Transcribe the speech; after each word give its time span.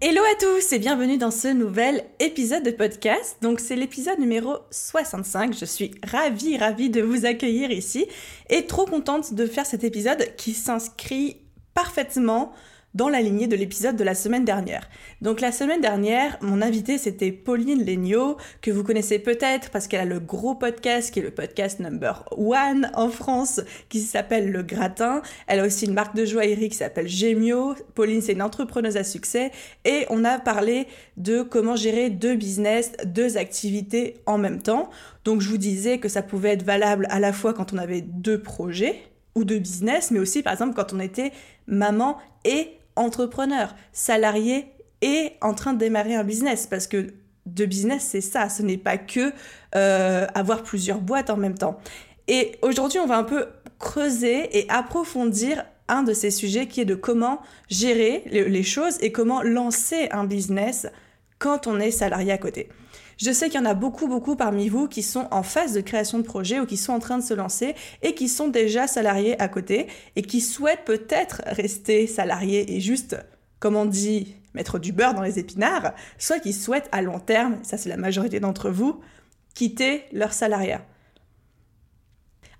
Hello 0.00 0.22
à 0.22 0.36
tous 0.38 0.72
et 0.72 0.78
bienvenue 0.78 1.18
dans 1.18 1.32
ce 1.32 1.48
nouvel 1.48 2.04
épisode 2.20 2.62
de 2.62 2.70
podcast. 2.70 3.36
Donc 3.42 3.58
c'est 3.58 3.74
l'épisode 3.74 4.20
numéro 4.20 4.58
65. 4.70 5.58
Je 5.58 5.64
suis 5.64 5.90
ravie, 6.06 6.56
ravie 6.56 6.88
de 6.88 7.02
vous 7.02 7.26
accueillir 7.26 7.72
ici 7.72 8.06
et 8.48 8.64
trop 8.64 8.84
contente 8.84 9.34
de 9.34 9.44
faire 9.44 9.66
cet 9.66 9.82
épisode 9.82 10.36
qui 10.36 10.52
s'inscrit 10.52 11.38
parfaitement 11.74 12.52
dans 12.98 13.08
la 13.08 13.20
lignée 13.20 13.46
de 13.46 13.54
l'épisode 13.54 13.94
de 13.94 14.02
la 14.02 14.16
semaine 14.16 14.44
dernière. 14.44 14.90
Donc 15.22 15.40
la 15.40 15.52
semaine 15.52 15.80
dernière, 15.80 16.36
mon 16.40 16.60
invité 16.60 16.98
c'était 16.98 17.30
Pauline 17.30 17.84
Legnaud, 17.84 18.36
que 18.60 18.72
vous 18.72 18.82
connaissez 18.82 19.20
peut-être 19.20 19.70
parce 19.70 19.86
qu'elle 19.86 20.00
a 20.00 20.04
le 20.04 20.18
gros 20.18 20.56
podcast 20.56 21.14
qui 21.14 21.20
est 21.20 21.22
le 21.22 21.30
podcast 21.30 21.78
number 21.78 22.24
one 22.36 22.90
en 22.94 23.08
France, 23.08 23.60
qui 23.88 24.00
s'appelle 24.00 24.50
Le 24.50 24.64
Gratin. 24.64 25.22
Elle 25.46 25.60
a 25.60 25.64
aussi 25.64 25.86
une 25.86 25.94
marque 25.94 26.16
de 26.16 26.24
joaillerie 26.24 26.70
qui 26.70 26.76
s'appelle 26.76 27.06
Gemio. 27.06 27.76
Pauline 27.94 28.20
c'est 28.20 28.32
une 28.32 28.42
entrepreneuse 28.42 28.96
à 28.96 29.04
succès 29.04 29.52
et 29.84 30.04
on 30.10 30.24
a 30.24 30.40
parlé 30.40 30.88
de 31.16 31.42
comment 31.42 31.76
gérer 31.76 32.10
deux 32.10 32.34
business, 32.34 32.90
deux 33.04 33.36
activités 33.36 34.16
en 34.26 34.38
même 34.38 34.60
temps. 34.60 34.90
Donc 35.24 35.40
je 35.40 35.48
vous 35.48 35.56
disais 35.56 35.98
que 35.98 36.08
ça 36.08 36.22
pouvait 36.22 36.54
être 36.54 36.64
valable 36.64 37.06
à 37.10 37.20
la 37.20 37.32
fois 37.32 37.54
quand 37.54 37.72
on 37.72 37.78
avait 37.78 38.00
deux 38.00 38.42
projets 38.42 39.00
ou 39.36 39.44
deux 39.44 39.60
business, 39.60 40.10
mais 40.10 40.18
aussi 40.18 40.42
par 40.42 40.52
exemple 40.52 40.74
quand 40.74 40.92
on 40.92 40.98
était 40.98 41.30
maman 41.68 42.18
et 42.44 42.77
entrepreneur, 42.98 43.74
salarié 43.92 44.66
et 45.02 45.32
en 45.40 45.54
train 45.54 45.72
de 45.72 45.78
démarrer 45.78 46.14
un 46.14 46.24
business. 46.24 46.66
Parce 46.66 46.86
que 46.86 47.14
de 47.46 47.64
business, 47.64 48.06
c'est 48.10 48.20
ça, 48.20 48.48
ce 48.48 48.62
n'est 48.62 48.76
pas 48.76 48.98
que 48.98 49.32
euh, 49.74 50.26
avoir 50.34 50.62
plusieurs 50.62 51.00
boîtes 51.00 51.30
en 51.30 51.36
même 51.36 51.56
temps. 51.56 51.78
Et 52.26 52.52
aujourd'hui, 52.62 52.98
on 52.98 53.06
va 53.06 53.16
un 53.16 53.24
peu 53.24 53.46
creuser 53.78 54.58
et 54.58 54.68
approfondir 54.68 55.64
un 55.88 56.02
de 56.02 56.12
ces 56.12 56.30
sujets 56.30 56.66
qui 56.66 56.82
est 56.82 56.84
de 56.84 56.94
comment 56.94 57.40
gérer 57.70 58.22
les 58.26 58.62
choses 58.62 58.98
et 59.00 59.10
comment 59.12 59.42
lancer 59.42 60.08
un 60.10 60.24
business 60.24 60.86
quand 61.38 61.66
on 61.66 61.80
est 61.80 61.90
salarié 61.90 62.32
à 62.32 62.38
côté. 62.38 62.68
Je 63.18 63.32
sais 63.32 63.50
qu'il 63.50 63.60
y 63.60 63.62
en 63.62 63.66
a 63.66 63.74
beaucoup, 63.74 64.06
beaucoup 64.06 64.36
parmi 64.36 64.68
vous 64.68 64.86
qui 64.86 65.02
sont 65.02 65.26
en 65.32 65.42
phase 65.42 65.72
de 65.72 65.80
création 65.80 66.18
de 66.18 66.22
projet 66.22 66.60
ou 66.60 66.66
qui 66.66 66.76
sont 66.76 66.92
en 66.92 67.00
train 67.00 67.18
de 67.18 67.22
se 67.24 67.34
lancer 67.34 67.74
et 68.02 68.14
qui 68.14 68.28
sont 68.28 68.46
déjà 68.46 68.86
salariés 68.86 69.38
à 69.42 69.48
côté 69.48 69.88
et 70.14 70.22
qui 70.22 70.40
souhaitent 70.40 70.84
peut-être 70.84 71.42
rester 71.46 72.06
salariés 72.06 72.76
et 72.76 72.80
juste, 72.80 73.16
comme 73.58 73.74
on 73.74 73.86
dit, 73.86 74.36
mettre 74.54 74.78
du 74.78 74.92
beurre 74.92 75.14
dans 75.14 75.22
les 75.22 75.40
épinards, 75.40 75.94
soit 76.16 76.38
qui 76.38 76.52
souhaitent 76.52 76.88
à 76.92 77.02
long 77.02 77.18
terme, 77.18 77.58
ça 77.64 77.76
c'est 77.76 77.88
la 77.88 77.96
majorité 77.96 78.38
d'entre 78.38 78.70
vous, 78.70 79.00
quitter 79.52 80.04
leur 80.12 80.32
salariat. 80.32 80.84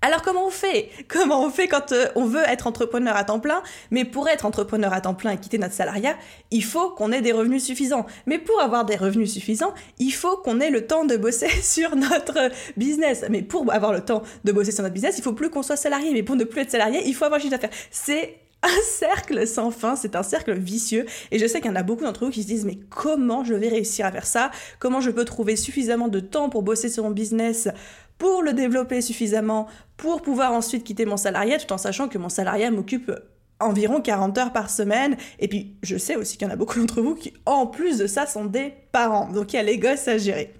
Alors 0.00 0.22
comment 0.22 0.46
on 0.46 0.50
fait? 0.50 0.90
Comment 1.08 1.44
on 1.44 1.50
fait 1.50 1.66
quand 1.66 1.90
euh, 1.90 2.06
on 2.14 2.24
veut 2.24 2.44
être 2.46 2.68
entrepreneur 2.68 3.16
à 3.16 3.24
temps 3.24 3.40
plein? 3.40 3.62
Mais 3.90 4.04
pour 4.04 4.28
être 4.28 4.46
entrepreneur 4.46 4.92
à 4.92 5.00
temps 5.00 5.14
plein 5.14 5.32
et 5.32 5.38
quitter 5.38 5.58
notre 5.58 5.74
salariat, 5.74 6.16
il 6.52 6.62
faut 6.62 6.90
qu'on 6.90 7.10
ait 7.10 7.20
des 7.20 7.32
revenus 7.32 7.64
suffisants. 7.64 8.06
Mais 8.26 8.38
pour 8.38 8.60
avoir 8.60 8.84
des 8.84 8.94
revenus 8.94 9.32
suffisants, 9.32 9.74
il 9.98 10.12
faut 10.12 10.36
qu'on 10.36 10.60
ait 10.60 10.70
le 10.70 10.86
temps 10.86 11.04
de 11.04 11.16
bosser 11.16 11.48
sur 11.62 11.96
notre 11.96 12.50
business. 12.76 13.24
Mais 13.28 13.42
pour 13.42 13.72
avoir 13.72 13.92
le 13.92 14.00
temps 14.00 14.22
de 14.44 14.52
bosser 14.52 14.70
sur 14.70 14.82
notre 14.82 14.94
business, 14.94 15.18
il 15.18 15.22
faut 15.22 15.32
plus 15.32 15.50
qu'on 15.50 15.64
soit 15.64 15.76
salarié. 15.76 16.12
Mais 16.12 16.22
pour 16.22 16.36
ne 16.36 16.44
plus 16.44 16.60
être 16.60 16.70
salarié, 16.70 17.02
il 17.04 17.14
faut 17.14 17.24
avoir 17.24 17.40
un 17.40 17.42
chiffre 17.42 17.56
d'affaires. 17.56 17.76
C'est 17.90 18.38
un 18.62 18.82
cercle 18.84 19.48
sans 19.48 19.72
fin, 19.72 19.96
c'est 19.96 20.14
un 20.14 20.22
cercle 20.22 20.52
vicieux. 20.52 21.06
Et 21.32 21.40
je 21.40 21.46
sais 21.46 21.60
qu'il 21.60 21.70
y 21.70 21.72
en 21.72 21.76
a 21.76 21.82
beaucoup 21.82 22.04
d'entre 22.04 22.24
vous 22.24 22.30
qui 22.30 22.42
se 22.42 22.48
disent 22.48 22.64
mais 22.64 22.78
comment 22.88 23.42
je 23.42 23.54
vais 23.54 23.68
réussir 23.68 24.06
à 24.06 24.12
faire 24.12 24.26
ça? 24.26 24.52
Comment 24.78 25.00
je 25.00 25.10
peux 25.10 25.24
trouver 25.24 25.56
suffisamment 25.56 26.06
de 26.06 26.20
temps 26.20 26.50
pour 26.50 26.62
bosser 26.62 26.88
sur 26.88 27.02
mon 27.02 27.10
business? 27.10 27.68
Pour 28.18 28.42
le 28.42 28.52
développer 28.52 29.00
suffisamment, 29.00 29.68
pour 29.96 30.22
pouvoir 30.22 30.52
ensuite 30.52 30.84
quitter 30.84 31.06
mon 31.06 31.16
salariat, 31.16 31.58
tout 31.58 31.72
en 31.72 31.78
sachant 31.78 32.08
que 32.08 32.18
mon 32.18 32.28
salariat 32.28 32.70
m'occupe 32.70 33.10
environ 33.60 34.00
40 34.00 34.38
heures 34.38 34.52
par 34.52 34.70
semaine. 34.70 35.16
Et 35.38 35.48
puis, 35.48 35.76
je 35.82 35.96
sais 35.96 36.16
aussi 36.16 36.36
qu'il 36.36 36.46
y 36.46 36.50
en 36.50 36.54
a 36.54 36.56
beaucoup 36.56 36.78
d'entre 36.78 37.00
vous 37.00 37.14
qui, 37.14 37.32
en 37.46 37.66
plus 37.66 37.98
de 37.98 38.06
ça, 38.06 38.26
sont 38.26 38.44
des 38.44 38.74
parents. 38.92 39.30
Donc, 39.30 39.52
il 39.52 39.56
y 39.56 39.58
a 39.58 39.62
les 39.62 39.78
gosses 39.78 40.08
à 40.08 40.18
gérer. 40.18 40.54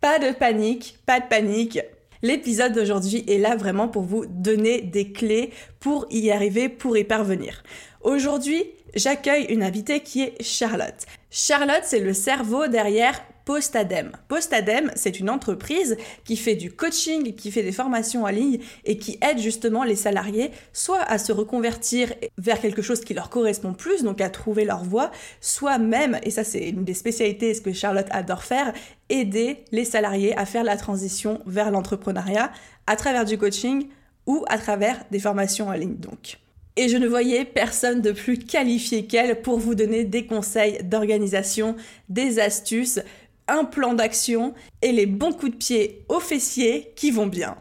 Pas 0.00 0.18
de 0.18 0.32
panique, 0.32 0.98
pas 1.06 1.20
de 1.20 1.26
panique. 1.26 1.80
L'épisode 2.22 2.72
d'aujourd'hui 2.72 3.24
est 3.28 3.38
là 3.38 3.56
vraiment 3.56 3.88
pour 3.88 4.02
vous 4.02 4.26
donner 4.26 4.80
des 4.80 5.12
clés 5.12 5.52
pour 5.80 6.06
y 6.10 6.30
arriver, 6.30 6.68
pour 6.68 6.96
y 6.96 7.04
parvenir. 7.04 7.62
Aujourd'hui, 8.00 8.64
j'accueille 8.94 9.44
une 9.44 9.62
invitée 9.62 10.00
qui 10.00 10.22
est 10.22 10.42
Charlotte. 10.42 11.06
Charlotte, 11.30 11.82
c'est 11.84 12.00
le 12.00 12.12
cerveau 12.12 12.66
derrière 12.66 13.20
Postadem. 13.46 14.10
Postadem, 14.26 14.90
c'est 14.96 15.20
une 15.20 15.30
entreprise 15.30 15.96
qui 16.24 16.36
fait 16.36 16.56
du 16.56 16.72
coaching, 16.72 17.32
qui 17.36 17.52
fait 17.52 17.62
des 17.62 17.70
formations 17.70 18.24
en 18.24 18.28
ligne 18.28 18.58
et 18.84 18.98
qui 18.98 19.20
aide 19.22 19.38
justement 19.38 19.84
les 19.84 19.94
salariés 19.94 20.50
soit 20.72 21.02
à 21.02 21.16
se 21.16 21.30
reconvertir 21.30 22.12
vers 22.38 22.60
quelque 22.60 22.82
chose 22.82 23.02
qui 23.02 23.14
leur 23.14 23.30
correspond 23.30 23.72
plus, 23.72 24.02
donc 24.02 24.20
à 24.20 24.30
trouver 24.30 24.64
leur 24.64 24.82
voie, 24.82 25.12
soit 25.40 25.78
même, 25.78 26.18
et 26.24 26.30
ça 26.32 26.42
c'est 26.42 26.70
une 26.70 26.82
des 26.82 26.92
spécialités, 26.92 27.54
ce 27.54 27.60
que 27.60 27.72
Charlotte 27.72 28.08
adore 28.10 28.42
faire, 28.42 28.72
aider 29.10 29.58
les 29.70 29.84
salariés 29.84 30.36
à 30.36 30.44
faire 30.44 30.64
la 30.64 30.76
transition 30.76 31.40
vers 31.46 31.70
l'entrepreneuriat 31.70 32.50
à 32.88 32.96
travers 32.96 33.24
du 33.24 33.38
coaching 33.38 33.86
ou 34.26 34.44
à 34.48 34.58
travers 34.58 35.04
des 35.12 35.20
formations 35.20 35.68
en 35.68 35.72
ligne 35.72 35.98
donc. 35.98 36.38
Et 36.78 36.90
je 36.90 36.98
ne 36.98 37.08
voyais 37.08 37.46
personne 37.46 38.02
de 38.02 38.12
plus 38.12 38.38
qualifié 38.38 39.06
qu'elle 39.06 39.40
pour 39.40 39.58
vous 39.58 39.74
donner 39.74 40.04
des 40.04 40.26
conseils 40.26 40.78
d'organisation, 40.84 41.74
des 42.10 42.38
astuces, 42.38 43.00
un 43.48 43.64
plan 43.64 43.94
d'action 43.94 44.54
et 44.82 44.92
les 44.92 45.06
bons 45.06 45.32
coups 45.32 45.52
de 45.52 45.56
pied 45.56 46.04
aux 46.08 46.20
fessiers 46.20 46.92
qui 46.96 47.10
vont 47.10 47.26
bien. 47.26 47.56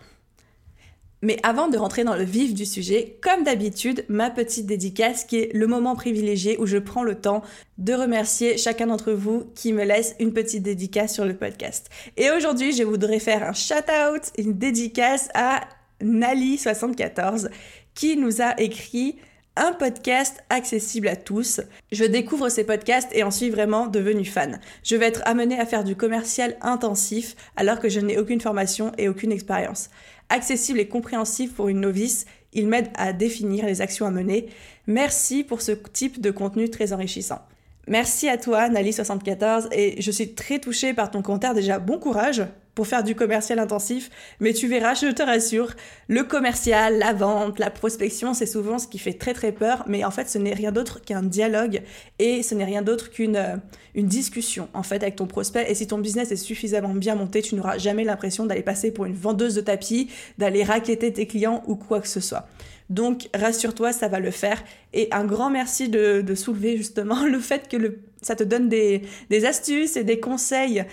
Mais 1.21 1.37
avant 1.41 1.69
de 1.69 1.77
rentrer 1.77 2.03
dans 2.03 2.15
le 2.15 2.23
vif 2.23 2.53
du 2.53 2.65
sujet, 2.65 3.17
comme 3.21 3.43
d'habitude, 3.43 4.05
ma 4.09 4.29
petite 4.29 4.67
dédicace 4.67 5.23
qui 5.23 5.37
est 5.37 5.53
le 5.55 5.65
moment 5.65 5.95
privilégié 5.95 6.55
où 6.59 6.67
je 6.67 6.77
prends 6.77 7.03
le 7.03 7.15
temps 7.15 7.41
de 7.79 7.93
remercier 7.93 8.57
chacun 8.57 8.87
d'entre 8.87 9.11
vous 9.11 9.45
qui 9.55 9.73
me 9.73 9.83
laisse 9.85 10.15
une 10.19 10.33
petite 10.33 10.61
dédicace 10.61 11.15
sur 11.15 11.25
le 11.25 11.35
podcast. 11.35 11.89
Et 12.15 12.29
aujourd'hui, 12.29 12.73
je 12.73 12.83
voudrais 12.83 13.19
faire 13.19 13.41
un 13.41 13.53
shout-out, 13.53 14.31
une 14.37 14.53
dédicace 14.53 15.29
à 15.33 15.61
Nali74 15.99 17.49
qui 17.95 18.17
nous 18.17 18.41
a 18.41 18.59
écrit 18.61 19.15
un 19.55 19.71
podcast 19.71 20.43
accessible 20.49 21.07
à 21.07 21.15
tous. 21.15 21.61
Je 21.91 22.03
découvre 22.03 22.49
ces 22.49 22.63
podcasts 22.63 23.09
et 23.13 23.23
en 23.23 23.31
suis 23.31 23.49
vraiment 23.49 23.87
devenue 23.87 24.25
fan. 24.25 24.59
Je 24.83 24.95
vais 24.95 25.07
être 25.07 25.21
amenée 25.25 25.59
à 25.59 25.65
faire 25.65 25.83
du 25.83 25.95
commercial 25.95 26.57
intensif 26.61 27.35
alors 27.55 27.79
que 27.79 27.89
je 27.89 27.99
n'ai 27.99 28.17
aucune 28.17 28.41
formation 28.41 28.91
et 28.97 29.07
aucune 29.07 29.31
expérience. 29.31 29.89
Accessible 30.29 30.79
et 30.79 30.87
compréhensif 30.87 31.53
pour 31.53 31.69
une 31.69 31.81
novice, 31.81 32.25
il 32.53 32.67
m'aide 32.67 32.89
à 32.95 33.13
définir 33.13 33.65
les 33.65 33.81
actions 33.81 34.05
à 34.05 34.11
mener. 34.11 34.47
Merci 34.87 35.43
pour 35.43 35.61
ce 35.61 35.71
type 35.71 36.21
de 36.21 36.31
contenu 36.31 36.69
très 36.69 36.93
enrichissant. 36.93 37.39
Merci 37.87 38.27
à 38.27 38.37
toi, 38.37 38.69
Nali74, 38.69 39.67
et 39.71 40.01
je 40.01 40.11
suis 40.11 40.33
très 40.33 40.59
touchée 40.59 40.93
par 40.93 41.11
ton 41.11 41.21
commentaire. 41.21 41.53
Déjà, 41.53 41.77
bon 41.77 41.99
courage 41.99 42.43
pour 42.75 42.87
faire 42.87 43.03
du 43.03 43.15
commercial 43.15 43.57
intensif, 43.57 44.11
mais 44.39 44.53
tu 44.53 44.67
verras, 44.67 44.93
je 44.93 45.07
te 45.07 45.23
rassure, 45.23 45.73
le 46.09 46.23
commercial, 46.23 46.99
la 46.99 47.13
vente, 47.13 47.57
la 47.57 47.71
prospection, 47.71 48.33
c'est 48.33 48.45
souvent 48.45 48.77
ce 48.77 48.87
qui 48.87 48.99
fait 48.99 49.13
très 49.13 49.33
très 49.33 49.53
peur, 49.53 49.85
mais 49.87 50.03
en 50.03 50.11
fait 50.11 50.29
ce 50.29 50.37
n'est 50.37 50.53
rien 50.53 50.71
d'autre 50.71 51.01
qu'un 51.01 51.23
dialogue 51.23 51.81
et 52.19 52.43
ce 52.43 52.53
n'est 52.53 52.65
rien 52.65 52.81
d'autre 52.81 53.09
qu'une 53.09 53.37
euh, 53.37 53.55
une 53.95 54.07
discussion 54.07 54.67
en 54.73 54.83
fait 54.83 55.01
avec 55.01 55.15
ton 55.15 55.25
prospect 55.25 55.71
et 55.71 55.75
si 55.75 55.87
ton 55.87 55.97
business 55.97 56.31
est 56.31 56.35
suffisamment 56.35 56.93
bien 56.93 57.15
monté, 57.15 57.41
tu 57.41 57.55
n'auras 57.55 57.77
jamais 57.77 58.03
l'impression 58.03 58.45
d'aller 58.45 58.61
passer 58.61 58.91
pour 58.91 59.05
une 59.05 59.15
vendeuse 59.15 59.55
de 59.55 59.61
tapis, 59.61 60.09
d'aller 60.37 60.63
raqueter 60.63 61.13
tes 61.13 61.27
clients 61.27 61.63
ou 61.67 61.75
quoi 61.75 62.01
que 62.01 62.07
ce 62.07 62.19
soit. 62.19 62.47
Donc 62.89 63.29
rassure-toi, 63.33 63.93
ça 63.93 64.07
va 64.07 64.19
le 64.19 64.31
faire. 64.31 64.63
Et 64.93 65.07
un 65.11 65.25
grand 65.25 65.49
merci 65.49 65.89
de, 65.89 66.23
soulever 66.35 66.77
justement 66.77 67.25
le 67.25 67.39
fait 67.39 67.67
que 67.67 67.97
ça 68.21 68.35
te 68.35 68.43
donne 68.43 68.69
des, 68.69 69.03
des 69.29 69.45
astuces 69.45 69.97
et 69.97 70.03
des 70.03 70.19
conseils 70.19 70.85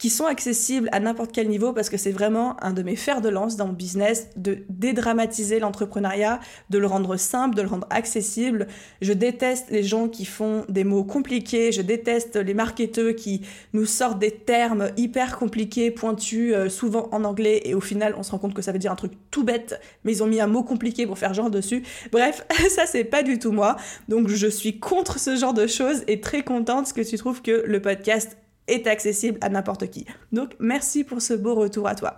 qui 0.00 0.08
sont 0.08 0.24
accessibles 0.24 0.88
à 0.92 0.98
n'importe 0.98 1.30
quel 1.30 1.48
niveau 1.48 1.74
parce 1.74 1.90
que 1.90 1.98
c'est 1.98 2.10
vraiment 2.10 2.56
un 2.64 2.72
de 2.72 2.82
mes 2.82 2.96
fers 2.96 3.20
de 3.20 3.28
lance 3.28 3.56
dans 3.56 3.66
mon 3.66 3.74
business 3.74 4.28
de 4.34 4.64
dédramatiser 4.70 5.60
l'entrepreneuriat, 5.60 6.40
de 6.70 6.78
le 6.78 6.86
rendre 6.86 7.16
simple, 7.16 7.54
de 7.54 7.60
le 7.60 7.68
rendre 7.68 7.86
accessible. 7.90 8.66
Je 9.02 9.12
déteste 9.12 9.66
les 9.70 9.82
gens 9.82 10.08
qui 10.08 10.24
font 10.24 10.64
des 10.70 10.84
mots 10.84 11.04
compliqués, 11.04 11.70
je 11.70 11.82
déteste 11.82 12.36
les 12.36 12.54
marketeurs 12.54 13.14
qui 13.14 13.42
nous 13.74 13.84
sortent 13.84 14.18
des 14.18 14.30
termes 14.30 14.88
hyper 14.96 15.38
compliqués, 15.38 15.90
pointus, 15.90 16.54
euh, 16.54 16.70
souvent 16.70 17.10
en 17.12 17.22
anglais 17.24 17.60
et 17.66 17.74
au 17.74 17.80
final 17.82 18.14
on 18.16 18.22
se 18.22 18.30
rend 18.30 18.38
compte 18.38 18.54
que 18.54 18.62
ça 18.62 18.72
veut 18.72 18.78
dire 18.78 18.92
un 18.92 18.96
truc 18.96 19.12
tout 19.30 19.44
bête, 19.44 19.78
mais 20.04 20.12
ils 20.12 20.22
ont 20.22 20.26
mis 20.26 20.40
un 20.40 20.46
mot 20.46 20.62
compliqué 20.62 21.06
pour 21.06 21.18
faire 21.18 21.34
genre 21.34 21.50
dessus. 21.50 21.82
Bref, 22.10 22.46
ça 22.70 22.86
c'est 22.86 23.04
pas 23.04 23.22
du 23.22 23.38
tout 23.38 23.52
moi. 23.52 23.76
Donc 24.08 24.28
je 24.28 24.46
suis 24.46 24.80
contre 24.80 25.18
ce 25.18 25.36
genre 25.36 25.52
de 25.52 25.66
choses 25.66 26.04
et 26.08 26.22
très 26.22 26.42
contente 26.42 26.90
que 26.94 27.02
tu 27.02 27.18
trouves 27.18 27.42
que 27.42 27.64
le 27.66 27.82
podcast 27.82 28.38
accessible 28.86 29.38
à 29.40 29.48
n'importe 29.48 29.90
qui. 29.90 30.06
Donc 30.32 30.54
merci 30.58 31.04
pour 31.04 31.22
ce 31.22 31.34
beau 31.34 31.54
retour 31.54 31.88
à 31.88 31.94
toi. 31.94 32.16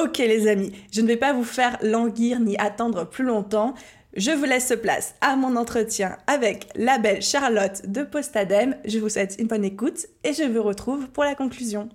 Ok 0.00 0.18
les 0.18 0.48
amis, 0.48 0.72
je 0.90 1.00
ne 1.02 1.06
vais 1.06 1.16
pas 1.16 1.32
vous 1.32 1.44
faire 1.44 1.78
languir 1.82 2.40
ni 2.40 2.56
attendre 2.58 3.08
plus 3.08 3.24
longtemps. 3.24 3.74
Je 4.16 4.30
vous 4.30 4.44
laisse 4.44 4.72
place 4.80 5.14
à 5.20 5.36
mon 5.36 5.56
entretien 5.56 6.16
avec 6.26 6.68
la 6.76 6.98
belle 6.98 7.22
Charlotte 7.22 7.88
de 7.88 8.02
Postadem. 8.02 8.76
Je 8.84 8.98
vous 8.98 9.08
souhaite 9.08 9.36
une 9.38 9.48
bonne 9.48 9.64
écoute 9.64 10.06
et 10.22 10.32
je 10.32 10.44
vous 10.44 10.62
retrouve 10.62 11.08
pour 11.08 11.24
la 11.24 11.34
conclusion. 11.34 11.88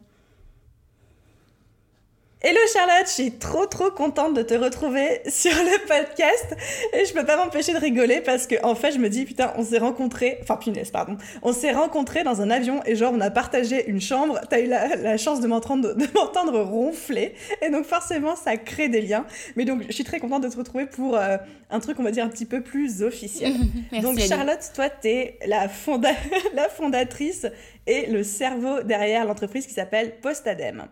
Hello 2.42 2.58
Charlotte, 2.72 3.06
je 3.06 3.12
suis 3.12 3.32
trop 3.32 3.66
trop 3.66 3.92
contente 3.92 4.34
de 4.34 4.42
te 4.44 4.54
retrouver 4.54 5.20
sur 5.30 5.52
le 5.52 5.78
podcast 5.86 6.56
et 6.94 7.04
je 7.04 7.12
peux 7.12 7.26
pas 7.26 7.36
m'empêcher 7.36 7.74
de 7.74 7.78
rigoler 7.80 8.22
parce 8.22 8.48
que 8.48 8.56
en 8.64 8.76
fait 8.76 8.94
je 8.94 8.98
me 8.98 9.10
dis 9.10 9.26
putain 9.26 9.52
on 9.58 9.66
s'est 9.66 9.78
rencontrés, 9.78 10.38
enfin 10.42 10.56
punaise 10.56 10.90
pardon, 10.90 11.18
on 11.42 11.52
s'est 11.52 11.74
rencontrés 11.74 12.24
dans 12.24 12.40
un 12.40 12.50
avion 12.50 12.80
et 12.86 12.96
genre 12.96 13.12
on 13.14 13.20
a 13.20 13.30
partagé 13.30 13.90
une 13.90 14.00
chambre, 14.00 14.40
t'as 14.50 14.62
eu 14.62 14.68
la, 14.68 15.18
chance 15.18 15.42
de 15.42 15.48
m'entendre 15.48 15.94
de 15.96 16.08
m'entendre 16.16 16.62
ronfler 16.62 17.36
et 17.62 17.70
donc 17.70 17.84
forcément 17.84 18.38
ça 18.38 18.56
crée 18.56 18.88
des 18.88 19.02
liens. 19.02 19.26
Mais 19.58 19.66
donc 19.66 19.84
je 19.86 19.92
suis 19.92 20.06
très 20.06 20.22
contente 20.22 20.44
de 20.44 20.48
te 20.48 20.56
retrouver 20.56 20.86
pour 20.86 21.18
euh, 21.18 21.36
un 21.70 21.82
truc 21.82 22.00
on 22.00 22.04
va 22.04 22.12
dire 22.12 22.24
un 22.24 22.30
petit 22.30 22.46
peu 22.46 22.62
plus 22.62 23.04
officiel. 23.04 23.52
donc 24.02 24.18
Charlotte, 24.18 24.72
toi 24.74 24.88
t'es 24.88 25.40
la, 25.46 25.68
fonda 25.68 26.12
la 26.54 26.70
fondatrice 26.70 27.48
et 27.86 28.06
le 28.06 28.24
cerveau 28.24 28.82
derrière 28.82 29.26
l'entreprise 29.26 29.68
qui 29.68 29.74
s'appelle 29.74 30.16
Postadem. 30.22 30.88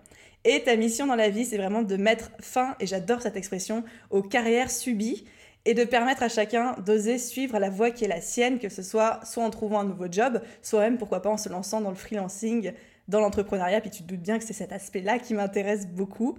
Et 0.50 0.64
ta 0.64 0.78
mission 0.78 1.06
dans 1.06 1.16
la 1.16 1.28
vie, 1.28 1.44
c'est 1.44 1.58
vraiment 1.58 1.82
de 1.82 1.98
mettre 1.98 2.32
fin, 2.40 2.78
et 2.80 2.88
j'adore 2.88 3.22
cette 3.22 3.36
expression, 3.36 3.84
aux 4.12 4.22
carrières 4.22 4.72
subies 4.72 5.26
et 5.66 5.74
de 5.74 5.84
permettre 5.84 6.24
à 6.24 6.30
chacun 6.30 6.74
d'oser 6.86 7.18
suivre 7.18 7.60
la 7.60 7.70
voie 7.70 7.92
qui 7.92 8.06
est 8.06 8.08
la 8.08 8.22
sienne, 8.22 8.58
que 8.58 8.70
ce 8.70 8.82
soit 8.82 9.20
soit 9.26 9.44
en 9.44 9.50
trouvant 9.50 9.82
un 9.82 9.84
nouveau 9.84 10.06
job, 10.10 10.42
soit 10.62 10.80
même, 10.80 10.98
pourquoi 10.98 11.22
pas, 11.22 11.30
en 11.30 11.36
se 11.36 11.50
lançant 11.50 11.82
dans 11.82 11.90
le 11.90 11.98
freelancing, 11.98 12.72
dans 13.10 13.20
l'entrepreneuriat. 13.20 13.82
Puis 13.82 13.90
tu 13.90 14.04
te 14.04 14.08
doutes 14.08 14.22
bien 14.22 14.40
que 14.40 14.46
c'est 14.46 14.54
cet 14.54 14.72
aspect-là 14.72 15.20
qui 15.20 15.34
m'intéresse 15.34 15.86
beaucoup. 15.86 16.38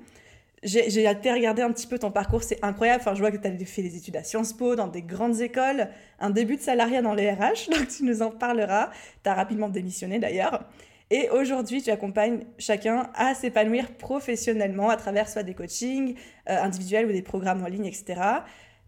J'ai 0.62 1.04
été 1.04 1.30
regarder 1.30 1.60
un 1.60 1.70
petit 1.70 1.86
peu 1.86 1.98
ton 1.98 2.10
parcours, 2.10 2.42
c'est 2.42 2.64
incroyable. 2.64 3.02
Enfin, 3.02 3.14
je 3.14 3.20
vois 3.20 3.30
que 3.30 3.36
tu 3.36 3.46
as 3.46 3.66
fait 3.66 3.82
des 3.82 3.94
études 3.94 4.16
à 4.16 4.24
Sciences 4.24 4.54
Po, 4.54 4.74
dans 4.74 4.88
des 4.88 5.02
grandes 5.02 5.42
écoles, 5.42 5.90
un 6.18 6.30
début 6.30 6.56
de 6.56 6.62
salariat 6.62 7.02
dans 7.02 7.12
les 7.12 7.30
RH, 7.30 7.68
donc 7.70 7.88
tu 7.88 8.04
nous 8.04 8.22
en 8.22 8.30
parleras. 8.30 8.88
Tu 9.22 9.28
as 9.28 9.34
rapidement 9.34 9.68
démissionné 9.68 10.18
d'ailleurs. 10.18 10.64
Et 11.10 11.30
aujourd'hui, 11.30 11.82
tu 11.82 11.90
accompagnes 11.90 12.40
chacun 12.58 13.10
à 13.14 13.34
s'épanouir 13.34 13.92
professionnellement 13.92 14.90
à 14.90 14.96
travers 14.96 15.28
soit 15.28 15.42
des 15.42 15.54
coachings 15.54 16.16
euh, 16.48 16.62
individuels 16.62 17.06
ou 17.06 17.12
des 17.12 17.22
programmes 17.22 17.62
en 17.62 17.66
ligne, 17.66 17.86
etc. 17.86 18.20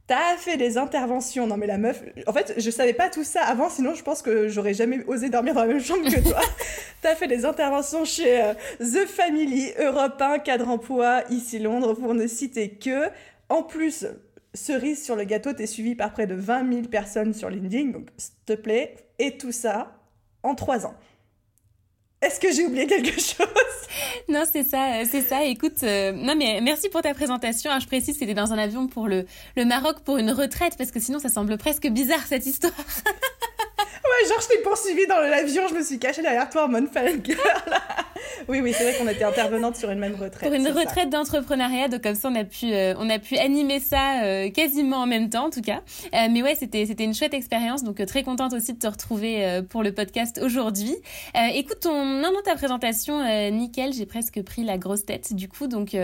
T'as 0.07 0.37
fait 0.37 0.57
des 0.57 0.77
interventions. 0.77 1.47
Non, 1.47 1.57
mais 1.57 1.67
la 1.67 1.79
meuf. 1.79 2.03
En 2.27 2.33
fait, 2.33 2.55
je 2.59 2.71
savais 2.71 2.93
pas 2.93 3.09
tout 3.09 3.25
ça 3.25 3.43
avant, 3.45 3.71
sinon 3.71 3.95
je 3.95 4.03
pense 4.03 4.23
que 4.23 4.49
j'aurais 4.49 4.75
jamais 4.75 5.03
osé 5.07 5.31
dormir 5.31 5.55
dans 5.55 5.63
la 5.63 5.69
même 5.69 5.81
chambre 5.81 6.03
que 6.11 6.21
toi. 6.21 6.41
T'as 7.03 7.15
fait 7.15 7.29
des 7.29 7.47
interventions 7.47 8.05
chez 8.05 8.43
euh, 8.43 8.55
The 8.81 9.07
Family, 9.07 9.73
Europe 9.79 10.21
1, 10.21 10.41
Cadre 10.41 10.69
Emploi, 10.69 11.23
ici 11.31 11.59
Londres, 11.59 11.95
pour 11.95 12.13
ne 12.13 12.27
citer 12.27 12.71
que. 12.71 13.09
En 13.49 13.63
plus, 13.63 14.07
cerise 14.53 15.03
sur 15.03 15.17
le 15.17 15.25
gâteau, 15.25 15.53
t'es 15.53 15.67
suivi 15.67 15.95
par 15.95 16.13
près 16.13 16.27
de 16.27 16.35
20 16.35 16.71
000 16.73 16.89
personnes 16.89 17.33
sur 17.33 17.49
LinkedIn, 17.49 17.93
donc 17.93 18.09
s'il 18.19 18.35
te 18.45 18.53
plaît. 18.53 18.97
Et 19.19 19.39
tout 19.39 19.53
ça 19.53 19.97
en 20.43 20.55
trois 20.55 20.87
ans. 20.87 20.95
Est-ce 22.23 22.39
que 22.39 22.53
j'ai 22.53 22.67
oublié 22.67 22.87
quelque 22.87 23.13
chose? 23.21 23.47
Non, 24.29 24.45
c'est 24.51 24.63
ça, 24.63 25.01
euh, 25.01 25.05
c'est 25.11 25.23
ça. 25.23 25.45
Écoute, 25.45 25.83
euh, 25.83 26.13
non 26.13 26.35
mais 26.37 26.61
merci 26.63 26.89
pour 26.91 27.01
ta 27.01 27.15
présentation. 27.15 27.71
je 27.81 27.87
précise, 27.87 28.19
c'était 28.19 28.35
dans 28.35 28.53
un 28.53 28.59
avion 28.59 28.87
pour 28.89 29.09
le, 29.09 29.25
le 29.57 29.65
Maroc 29.65 30.01
pour 30.05 30.19
une 30.19 30.31
retraite 30.31 30.75
parce 30.77 30.91
que 30.91 31.01
sinon 31.01 31.19
ça 31.19 31.31
semble 31.31 31.57
presque 31.57 31.89
bizarre 31.89 32.27
cette 32.29 32.45
histoire. 32.45 32.73
ouais, 33.07 34.29
genre 34.29 34.41
je 34.41 34.49
t'ai 34.49 34.63
poursuivi 34.63 35.07
dans 35.07 35.19
l'avion, 35.19 35.67
je 35.69 35.75
me 35.75 35.83
suis 35.83 35.99
cachée 35.99 36.23
derrière 36.23 36.51
toi 36.51 36.67
en 36.67 36.69
mode 36.69 36.91
girl. 37.25 37.41
Oui, 38.49 38.61
oui, 38.61 38.73
c'est 38.77 38.85
vrai 38.85 38.95
qu'on 38.95 39.09
était 39.09 39.25
intervenante 39.25 39.77
sur 39.77 39.91
une 39.91 39.99
même 39.99 40.15
retraite. 40.15 40.49
Pour 40.49 40.53
une 40.53 40.69
retraite 40.69 41.11
d'entrepreneuriat, 41.11 41.89
donc 41.89 42.03
comme 42.03 42.15
ça 42.15 42.29
on 42.31 42.35
a 42.35 42.45
pu, 42.45 42.73
euh, 42.73 42.95
on 42.99 43.09
a 43.11 43.19
pu 43.19 43.37
animer 43.37 43.81
ça 43.81 44.23
euh, 44.25 44.51
quasiment 44.51 44.99
en 44.99 45.07
même 45.07 45.31
temps 45.31 45.47
en 45.47 45.51
tout 45.51 45.61
cas. 45.61 45.83
Euh, 46.15 46.29
mais 46.31 46.43
ouais, 46.43 46.55
c'était, 46.55 46.87
c'était 46.87 47.05
une 47.05 47.15
chouette 47.15 47.35
expérience, 47.35 47.85
donc 47.85 48.05
très 48.07 48.23
contente 48.23 48.53
aussi 48.53 48.73
de 48.73 48.79
te 48.79 48.87
retrouver 48.87 49.61
pour 49.69 49.83
le 49.83 49.93
podcast 49.93 50.41
aujourd'hui. 50.43 50.95
écoute, 51.55 51.81
ton 51.81 52.05
nom 52.05 52.31
de 52.31 52.43
ta 52.43 52.55
présentation, 52.55 53.21
nickel, 53.51 53.93
j'ai 53.93 54.07
presque 54.07 54.43
pris 54.43 54.65
la 54.65 54.79
grosse 54.79 55.05
tête 55.05 55.35
du 55.35 55.49
coup, 55.49 55.67
donc 55.67 55.97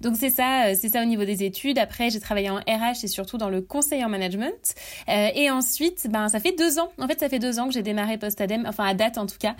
donc 0.00 0.16
c'est 0.16 0.30
ça, 0.30 0.74
c'est 0.74 0.88
ça 0.88 1.02
au 1.02 1.04
niveau 1.04 1.24
des 1.24 1.44
études. 1.44 1.78
Après, 1.78 2.10
j'ai 2.10 2.20
travaillé 2.20 2.50
en 2.50 2.56
RH 2.56 3.04
et 3.04 3.08
surtout 3.08 3.38
dans 3.38 3.50
le 3.50 3.60
conseil 3.60 4.04
en 4.04 4.08
management. 4.08 4.74
et 5.08 5.50
ensuite, 5.50 6.08
ben 6.10 6.28
ça 6.28 6.40
fait 6.40 6.56
deux 6.56 6.78
ans. 6.78 6.90
En 6.98 7.06
fait, 7.06 7.20
ça 7.20 7.28
fait 7.28 7.38
deux 7.38 7.58
ans 7.58 7.68
que 7.68 7.74
j'ai 7.74 7.82
démarré 7.82 8.18
Postadem, 8.18 8.64
enfin 8.66 8.84
à 8.84 8.94
date 8.94 9.18
en 9.18 9.26
tout 9.26 9.38
cas. 9.38 9.54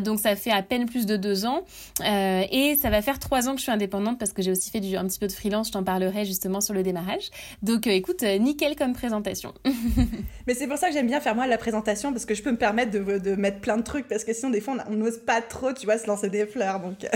donc 0.00 0.20
ça 0.20 0.36
fait 0.36 0.50
à 0.50 0.62
peine 0.62 0.86
plus 0.86 1.06
de 1.06 1.16
deux 1.16 1.46
ans. 1.46 1.57
Euh, 2.04 2.42
et 2.50 2.76
ça 2.76 2.90
va 2.90 3.02
faire 3.02 3.18
trois 3.18 3.48
ans 3.48 3.52
que 3.52 3.58
je 3.58 3.64
suis 3.64 3.72
indépendante 3.72 4.18
parce 4.18 4.32
que 4.32 4.42
j'ai 4.42 4.50
aussi 4.50 4.70
fait 4.70 4.78
un 4.96 5.06
petit 5.06 5.18
peu 5.18 5.26
de 5.26 5.32
freelance. 5.32 5.68
Je 5.68 5.72
t'en 5.72 5.84
parlerai 5.84 6.24
justement 6.24 6.60
sur 6.60 6.74
le 6.74 6.82
démarrage. 6.82 7.30
Donc 7.62 7.86
euh, 7.86 7.90
écoute, 7.90 8.22
euh, 8.22 8.38
nickel 8.38 8.76
comme 8.76 8.92
présentation. 8.92 9.54
Mais 10.46 10.54
c'est 10.54 10.66
pour 10.66 10.78
ça 10.78 10.88
que 10.88 10.94
j'aime 10.94 11.06
bien 11.06 11.20
faire 11.20 11.34
moi 11.34 11.46
la 11.46 11.58
présentation 11.58 12.12
parce 12.12 12.24
que 12.24 12.34
je 12.34 12.42
peux 12.42 12.50
me 12.50 12.56
permettre 12.56 12.92
de, 12.92 13.34
mettre 13.34 13.60
plein 13.60 13.76
de 13.76 13.82
trucs 13.82 14.08
parce 14.08 14.24
que 14.24 14.32
sinon 14.32 14.50
des 14.50 14.60
fois 14.60 14.76
on 14.88 14.94
n'ose 14.94 15.18
pas 15.18 15.40
trop, 15.40 15.72
tu 15.72 15.86
vois, 15.86 15.98
se 15.98 16.06
lancer 16.06 16.30
des 16.30 16.46
fleurs. 16.46 16.80
Donc 16.80 17.06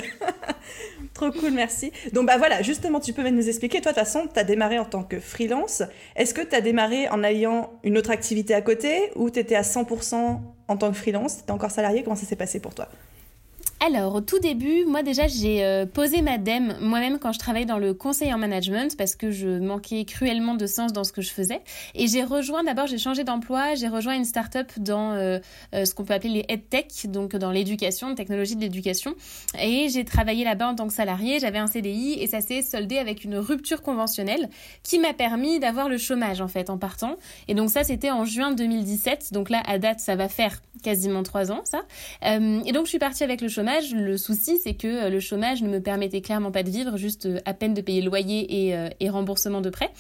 trop 1.14 1.30
cool, 1.30 1.52
merci. 1.52 1.92
Donc 2.12 2.26
bah 2.26 2.38
voilà, 2.38 2.62
justement, 2.62 3.00
tu 3.00 3.12
peux 3.12 3.22
même 3.22 3.36
nous 3.36 3.48
expliquer. 3.48 3.80
Toi, 3.80 3.92
de 3.92 3.98
toute 3.98 4.06
façon, 4.06 4.28
tu 4.32 4.38
as 4.38 4.44
démarré 4.44 4.78
en 4.78 4.84
tant 4.84 5.02
que 5.02 5.20
freelance. 5.20 5.82
Est-ce 6.16 6.34
que 6.34 6.42
tu 6.42 6.54
as 6.54 6.60
démarré 6.60 7.08
en 7.08 7.22
ayant 7.22 7.70
une 7.84 7.98
autre 7.98 8.10
activité 8.10 8.54
à 8.54 8.62
côté 8.62 9.10
ou 9.16 9.30
tu 9.30 9.38
étais 9.38 9.54
à 9.54 9.62
100% 9.62 10.40
en 10.68 10.76
tant 10.76 10.90
que 10.90 10.96
freelance? 10.96 11.44
Tu 11.46 11.52
encore 11.52 11.70
salarié 11.70 12.02
Comment 12.02 12.16
ça 12.16 12.26
s'est 12.26 12.36
passé 12.36 12.60
pour 12.60 12.74
toi? 12.74 12.88
Alors, 13.84 14.14
au 14.14 14.20
tout 14.20 14.38
début, 14.38 14.84
moi 14.84 15.02
déjà, 15.02 15.26
j'ai 15.26 15.64
euh, 15.64 15.86
posé 15.86 16.22
ma 16.22 16.38
DEM 16.38 16.76
moi-même 16.80 17.18
quand 17.18 17.32
je 17.32 17.40
travaillais 17.40 17.66
dans 17.66 17.78
le 17.78 17.94
conseil 17.94 18.32
en 18.32 18.38
management 18.38 18.96
parce 18.96 19.16
que 19.16 19.32
je 19.32 19.58
manquais 19.58 20.04
cruellement 20.04 20.54
de 20.54 20.66
sens 20.66 20.92
dans 20.92 21.02
ce 21.02 21.10
que 21.10 21.20
je 21.20 21.32
faisais. 21.32 21.60
Et 21.96 22.06
j'ai 22.06 22.22
rejoint, 22.22 22.62
d'abord, 22.62 22.86
j'ai 22.86 22.98
changé 22.98 23.24
d'emploi, 23.24 23.74
j'ai 23.74 23.88
rejoint 23.88 24.14
une 24.14 24.24
start-up 24.24 24.70
dans 24.76 25.14
euh, 25.14 25.40
euh, 25.74 25.84
ce 25.84 25.94
qu'on 25.94 26.04
peut 26.04 26.14
appeler 26.14 26.44
les 26.46 26.54
EdTech, 26.54 27.10
donc 27.10 27.34
dans 27.34 27.50
l'éducation, 27.50 28.14
technologie 28.14 28.54
de 28.54 28.60
l'éducation. 28.60 29.16
Et 29.60 29.88
j'ai 29.88 30.04
travaillé 30.04 30.44
là-bas 30.44 30.68
en 30.68 30.74
tant 30.76 30.86
que 30.86 30.94
salarié, 30.94 31.40
j'avais 31.40 31.58
un 31.58 31.66
CDI 31.66 32.18
et 32.20 32.28
ça 32.28 32.40
s'est 32.40 32.62
soldé 32.62 32.98
avec 32.98 33.24
une 33.24 33.36
rupture 33.36 33.82
conventionnelle 33.82 34.48
qui 34.84 35.00
m'a 35.00 35.12
permis 35.12 35.58
d'avoir 35.58 35.88
le 35.88 35.98
chômage 35.98 36.40
en 36.40 36.46
fait 36.46 36.70
en 36.70 36.78
partant. 36.78 37.16
Et 37.48 37.54
donc 37.54 37.68
ça, 37.68 37.82
c'était 37.82 38.12
en 38.12 38.26
juin 38.26 38.52
2017. 38.52 39.32
Donc 39.32 39.50
là, 39.50 39.60
à 39.66 39.78
date, 39.78 39.98
ça 39.98 40.14
va 40.14 40.28
faire 40.28 40.62
quasiment 40.84 41.24
trois 41.24 41.50
ans, 41.50 41.62
ça. 41.64 41.82
et 42.22 42.72
donc 42.72 42.84
je 42.86 42.90
suis 42.90 42.98
partie 42.98 43.22
avec 43.22 43.40
le 43.40 43.48
chômage 43.48 43.71
le 43.80 44.16
souci, 44.16 44.58
c'est 44.62 44.74
que 44.74 44.86
euh, 44.86 45.10
le 45.10 45.20
chômage 45.20 45.62
ne 45.62 45.68
me 45.68 45.80
permettait 45.80 46.20
clairement 46.20 46.50
pas 46.50 46.62
de 46.62 46.70
vivre, 46.70 46.96
juste 46.96 47.26
euh, 47.26 47.40
à 47.44 47.54
peine 47.54 47.74
de 47.74 47.80
payer 47.80 48.02
loyer 48.02 48.66
et, 48.66 48.76
euh, 48.76 48.88
remboursement 49.10 49.60
de 49.60 49.68
prêt. 49.68 49.90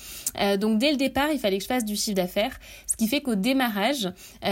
donc 0.58 0.78
dès 0.78 0.90
le 0.90 0.96
départ, 0.96 1.30
il 1.30 1.38
fallait 1.38 1.58
que 1.58 1.64
je 1.64 1.68
fasse 1.68 1.84
du 1.84 1.96
chiffre 1.96 2.16
d'affaires, 2.16 2.58
ce 2.86 2.96
qui 2.96 3.06
fait 3.08 3.20
qu'au 3.20 3.34
démarrage, 3.34 4.08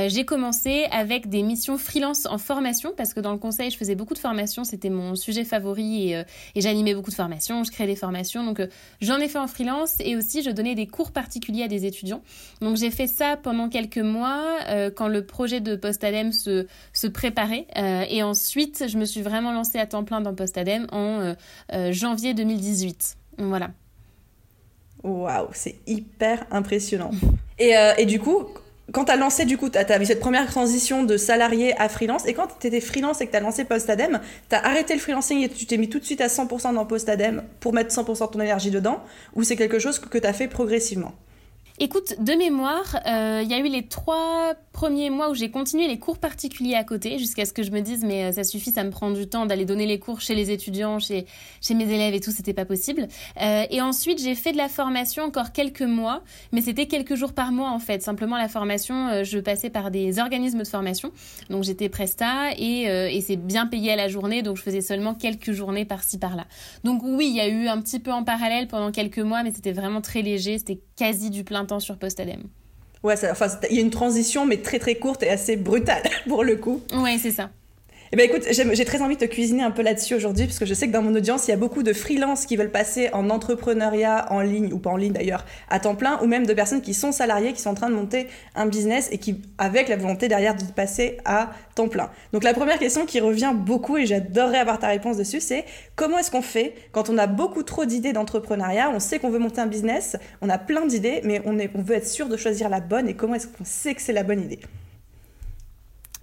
j'ai 0.09 0.27
commencé 0.27 0.85
avec 0.91 1.31
des 1.31 1.43
missions 1.43 1.79
freelance 1.79 2.27
en 2.27 2.37
formation, 2.37 2.93
parce 2.95 3.15
que 3.15 3.21
dans 3.21 3.33
le 3.33 3.39
conseil, 3.39 3.71
je 3.71 3.79
faisais 3.79 3.95
beaucoup 3.95 4.13
de 4.13 4.19
formations, 4.19 4.65
c'était 4.65 4.91
mon 4.91 5.15
sujet 5.15 5.45
favori 5.45 6.13
et, 6.13 6.25
j'animais 6.57 6.95
beaucoup 6.95 7.09
de 7.09 7.15
formations, 7.15 7.65
je 7.65 7.71
créais 7.71 7.87
des 7.87 7.97
formations, 7.97 8.45
donc 8.45 8.61
j'en 9.01 9.17
ai 9.19 9.29
fait 9.29 9.39
en 9.39 9.47
freelance 9.47 9.95
et 10.01 10.15
aussi 10.15 10.43
je 10.43 10.51
donnais 10.51 10.75
des 10.75 10.87
cours 10.87 11.11
particuliers 11.11 11.63
à 11.63 11.69
des 11.69 11.87
étudiants. 11.87 12.23
Donc 12.61 12.77
j'ai 12.77 12.91
fait 12.91 13.07
ça 13.07 13.39
pendant 13.43 13.71
quelques 13.71 13.97
mois 13.97 14.59
quand 14.95 15.09
le 15.09 15.25
projet 15.25 15.61
de 15.61 15.75
Postadem 15.75 16.33
se, 16.33 16.67
se 16.93 17.07
préparait 17.07 17.67
et 18.11 18.23
ensuite 18.23 18.85
je 18.89 18.99
me 18.99 19.07
suis 19.11 19.23
vraiment 19.23 19.53
lancée 19.53 19.79
à 19.79 19.87
temps 19.87 20.05
plein 20.05 20.21
dans 20.21 20.35
Postadem 20.35 20.87
en 20.93 21.21
euh, 21.21 21.35
euh, 21.73 21.93
janvier 21.93 22.35
2018. 22.35 23.17
Voilà. 23.39 23.71
Waouh, 25.03 25.49
c'est 25.53 25.77
hyper 25.87 26.45
impressionnant. 26.51 27.11
Et, 27.59 27.77
euh, 27.77 27.93
et, 27.99 28.07
du 28.07 28.19
coup, 28.19 28.47
quand 28.91 29.05
tu 29.05 29.13
as 29.13 29.17
lancé, 29.17 29.45
du 29.45 29.59
coup, 29.59 29.69
tu 29.69 29.77
as, 29.77 30.05
cette 30.07 30.21
première 30.21 30.47
transition 30.47 31.05
de 31.05 31.19
salarié 31.19 31.79
à 31.79 31.91
freelance, 31.91 32.27
et 32.27 32.33
quand 32.33 32.49
tu 32.59 32.69
étais 32.69 32.81
freelance 32.81 33.21
et 33.21 33.27
que 33.27 33.33
tu 33.33 33.37
as 33.37 33.41
lancé 33.41 33.65
Postadem, 33.65 34.19
tu 34.49 34.57
as 34.57 34.65
arrêté 34.65 34.95
le 34.95 35.01
freelancing 35.01 35.43
et 35.43 35.49
tu 35.51 35.67
t'es 35.67 35.77
mis 35.77 35.91
tout 35.91 35.99
de 35.99 36.05
suite 36.07 36.23
à 36.23 36.29
100% 36.29 36.73
dans 36.73 36.87
Postadem 36.87 37.43
pour 37.61 37.75
mettre 37.75 37.95
100% 37.95 38.29
de 38.29 38.33
ton 38.33 38.41
énergie 38.41 38.71
dedans, 38.71 39.03
ou 39.35 39.43
c'est 39.43 39.57
quelque 39.57 39.79
chose 39.79 39.99
que 39.99 40.17
tu 40.17 40.27
as 40.27 40.33
fait 40.33 40.49
progressivement? 40.49 41.13
Écoute, 41.83 42.15
de 42.21 42.35
mémoire, 42.35 43.01
il 43.07 43.49
y 43.49 43.55
a 43.55 43.59
eu 43.59 43.69
les 43.69 43.87
trois 43.87 44.55
premiers 44.81 45.11
mois 45.11 45.29
où 45.31 45.35
j'ai 45.35 45.51
continué 45.51 45.89
les 45.89 45.99
cours 45.99 46.19
particuliers 46.19 46.75
à 46.75 46.85
côté 46.85 47.19
jusqu'à 47.19 47.45
ce 47.45 47.53
que 47.53 47.63
je 47.63 47.71
me 47.71 47.81
dise 47.81 48.05
mais 48.05 48.25
euh, 48.25 48.33
ça 48.33 48.45
suffit, 48.45 48.71
ça 48.71 48.85
me 48.85 48.91
prend 48.91 49.11
du 49.11 49.29
temps 49.29 49.45
d'aller 49.45 49.65
donner 49.65 49.85
les 49.85 49.99
cours 49.99 50.21
chez 50.21 50.35
les 50.35 50.51
étudiants, 50.51 50.99
chez, 50.99 51.27
mes 51.71 51.85
élèves 51.85 52.15
et 52.15 52.21
tout, 52.21 52.31
c'était 52.31 52.55
pas 52.55 52.65
possible. 52.65 53.09
Euh, 53.43 53.65
et 53.71 53.83
ensuite 53.83 54.23
j'ai 54.23 54.35
fait 54.35 54.53
de 54.53 54.57
la 54.57 54.69
formation 54.69 55.25
encore 55.25 55.53
quelques 55.53 55.83
mois, 55.83 56.23
mais 56.53 56.63
c'était 56.63 56.87
quelques 56.87 57.15
jours 57.15 57.33
par 57.33 57.53
mois 57.53 57.71
en 57.71 57.79
fait. 57.79 58.03
Simplement 58.03 58.39
la 58.39 58.49
formation, 58.49 59.09
euh, 59.09 59.25
je 59.25 59.39
passais 59.39 59.71
par 59.71 59.91
des 59.91 60.19
organismes 60.19 60.61
de 60.61 60.69
formation, 60.69 61.13
donc 61.51 61.65
j'étais 61.65 61.89
presta 61.89 62.53
et, 62.57 62.85
et 62.85 63.21
c'est 63.21 63.37
bien 63.37 63.67
payé 63.67 63.93
à 63.93 63.97
la 63.97 64.09
journée, 64.09 64.43
donc 64.43 64.57
je 64.57 64.63
faisais 64.63 64.81
seulement 64.81 65.15
quelques 65.15 65.53
journées 65.53 65.85
par-ci 65.85 66.19
par-là. 66.19 66.47
Donc 66.85 67.03
oui, 67.05 67.29
il 67.29 67.37
y 67.37 67.41
a 67.41 67.49
eu 67.49 67.69
un 67.69 67.81
petit 67.81 67.99
peu 67.99 68.13
en 68.13 68.25
parallèle 68.25 68.67
pendant 68.67 68.93
quelques 68.93 69.19
mois, 69.19 69.43
mais 69.43 69.53
c'était 69.53 69.73
vraiment 69.73 70.01
très 70.01 70.23
léger, 70.23 70.59
c'était 70.59 70.81
quasi 70.97 71.31
du 71.31 71.45
plein 71.45 71.65
temps 71.71 71.81
sur 71.81 71.97
Postadem. 71.97 72.43
Ouais, 73.03 73.15
enfin, 73.31 73.47
il 73.71 73.77
y 73.77 73.79
a 73.79 73.83
une 73.83 73.91
transition, 73.91 74.45
mais 74.45 74.59
très 74.59 74.79
très 74.79 74.97
courte 74.97 75.23
et 75.23 75.31
assez 75.31 75.57
brutale 75.57 76.03
pour 76.29 76.45
le 76.45 76.57
coup. 76.57 76.83
Ouais, 76.93 77.17
c'est 77.19 77.31
ça. 77.31 77.51
Eh 78.13 78.17
ben 78.17 78.27
écoute, 78.27 78.43
j'ai 78.51 78.85
très 78.85 79.03
envie 79.03 79.15
de 79.15 79.21
te 79.21 79.31
cuisiner 79.31 79.63
un 79.63 79.71
peu 79.71 79.83
là-dessus 79.83 80.17
aujourd'hui, 80.17 80.47
parce 80.47 80.59
que 80.59 80.67
je 80.67 80.75
sais 80.75 80.89
que 80.89 80.93
dans 80.93 81.01
mon 81.01 81.15
audience, 81.15 81.47
il 81.47 81.53
y 81.53 81.55
a 81.55 81.57
beaucoup 81.57 81.85
de 81.85 81.93
freelances 81.93 82.45
qui 82.45 82.57
veulent 82.57 82.73
passer 82.73 83.09
en 83.13 83.31
entrepreneuriat 83.31 84.27
en 84.33 84.41
ligne, 84.41 84.73
ou 84.73 84.79
pas 84.79 84.91
en 84.91 84.97
ligne 84.97 85.13
d'ailleurs, 85.13 85.45
à 85.69 85.79
temps 85.79 85.95
plein, 85.95 86.21
ou 86.21 86.27
même 86.27 86.45
de 86.45 86.53
personnes 86.53 86.81
qui 86.81 86.93
sont 86.93 87.13
salariées, 87.13 87.53
qui 87.53 87.63
sont 87.63 87.71
en 87.71 87.75
train 87.75 87.89
de 87.89 87.95
monter 87.95 88.27
un 88.57 88.67
business 88.67 89.09
et 89.13 89.19
qui, 89.19 89.41
avec 89.59 89.89
la 89.89 89.95
volonté 89.95 90.27
derrière 90.27 90.57
de 90.57 90.65
passer 90.65 91.19
à 91.25 91.51
temps 91.77 91.87
plein. 91.87 92.11
Donc 92.33 92.43
la 92.43 92.53
première 92.53 92.81
question 92.81 93.07
qui 93.07 93.21
revient 93.21 93.53
beaucoup, 93.55 93.97
et 93.97 94.07
j'adorerais 94.07 94.59
avoir 94.59 94.81
ta 94.81 94.89
réponse 94.89 95.17
dessus, 95.17 95.41
c'est 95.41 95.65
comment 95.95 96.19
est-ce 96.19 96.33
qu'on 96.33 96.43
fait 96.43 96.75
quand 96.91 97.11
on 97.11 97.17
a 97.17 97.29
beaucoup 97.29 97.63
trop 97.63 97.85
d'idées 97.85 98.13
d'entrepreneuriat, 98.13 98.91
on 98.93 98.99
sait 98.99 99.21
qu'on 99.21 99.31
veut 99.31 99.39
monter 99.39 99.61
un 99.61 99.69
business, 99.69 100.17
on 100.43 100.49
a 100.49 100.59
plein 100.59 100.85
d'idées, 100.85 101.21
mais 101.23 101.43
on, 101.45 101.57
on 101.77 101.83
veut 101.83 101.95
être 101.95 102.09
sûr 102.09 102.29
de 102.29 102.37
choisir 102.37 102.71
la 102.71 102.81
bonne, 102.81 103.09
et 103.09 103.15
comment 103.15 103.37
est-ce 103.37 103.47
qu'on 103.47 103.65
sait 103.65 103.95
que 103.95 104.03
c'est 104.03 104.13
la 104.13 104.25
bonne 104.25 104.43
idée? 104.43 104.59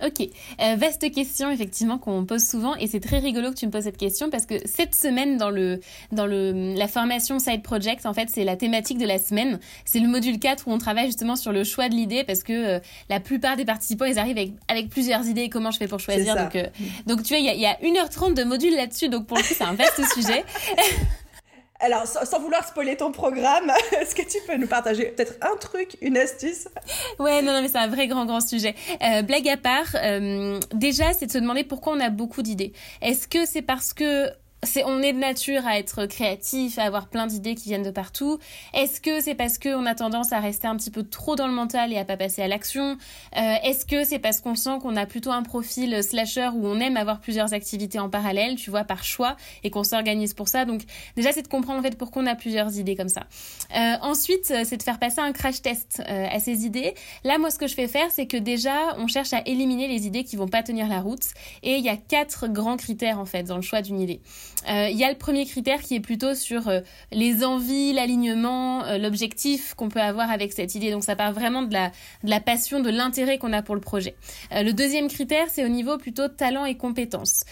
Ok, 0.05 0.21
euh, 0.61 0.75
vaste 0.75 1.11
question 1.11 1.49
effectivement 1.49 1.97
qu'on 1.97 2.23
pose 2.23 2.45
souvent 2.45 2.75
et 2.75 2.85
c'est 2.85 2.99
très 2.99 3.17
rigolo 3.17 3.49
que 3.49 3.55
tu 3.55 3.65
me 3.65 3.71
poses 3.71 3.85
cette 3.85 3.97
question 3.97 4.29
parce 4.29 4.45
que 4.45 4.55
cette 4.65 4.93
semaine 4.93 5.37
dans 5.37 5.49
le 5.49 5.79
dans 6.11 6.27
le 6.27 6.75
la 6.75 6.87
formation 6.87 7.39
Side 7.39 7.63
Project 7.63 8.05
en 8.05 8.13
fait 8.13 8.29
c'est 8.29 8.43
la 8.43 8.55
thématique 8.55 8.99
de 8.99 9.07
la 9.07 9.17
semaine, 9.17 9.59
c'est 9.85 9.99
le 9.99 10.07
module 10.07 10.37
4 10.37 10.67
où 10.67 10.71
on 10.71 10.77
travaille 10.77 11.07
justement 11.07 11.35
sur 11.35 11.51
le 11.51 11.63
choix 11.63 11.89
de 11.89 11.95
l'idée 11.95 12.23
parce 12.23 12.43
que 12.43 12.53
euh, 12.53 12.79
la 13.09 13.19
plupart 13.19 13.55
des 13.57 13.65
participants 13.65 14.05
ils 14.05 14.19
arrivent 14.19 14.37
avec, 14.37 14.51
avec 14.67 14.89
plusieurs 14.89 15.25
idées 15.25 15.49
comment 15.49 15.71
je 15.71 15.79
fais 15.79 15.87
pour 15.87 15.99
choisir 15.99 16.35
donc 16.35 16.55
euh, 16.55 16.67
donc 17.07 17.23
tu 17.23 17.29
vois 17.29 17.39
il 17.39 17.45
y 17.45 17.49
a, 17.49 17.55
y 17.55 17.65
a 17.65 17.73
1h30 17.81 18.35
de 18.35 18.43
module 18.43 18.75
là-dessus 18.75 19.09
donc 19.09 19.25
pour 19.25 19.37
le 19.37 19.41
coup 19.41 19.55
c'est 19.57 19.63
un 19.63 19.73
vaste 19.73 20.03
sujet. 20.13 20.45
Alors, 21.79 22.07
sans, 22.07 22.39
vouloir 22.39 22.67
spoiler 22.67 22.97
ton 22.97 23.11
programme, 23.11 23.71
est-ce 24.01 24.15
que 24.15 24.23
tu 24.23 24.37
peux 24.47 24.57
nous 24.57 24.67
partager 24.67 25.05
peut-être 25.05 25.35
un 25.41 25.55
truc, 25.57 25.97
une 26.01 26.17
astuce? 26.17 26.67
Ouais, 27.19 27.41
non, 27.41 27.53
non, 27.53 27.61
mais 27.61 27.67
c'est 27.67 27.77
un 27.77 27.87
vrai 27.87 28.07
grand, 28.07 28.25
grand 28.25 28.41
sujet. 28.41 28.73
Euh, 29.03 29.21
blague 29.21 29.47
à 29.47 29.57
part, 29.57 29.95
euh, 29.95 30.59
déjà, 30.73 31.13
c'est 31.13 31.27
de 31.27 31.31
se 31.31 31.37
demander 31.37 31.63
pourquoi 31.63 31.93
on 31.93 31.99
a 31.99 32.09
beaucoup 32.09 32.41
d'idées. 32.41 32.73
Est-ce 33.01 33.27
que 33.27 33.45
c'est 33.45 33.61
parce 33.61 33.93
que 33.93 34.29
on 34.85 35.01
est 35.01 35.13
de 35.13 35.19
nature 35.19 35.65
à 35.65 35.77
être 35.77 36.05
créatif, 36.05 36.77
à 36.79 36.83
avoir 36.83 37.07
plein 37.07 37.27
d'idées 37.27 37.55
qui 37.55 37.69
viennent 37.69 37.83
de 37.83 37.91
partout. 37.91 38.39
Est-ce 38.73 39.01
que 39.01 39.21
c'est 39.21 39.35
parce 39.35 39.57
qu'on 39.57 39.85
a 39.85 39.95
tendance 39.95 40.31
à 40.31 40.39
rester 40.39 40.67
un 40.67 40.75
petit 40.75 40.91
peu 40.91 41.03
trop 41.03 41.35
dans 41.35 41.47
le 41.47 41.53
mental 41.53 41.91
et 41.93 41.97
à 41.97 42.05
pas 42.05 42.17
passer 42.17 42.41
à 42.41 42.47
l'action? 42.47 42.97
Euh, 43.35 43.55
Est-ce 43.63 43.85
que 43.85 44.03
c'est 44.03 44.19
parce 44.19 44.41
qu'on 44.41 44.55
sent 44.55 44.79
qu'on 44.81 44.95
a 44.95 45.05
plutôt 45.05 45.31
un 45.31 45.43
profil 45.43 46.03
slasher 46.03 46.49
où 46.53 46.67
on 46.67 46.79
aime 46.79 46.97
avoir 46.97 47.19
plusieurs 47.19 47.53
activités 47.53 47.99
en 47.99 48.09
parallèle, 48.09 48.55
tu 48.55 48.69
vois, 48.69 48.83
par 48.83 49.03
choix, 49.03 49.35
et 49.63 49.69
qu'on 49.69 49.83
s'organise 49.83 50.33
pour 50.33 50.47
ça? 50.47 50.65
Donc 50.65 50.81
déjà, 51.15 51.31
c'est 51.31 51.43
de 51.43 51.47
comprendre 51.47 51.79
en 51.79 51.83
fait 51.83 51.97
pourquoi 51.97 52.23
on 52.23 52.27
a 52.27 52.35
plusieurs 52.35 52.77
idées 52.77 52.95
comme 52.95 53.09
ça. 53.09 53.27
Euh, 53.75 53.95
ensuite, 54.01 54.51
euh, 54.51 54.63
c'est 54.65 54.77
de 54.77 54.83
faire 54.83 54.99
passer 54.99 55.19
un 55.19 55.31
crash 55.31 55.61
test 55.61 56.01
à 56.07 56.39
ces 56.39 56.65
idées. 56.65 56.93
Là, 57.23 57.37
moi, 57.37 57.49
ce 57.49 57.57
que 57.57 57.67
je 57.67 57.73
fais 57.73 57.87
faire, 57.87 58.11
c'est 58.11 58.27
que 58.27 58.37
déjà, 58.37 58.95
on 58.97 59.07
cherche 59.07 59.33
à 59.33 59.41
éliminer 59.45 59.87
les 59.87 60.07
idées 60.07 60.23
qui 60.23 60.35
vont 60.35 60.47
pas 60.47 60.63
tenir 60.63 60.87
la 60.87 61.01
route. 61.01 61.23
Et 61.63 61.75
il 61.75 61.83
y 61.83 61.89
a 61.89 61.97
quatre 61.97 62.47
grands 62.47 62.77
critères 62.77 63.19
en 63.19 63.25
fait 63.25 63.43
dans 63.43 63.55
le 63.55 63.61
choix 63.61 63.81
d'une 63.81 63.99
idée. 63.99 64.21
Euh, 64.69 64.89
il 64.89 64.97
y 64.97 65.03
a 65.03 65.09
le 65.09 65.17
premier 65.17 65.45
critère 65.45 65.81
qui 65.81 65.95
est 65.95 65.99
plutôt 65.99 66.33
sur 66.33 66.67
euh, 66.67 66.81
les 67.11 67.45
envies, 67.45 67.93
l'alignement, 67.93 68.83
euh, 68.85 68.97
l'objectif 68.97 69.73
qu'on 69.75 69.87
peut 69.87 70.01
avoir 70.01 70.29
avec 70.31 70.51
cette 70.51 70.75
idée. 70.75 70.91
Donc 70.91 71.03
ça 71.03 71.15
part 71.15 71.31
vraiment 71.31 71.61
de 71.61 71.73
la, 71.73 71.89
de 72.23 72.29
la 72.29 72.39
passion, 72.39 72.79
de 72.79 72.89
l'intérêt 72.89 73.37
qu'on 73.37 73.53
a 73.53 73.61
pour 73.61 73.75
le 73.75 73.81
projet. 73.81 74.15
le 74.51 74.71
deuxième 74.71 75.07
critère, 75.07 75.47
c'est 75.49 75.63
au 75.63 75.69
niveau 75.69 75.97
plutôt 75.97 76.27
talent 76.27 76.65
et 76.65 76.75
compétences. 76.75 77.43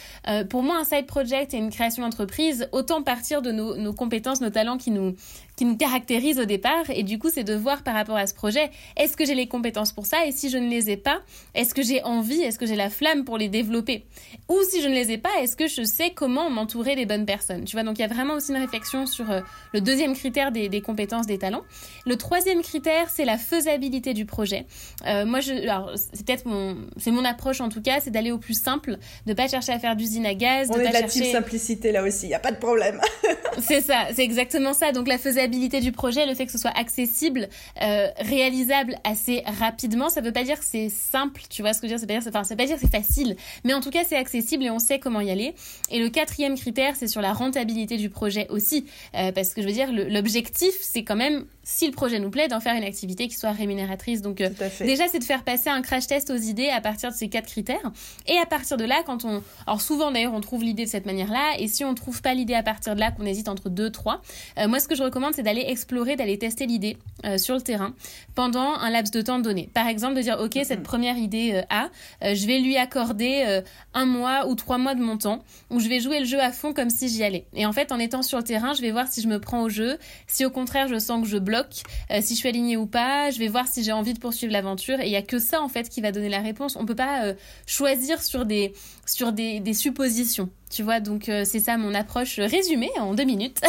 pour 0.49 0.63
moi, 0.63 0.77
un 0.77 0.83
side 0.83 1.05
project 1.05 1.53
et 1.53 1.57
une 1.57 1.69
création 1.69 2.03
d'entreprise, 2.03 2.67
autant 2.71 3.01
partir 3.01 3.41
de 3.41 3.51
nos, 3.51 3.77
nos 3.77 3.93
compétences, 3.93 4.41
nos 4.41 4.49
talents 4.49 4.77
qui 4.77 4.91
nous, 4.91 5.15
qui 5.55 5.65
nous 5.65 5.77
caractérise 5.77 6.39
au 6.39 6.45
départ. 6.45 6.89
Et 6.89 7.03
du 7.03 7.19
coup, 7.19 7.29
c'est 7.33 7.43
de 7.43 7.55
voir 7.55 7.83
par 7.83 7.93
rapport 7.93 8.17
à 8.17 8.27
ce 8.27 8.33
projet, 8.33 8.69
est-ce 8.97 9.15
que 9.15 9.25
j'ai 9.25 9.35
les 9.35 9.47
compétences 9.47 9.91
pour 9.91 10.05
ça? 10.05 10.25
Et 10.25 10.31
si 10.31 10.49
je 10.49 10.57
ne 10.57 10.69
les 10.69 10.89
ai 10.89 10.97
pas, 10.97 11.21
est-ce 11.53 11.73
que 11.73 11.81
j'ai 11.81 12.03
envie, 12.03 12.41
est-ce 12.41 12.59
que 12.59 12.65
j'ai 12.65 12.75
la 12.75 12.89
flamme 12.89 13.23
pour 13.23 13.37
les 13.37 13.49
développer? 13.49 14.05
Ou 14.49 14.57
si 14.69 14.81
je 14.81 14.87
ne 14.87 14.93
les 14.93 15.11
ai 15.11 15.17
pas, 15.17 15.29
est-ce 15.41 15.55
que 15.55 15.67
je 15.67 15.83
sais 15.83 16.11
comment 16.11 16.49
m'entourer 16.49 16.95
des 16.95 17.05
bonnes 17.05 17.25
personnes? 17.25 17.63
Tu 17.65 17.75
vois, 17.75 17.83
donc 17.83 17.97
il 17.97 18.01
y 18.01 18.05
a 18.05 18.07
vraiment 18.07 18.35
aussi 18.35 18.51
une 18.51 18.57
réflexion 18.59 19.05
sur 19.05 19.31
euh, 19.31 19.41
le 19.73 19.81
deuxième 19.81 20.13
critère 20.15 20.51
des, 20.51 20.69
des, 20.69 20.81
compétences, 20.81 21.25
des 21.25 21.37
talents. 21.37 21.63
Le 22.05 22.17
troisième 22.17 22.61
critère, 22.61 23.09
c'est 23.09 23.25
la 23.25 23.37
faisabilité 23.37 24.13
du 24.13 24.25
projet. 24.25 24.65
Euh, 25.07 25.25
moi, 25.25 25.39
je, 25.39 25.53
alors 25.53 25.91
c'est 25.95 26.25
peut-être 26.25 26.45
mon, 26.45 26.77
c'est 26.97 27.11
mon 27.11 27.25
approche 27.25 27.61
en 27.61 27.69
tout 27.69 27.81
cas, 27.81 27.99
c'est 28.01 28.11
d'aller 28.11 28.31
au 28.31 28.37
plus 28.37 28.59
simple, 28.59 28.97
de 29.25 29.33
pas 29.33 29.47
chercher 29.47 29.71
à 29.71 29.79
faire 29.79 29.95
d'usine 29.95 30.25
à 30.25 30.33
gaz. 30.33 30.69
On 30.69 30.75
de 30.75 30.81
est 30.81 30.83
pas 30.83 30.89
de 30.89 30.93
la 30.93 30.99
chercher... 31.01 31.31
simplicité 31.31 31.91
là 31.91 32.03
aussi, 32.03 32.27
il 32.27 32.29
y 32.29 32.35
a 32.35 32.39
pas 32.39 32.51
de 32.51 32.57
problème. 32.57 32.99
c'est 33.59 33.81
ça, 33.81 34.07
c'est 34.13 34.23
exactement 34.23 34.73
ça. 34.73 34.91
Donc 34.91 35.07
la 35.07 35.17
faisabilité 35.17 35.44
du 35.47 35.91
projet, 35.91 36.25
le 36.25 36.33
fait 36.35 36.45
que 36.45 36.51
ce 36.51 36.57
soit 36.57 36.77
accessible, 36.77 37.49
euh, 37.81 38.07
réalisable 38.19 38.95
assez 39.03 39.43
rapidement, 39.59 40.09
ça 40.09 40.21
veut 40.21 40.31
pas 40.31 40.43
dire 40.43 40.59
que 40.59 40.65
c'est 40.65 40.89
simple, 40.89 41.41
tu 41.49 41.61
vois 41.61 41.73
ce 41.73 41.81
que 41.81 41.87
je 41.87 41.91
veux 41.93 41.97
dire, 41.97 42.21
ça 42.21 42.29
veut 42.29 42.39
veut 42.39 42.55
pas 42.55 42.65
dire 42.65 42.75
que 42.75 42.81
c'est 42.81 42.91
facile, 42.91 43.35
mais 43.63 43.73
en 43.73 43.81
tout 43.81 43.89
cas 43.89 44.03
c'est 44.07 44.15
accessible 44.15 44.63
et 44.63 44.69
on 44.69 44.79
sait 44.79 44.99
comment 44.99 45.21
y 45.21 45.31
aller. 45.31 45.55
Et 45.89 45.99
le 45.99 46.09
quatrième 46.09 46.55
critère, 46.55 46.95
c'est 46.95 47.07
sur 47.07 47.21
la 47.21 47.33
rentabilité 47.33 47.97
du 47.97 48.09
projet 48.09 48.47
aussi, 48.49 48.85
euh, 49.15 49.31
parce 49.31 49.53
que 49.53 49.61
je 49.61 49.67
veux 49.67 49.73
dire, 49.73 49.91
l'objectif, 49.91 50.75
c'est 50.81 51.03
quand 51.03 51.15
même 51.15 51.45
si 51.65 51.87
le 51.87 51.91
projet 51.91 52.19
nous 52.19 52.29
plaît, 52.29 52.47
d'en 52.47 52.59
faire 52.59 52.75
une 52.75 52.83
activité 52.83 53.27
qui 53.27 53.35
soit 53.35 53.51
rémunératrice. 53.51 54.21
Donc 54.21 54.39
euh, 54.39 54.49
déjà, 54.79 55.07
c'est 55.07 55.19
de 55.19 55.23
faire 55.23 55.43
passer 55.43 55.69
un 55.69 55.81
crash 55.81 56.05
test 56.05 56.29
aux 56.29 56.37
idées 56.37 56.69
à 56.69 56.79
partir 56.79 57.11
de 57.11 57.15
ces 57.15 57.27
quatre 57.27 57.47
critères. 57.47 57.91
Et 58.27 58.37
à 58.37 58.45
partir 58.45 58.77
de 58.77 58.85
là, 58.85 59.01
quand 59.05 59.25
on... 59.25 59.41
Alors 59.65 59.81
souvent 59.81 60.11
d'ailleurs, 60.11 60.33
on 60.33 60.41
trouve 60.41 60.63
l'idée 60.63 60.85
de 60.85 60.89
cette 60.89 61.07
manière-là. 61.07 61.59
Et 61.59 61.67
si 61.67 61.83
on 61.83 61.95
trouve 61.95 62.21
pas 62.21 62.35
l'idée 62.35 62.53
à 62.53 62.61
partir 62.61 62.93
de 62.93 62.99
là, 62.99 63.11
qu'on 63.11 63.25
hésite 63.25 63.49
entre 63.49 63.69
deux, 63.69 63.89
trois, 63.89 64.21
euh, 64.59 64.67
moi 64.67 64.79
ce 64.79 64.87
que 64.87 64.95
je 64.95 65.01
recommande, 65.01 65.33
c'est 65.33 65.43
d'aller 65.43 65.65
explorer, 65.67 66.15
d'aller 66.15 66.37
tester 66.37 66.67
l'idée 66.67 66.97
euh, 67.25 67.39
sur 67.39 67.55
le 67.55 67.61
terrain 67.61 67.95
pendant 68.35 68.75
un 68.75 68.91
laps 68.91 69.11
de 69.11 69.21
temps 69.21 69.39
donné. 69.39 69.69
Par 69.73 69.87
exemple, 69.87 70.15
de 70.15 70.21
dire, 70.21 70.37
OK, 70.39 70.59
cette 70.63 70.83
première 70.83 71.17
idée 71.17 71.63
A, 71.69 71.89
je 72.21 72.45
vais 72.45 72.59
lui 72.59 72.77
accorder 72.77 73.61
un 73.93 74.05
mois 74.05 74.47
ou 74.47 74.55
trois 74.55 74.77
mois 74.77 74.93
de 74.93 75.01
mon 75.01 75.17
temps, 75.17 75.43
où 75.69 75.79
je 75.79 75.87
vais 75.87 75.99
jouer 75.99 76.19
le 76.19 76.25
jeu 76.25 76.39
à 76.39 76.51
fond 76.51 76.73
comme 76.73 76.89
si 76.89 77.07
j'y 77.07 77.23
allais. 77.23 77.45
Et 77.53 77.65
en 77.65 77.71
fait, 77.71 77.91
en 77.91 77.99
étant 77.99 78.21
sur 78.21 78.37
le 78.37 78.43
terrain, 78.43 78.73
je 78.73 78.81
vais 78.81 78.91
voir 78.91 79.07
si 79.07 79.21
je 79.21 79.27
me 79.27 79.39
prends 79.39 79.63
au 79.63 79.69
jeu, 79.69 79.97
si 80.27 80.45
au 80.45 80.49
contraire 80.49 80.87
je 80.87 80.99
sens 80.99 81.21
que 81.21 81.27
je 81.27 81.37
bloque 81.37 81.54
euh, 81.63 82.19
si 82.21 82.35
je 82.35 82.39
suis 82.39 82.49
alignée 82.49 82.77
ou 82.77 82.85
pas, 82.85 83.31
je 83.31 83.39
vais 83.39 83.47
voir 83.47 83.67
si 83.67 83.83
j'ai 83.83 83.91
envie 83.91 84.13
de 84.13 84.19
poursuivre 84.19 84.51
l'aventure. 84.51 84.99
Et 84.99 85.05
il 85.05 85.11
y 85.11 85.15
a 85.15 85.21
que 85.21 85.39
ça 85.39 85.61
en 85.61 85.69
fait 85.69 85.89
qui 85.89 86.01
va 86.01 86.11
donner 86.11 86.29
la 86.29 86.41
réponse. 86.41 86.75
On 86.75 86.85
peut 86.85 86.95
pas 86.95 87.25
euh, 87.25 87.33
choisir 87.65 88.21
sur 88.21 88.45
des 88.45 88.73
sur 89.05 89.31
des, 89.31 89.59
des 89.59 89.73
suppositions. 89.73 90.49
Tu 90.69 90.83
vois, 90.83 90.99
donc 90.99 91.29
euh, 91.29 91.43
c'est 91.45 91.59
ça 91.59 91.77
mon 91.77 91.93
approche 91.93 92.39
résumée 92.39 92.89
en 92.99 93.13
deux 93.13 93.23
minutes. 93.23 93.61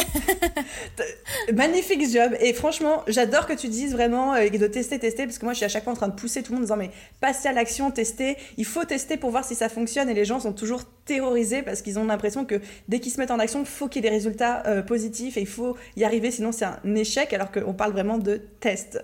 Magnifique 1.53 2.11
job. 2.11 2.35
Et 2.41 2.53
franchement, 2.53 3.03
j'adore 3.07 3.45
que 3.45 3.53
tu 3.53 3.67
dises 3.67 3.93
vraiment 3.93 4.33
de 4.33 4.67
tester, 4.67 4.99
tester, 4.99 5.25
parce 5.25 5.37
que 5.37 5.45
moi 5.45 5.53
je 5.53 5.57
suis 5.57 5.65
à 5.65 5.69
chaque 5.69 5.83
fois 5.83 5.93
en 5.93 5.95
train 5.95 6.07
de 6.07 6.15
pousser 6.15 6.43
tout 6.43 6.51
le 6.51 6.57
monde 6.57 6.63
en 6.63 6.75
disant 6.75 6.77
mais 6.77 6.91
passez 7.21 7.47
à 7.47 7.53
l'action, 7.53 7.91
testez. 7.91 8.35
Il 8.57 8.65
faut 8.65 8.83
tester 8.83 9.17
pour 9.17 9.29
voir 9.29 9.45
si 9.45 9.55
ça 9.55 9.69
fonctionne. 9.69 10.09
Et 10.09 10.13
les 10.13 10.25
gens 10.25 10.39
sont 10.39 10.53
toujours 10.53 10.83
terrorisés 11.05 11.61
parce 11.61 11.81
qu'ils 11.81 11.99
ont 11.99 12.05
l'impression 12.05 12.43
que 12.43 12.59
dès 12.87 12.99
qu'ils 12.99 13.11
se 13.11 13.19
mettent 13.19 13.31
en 13.31 13.39
action, 13.39 13.63
faut 13.63 13.87
qu'il 13.87 14.03
y 14.03 14.07
ait 14.07 14.09
des 14.09 14.15
résultats 14.15 14.63
positifs 14.87 15.37
et 15.37 15.41
il 15.41 15.47
faut 15.47 15.77
y 15.95 16.03
arriver, 16.03 16.31
sinon 16.31 16.51
c'est 16.51 16.65
un 16.65 16.95
échec, 16.95 17.31
alors 17.31 17.51
qu'on 17.51 17.73
parle 17.73 17.91
vraiment 17.91 18.17
de 18.17 18.41
test. 18.59 18.99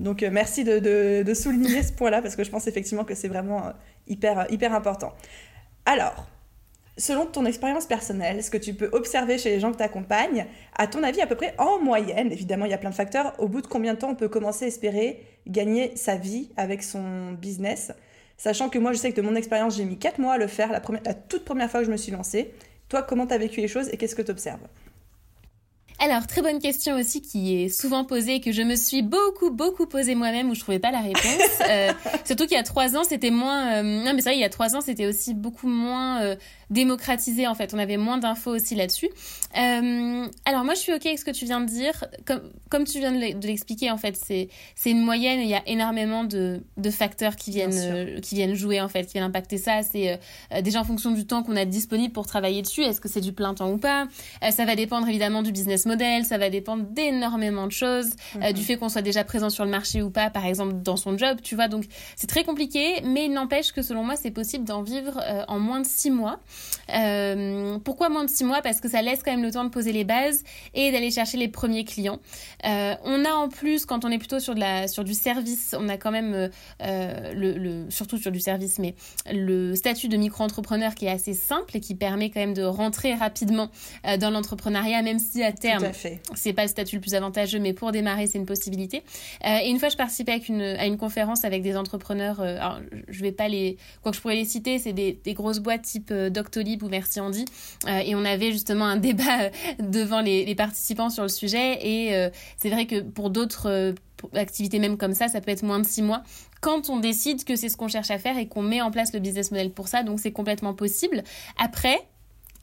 Donc 0.00 0.22
euh, 0.22 0.30
merci 0.32 0.64
de, 0.64 1.32
souligner 1.34 1.82
ce 1.82 1.92
point-là 1.92 2.22
parce 2.22 2.36
que 2.36 2.44
je 2.44 2.50
pense 2.50 2.66
effectivement 2.66 3.04
que 3.04 3.14
c'est 3.14 3.28
vraiment 3.28 3.66
euh, 3.66 3.70
hyper, 4.06 4.46
hyper 4.50 4.74
important. 4.74 5.12
Alors, 5.90 6.26
selon 6.98 7.24
ton 7.24 7.46
expérience 7.46 7.86
personnelle, 7.86 8.44
ce 8.44 8.50
que 8.50 8.58
tu 8.58 8.74
peux 8.74 8.90
observer 8.92 9.38
chez 9.38 9.48
les 9.48 9.58
gens 9.58 9.72
que 9.72 9.78
tu 9.78 9.82
accompagnes, 9.82 10.44
à 10.76 10.86
ton 10.86 11.02
avis, 11.02 11.22
à 11.22 11.26
peu 11.26 11.34
près 11.34 11.54
en 11.56 11.78
moyenne, 11.78 12.30
évidemment 12.30 12.66
il 12.66 12.70
y 12.70 12.74
a 12.74 12.78
plein 12.78 12.90
de 12.90 12.94
facteurs, 12.94 13.32
au 13.38 13.48
bout 13.48 13.62
de 13.62 13.68
combien 13.68 13.94
de 13.94 13.98
temps 13.98 14.10
on 14.10 14.14
peut 14.14 14.28
commencer 14.28 14.66
à 14.66 14.68
espérer 14.68 15.24
gagner 15.46 15.96
sa 15.96 16.16
vie 16.16 16.50
avec 16.58 16.82
son 16.82 17.32
business? 17.32 17.90
Sachant 18.36 18.68
que 18.68 18.78
moi 18.78 18.92
je 18.92 18.98
sais 18.98 19.12
que 19.12 19.16
de 19.16 19.22
mon 19.22 19.34
expérience 19.34 19.78
j'ai 19.78 19.86
mis 19.86 19.98
4 19.98 20.18
mois 20.18 20.34
à 20.34 20.38
le 20.38 20.46
faire 20.46 20.70
la, 20.70 20.80
première, 20.80 21.00
toute 21.26 21.46
première 21.46 21.70
fois 21.70 21.80
que 21.80 21.86
je 21.86 21.90
me 21.90 21.96
suis 21.96 22.12
lancée. 22.12 22.52
Toi, 22.90 23.02
comment 23.02 23.26
tu 23.26 23.32
as 23.32 23.38
vécu 23.38 23.62
les 23.62 23.68
choses 23.68 23.88
et 23.90 23.96
qu'est-ce 23.96 24.14
que 24.14 24.20
tu 24.20 24.30
observes 24.30 24.60
alors, 26.00 26.28
très 26.28 26.42
bonne 26.42 26.60
question 26.60 26.94
aussi 26.96 27.20
qui 27.20 27.62
est 27.62 27.68
souvent 27.68 28.04
posée 28.04 28.36
et 28.36 28.40
que 28.40 28.52
je 28.52 28.62
me 28.62 28.76
suis 28.76 29.02
beaucoup, 29.02 29.50
beaucoup 29.50 29.86
posée 29.86 30.14
moi-même 30.14 30.48
où 30.48 30.54
je 30.54 30.60
trouvais 30.60 30.78
pas 30.78 30.92
la 30.92 31.00
réponse. 31.00 31.24
euh, 31.68 31.92
surtout 32.24 32.46
qu'il 32.46 32.56
y 32.56 32.60
a 32.60 32.62
trois 32.62 32.96
ans, 32.96 33.02
c'était 33.02 33.30
moins... 33.30 33.78
Euh, 33.78 33.82
non, 33.82 34.12
mais 34.14 34.20
c'est 34.20 34.30
vrai, 34.30 34.36
il 34.36 34.40
y 34.40 34.44
a 34.44 34.48
trois 34.48 34.76
ans, 34.76 34.80
c'était 34.80 35.06
aussi 35.06 35.34
beaucoup 35.34 35.66
moins 35.66 36.22
euh, 36.22 36.36
démocratisé 36.70 37.46
en 37.46 37.54
fait. 37.54 37.72
On 37.74 37.78
avait 37.78 37.96
moins 37.96 38.18
d'infos 38.18 38.54
aussi 38.54 38.74
là-dessus. 38.74 39.08
Euh, 39.56 40.26
alors 40.44 40.64
moi 40.64 40.74
je 40.74 40.80
suis 40.80 40.92
ok 40.92 41.06
avec 41.06 41.18
ce 41.18 41.24
que 41.24 41.30
tu 41.30 41.44
viens 41.46 41.60
de 41.60 41.66
dire. 41.66 42.04
Comme, 42.26 42.42
comme 42.68 42.84
tu 42.84 42.98
viens 42.98 43.12
de 43.12 43.46
l'expliquer 43.46 43.90
en 43.90 43.96
fait, 43.96 44.16
c'est 44.16 44.90
une 44.90 45.02
moyenne. 45.02 45.40
Il 45.40 45.48
y 45.48 45.54
a 45.54 45.62
énormément 45.66 46.24
de, 46.24 46.60
de 46.76 46.90
facteurs 46.90 47.36
qui 47.36 47.50
viennent 47.50 47.72
euh, 47.74 48.20
qui 48.20 48.34
viennent 48.34 48.54
jouer 48.54 48.80
en 48.80 48.88
fait, 48.88 49.04
qui 49.04 49.12
viennent 49.14 49.24
impacter 49.24 49.56
ça. 49.56 49.82
C'est 49.82 50.18
euh, 50.52 50.60
déjà 50.62 50.80
en 50.80 50.84
fonction 50.84 51.10
du 51.10 51.26
temps 51.26 51.42
qu'on 51.42 51.56
a 51.56 51.64
disponible 51.64 52.12
pour 52.12 52.26
travailler 52.26 52.62
dessus. 52.62 52.82
Est-ce 52.82 53.00
que 53.00 53.08
c'est 53.08 53.20
du 53.20 53.32
plein 53.32 53.54
temps 53.54 53.70
ou 53.70 53.78
pas? 53.78 54.06
Ça 54.50 54.64
va 54.64 54.76
dépendre 54.76 55.08
évidemment 55.08 55.42
du 55.42 55.52
business 55.52 55.86
model. 55.86 56.24
Ça 56.24 56.38
va 56.38 56.50
dépendre 56.50 56.84
d'énormément 56.84 57.66
de 57.66 57.72
choses, 57.72 58.10
mhm. 58.34 58.52
du 58.52 58.62
fait 58.62 58.76
qu'on 58.76 58.88
soit 58.88 59.02
déjà 59.02 59.24
présent 59.24 59.50
sur 59.50 59.64
le 59.64 59.70
marché 59.70 60.02
ou 60.02 60.10
pas, 60.10 60.30
par 60.30 60.44
exemple 60.44 60.74
dans 60.82 60.96
son 60.96 61.16
job. 61.16 61.38
Tu 61.42 61.54
vois 61.54 61.68
donc 61.68 61.84
c'est 62.16 62.26
très 62.26 62.44
compliqué, 62.44 63.00
mais 63.04 63.24
il 63.24 63.32
n'empêche 63.32 63.72
que 63.72 63.82
selon 63.82 64.04
moi 64.04 64.16
c'est 64.16 64.30
possible 64.30 64.64
d'en 64.64 64.82
vivre 64.82 65.22
en 65.48 65.58
moins 65.58 65.80
de 65.80 65.86
six 65.86 66.10
mois. 66.10 66.40
Pourquoi 67.84 68.08
moins 68.08 68.24
de 68.24 68.30
six 68.30 68.44
mois? 68.44 68.62
Parce 68.62 68.80
que 68.80 68.88
ça 68.88 69.02
laisse 69.02 69.22
quand 69.22 69.30
même 69.30 69.42
le 69.42 69.52
temps 69.52 69.64
de 69.64 69.70
poser 69.70 69.92
les 69.92 70.04
bases 70.04 70.42
et 70.74 70.90
d'aller 70.92 71.10
chercher 71.10 71.36
les 71.36 71.48
premiers 71.48 71.84
clients. 71.84 72.18
on 72.64 73.24
a 73.24 73.32
en 73.32 73.48
plus, 73.48 73.86
quand 73.86 74.04
on 74.04 74.10
est 74.10 74.18
plutôt 74.18 74.40
sur, 74.40 74.54
de 74.54 74.60
la, 74.60 74.88
sur 74.88 75.04
du 75.04 75.14
service, 75.14 75.74
on 75.78 75.88
a 75.88 75.96
quand 75.96 76.10
même, 76.10 76.50
le, 76.80 77.86
surtout 77.90 78.18
sur 78.18 78.32
du 78.32 78.40
service, 78.40 78.78
mais 78.78 78.94
le 79.30 79.74
statut 79.74 80.08
de 80.08 80.16
micro-entrepreneur 80.16 80.94
qui 80.94 81.06
est 81.06 81.10
assez 81.10 81.34
simple 81.34 81.76
et 81.76 81.80
qui 81.80 81.94
permet 81.94 82.30
quand 82.30 82.40
même 82.40 82.54
de 82.54 82.62
rentrer 82.62 83.14
rapidement 83.14 83.70
dans 84.18 84.30
l'entrepreneuriat, 84.30 85.02
même 85.02 85.18
si 85.18 85.42
à 85.42 85.52
terme, 85.52 85.90
c'est 86.34 86.52
pas 86.52 86.62
le 86.62 86.68
statut 86.68 86.96
le 86.96 87.00
plus 87.00 87.14
avantageux, 87.14 87.58
mais 87.58 87.72
pour 87.72 87.92
démarrer, 87.92 88.26
c'est 88.26 88.38
une 88.38 88.46
possibilité. 88.46 89.02
et 89.44 89.68
une 89.68 89.78
fois, 89.78 89.88
je 89.88 89.96
participais 89.96 90.32
avec 90.32 90.48
une, 90.48 90.62
à 90.62 90.86
une 90.86 90.96
conférence 90.96 91.44
avec 91.44 91.62
des 91.62 91.76
entrepreneurs, 91.76 92.40
alors, 92.40 92.80
je 93.08 93.22
vais 93.22 93.32
pas 93.32 93.48
les, 93.48 93.76
quoi 94.02 94.12
que 94.12 94.16
je 94.16 94.22
pourrais 94.22 94.36
les 94.36 94.44
citer, 94.44 94.78
c'est 94.78 94.92
des, 94.92 95.18
des, 95.24 95.34
grosses 95.34 95.60
boîtes 95.60 95.82
type 95.82 96.12
Doctolib 96.48 96.82
ou 96.82 96.88
Merci 96.88 97.20
Andy, 97.20 97.44
et 97.86 98.14
on 98.14 98.24
avait 98.24 98.52
justement 98.52 98.86
un 98.86 98.96
débat 99.08 99.50
devant 99.78 100.20
les, 100.20 100.54
participants 100.54 101.10
sur 101.10 101.22
le 101.22 101.28
sujet, 101.28 101.78
et 101.86 102.30
c'est 102.56 102.70
vrai 102.70 102.86
que 102.86 103.00
pour 103.00 103.30
d'autres 103.30 103.94
activités 104.34 104.78
même 104.78 104.96
comme 104.96 105.14
ça, 105.14 105.28
ça 105.28 105.40
peut 105.40 105.50
être 105.50 105.62
moins 105.62 105.78
de 105.78 105.86
six 105.86 106.02
mois 106.02 106.22
quand 106.60 106.90
on 106.90 106.98
décide 106.98 107.44
que 107.44 107.56
c'est 107.56 107.68
ce 107.68 107.76
qu'on 107.76 107.88
cherche 107.88 108.10
à 108.10 108.18
faire 108.18 108.36
et 108.38 108.48
qu'on 108.48 108.62
met 108.62 108.80
en 108.80 108.90
place 108.90 109.12
le 109.12 109.20
business 109.20 109.50
model 109.50 109.70
pour 109.70 109.88
ça, 109.88 110.02
donc 110.02 110.20
c'est 110.20 110.32
complètement 110.32 110.74
possible. 110.74 111.22
Après, 111.56 112.00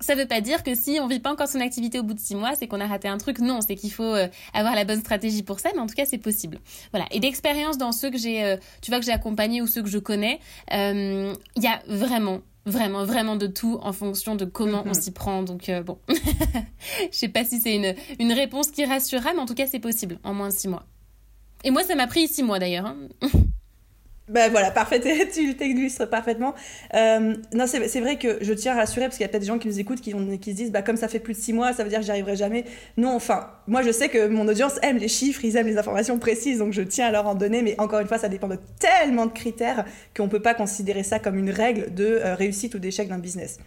ça 0.02 0.16
ne 0.16 0.22
veut 0.22 0.28
pas 0.28 0.42
dire 0.42 0.64
que 0.64 0.76
si 0.76 1.00
on 1.02 1.08
vit 1.08 1.20
pas 1.20 1.32
encore 1.32 1.48
son 1.48 1.62
activité 1.62 2.00
au 2.00 2.04
bout 2.04 2.14
de 2.14 2.20
six 2.20 2.36
mois, 2.36 2.56
c'est 2.56 2.68
qu'on 2.68 2.82
a 2.82 2.88
raté 2.88 3.08
un 3.08 3.18
truc. 3.18 3.40
Non, 3.40 3.62
c'est 3.62 3.76
qu'il 3.76 3.92
faut 3.92 4.04
euh, 4.04 4.28
avoir 4.54 4.76
la 4.76 4.84
bonne 4.84 5.00
stratégie 5.00 5.44
pour 5.44 5.60
ça, 5.62 5.70
mais 5.74 5.80
en 5.80 5.88
tout 5.88 5.96
cas, 5.96 6.06
c'est 6.06 6.18
possible. 6.18 6.60
Voilà. 6.92 7.06
Et 7.12 7.20
d'expérience 7.22 7.78
dans 7.78 7.94
ceux 7.94 8.12
que 8.12 8.18
j'ai, 8.18 8.44
euh, 8.44 8.58
tu 8.82 8.92
vois, 8.92 9.00
que 9.00 9.06
j'ai 9.06 9.14
accompagnés 9.14 9.62
ou 9.62 9.68
ceux 9.68 9.82
que 9.82 9.90
je 9.90 10.00
connais, 10.00 10.40
euh, 10.74 11.34
il 11.56 11.64
y 11.64 11.68
a 11.68 11.82
vraiment 11.88 12.42
vraiment, 12.66 13.06
vraiment 13.06 13.36
de 13.36 13.48
tout 13.48 13.80
en 13.82 13.94
fonction 13.94 14.36
de 14.36 14.46
comment 14.46 14.84
on 14.86 14.90
mhm. 14.90 14.94
s'y 14.94 15.12
prend. 15.12 15.44
Donc, 15.44 15.72
bon, 15.86 15.98
je 16.10 16.16
sais 17.12 17.30
pas 17.30 17.46
si 17.46 17.60
c'est 17.60 17.76
une, 17.76 17.96
une 18.20 18.34
réponse 18.34 18.72
qui 18.72 18.86
rassurera, 18.86 19.34
mais 19.34 19.40
en 19.40 19.46
tout 19.46 19.56
cas, 19.56 19.68
c'est 19.68 19.80
possible 19.80 20.20
en 20.24 20.34
moins 20.34 20.50
de 20.50 20.54
six 20.54 20.68
mois. 20.68 20.86
Et 21.64 21.72
moi, 21.72 21.84
ça 21.84 21.96
m'a 21.96 22.08
pris 22.08 22.28
six 22.28 22.44
mois 22.44 22.60
d'ailleurs. 22.60 22.86
Hein. 22.86 22.98
Ben 24.28 24.50
voilà, 24.50 24.72
parfait, 24.72 25.00
tu 25.34 25.56
t'illustres 25.56 26.10
parfaitement. 26.10 26.56
Euh, 26.96 27.36
non, 27.54 27.66
c'est 27.68 28.00
vrai 28.00 28.18
que 28.18 28.40
je 28.42 28.54
tiens 28.54 28.74
à 28.74 28.78
rassurer 28.78 29.06
parce 29.06 29.18
qu'il 29.18 29.24
y 29.24 29.26
a 29.26 29.28
peut-être 29.28 29.42
des 29.42 29.48
gens 29.48 29.60
qui 29.60 29.68
nous 29.68 29.80
écoutent 29.80 30.02
qui, 30.02 30.14
qui 30.40 30.52
se 30.52 30.56
disent, 30.56 30.72
bah, 30.72 30.82
comme 30.82 30.98
ça 30.98 31.08
fait 31.08 31.20
plus 31.20 31.34
de 31.34 31.40
six 31.40 31.54
mois, 31.54 31.74
ça 31.74 31.84
veut 31.84 31.90
dire 31.90 32.00
que 32.00 32.06
j'y 32.06 32.12
arriverai 32.12 32.36
jamais. 32.36 32.66
Non, 32.98 33.16
enfin, 33.16 33.52
moi 33.68 33.84
je 33.84 33.92
sais 33.92 34.10
que 34.10 34.28
mon 34.28 34.48
audience 34.48 34.80
aime 34.82 34.98
les 34.98 35.08
chiffres, 35.08 35.46
ils 35.46 35.58
aiment 35.58 35.68
les 35.68 35.78
informations 35.78 36.18
précises, 36.18 36.58
donc 36.58 36.74
je 36.74 36.82
tiens 36.82 37.08
à 37.08 37.12
leur 37.12 37.28
en 37.28 37.36
donner, 37.36 37.62
mais 37.62 37.76
encore 37.80 38.00
une 38.00 38.08
fois, 38.08 38.18
ça 38.18 38.30
dépend 38.30 38.48
de 38.48 38.58
tellement 38.80 39.28
de 39.28 39.32
critères 39.32 39.86
qu'on 40.18 40.26
ne 40.26 40.30
peut 40.30 40.42
pas 40.42 40.56
considérer 40.56 41.04
ça 41.04 41.20
comme 41.20 41.38
une 41.38 41.52
règle 41.52 41.94
de 41.94 42.06
euh, 42.06 42.34
réussite 42.34 42.74
ou 42.74 42.80
d'échec 42.80 43.08
d'un 43.08 43.20
business. 43.20 43.60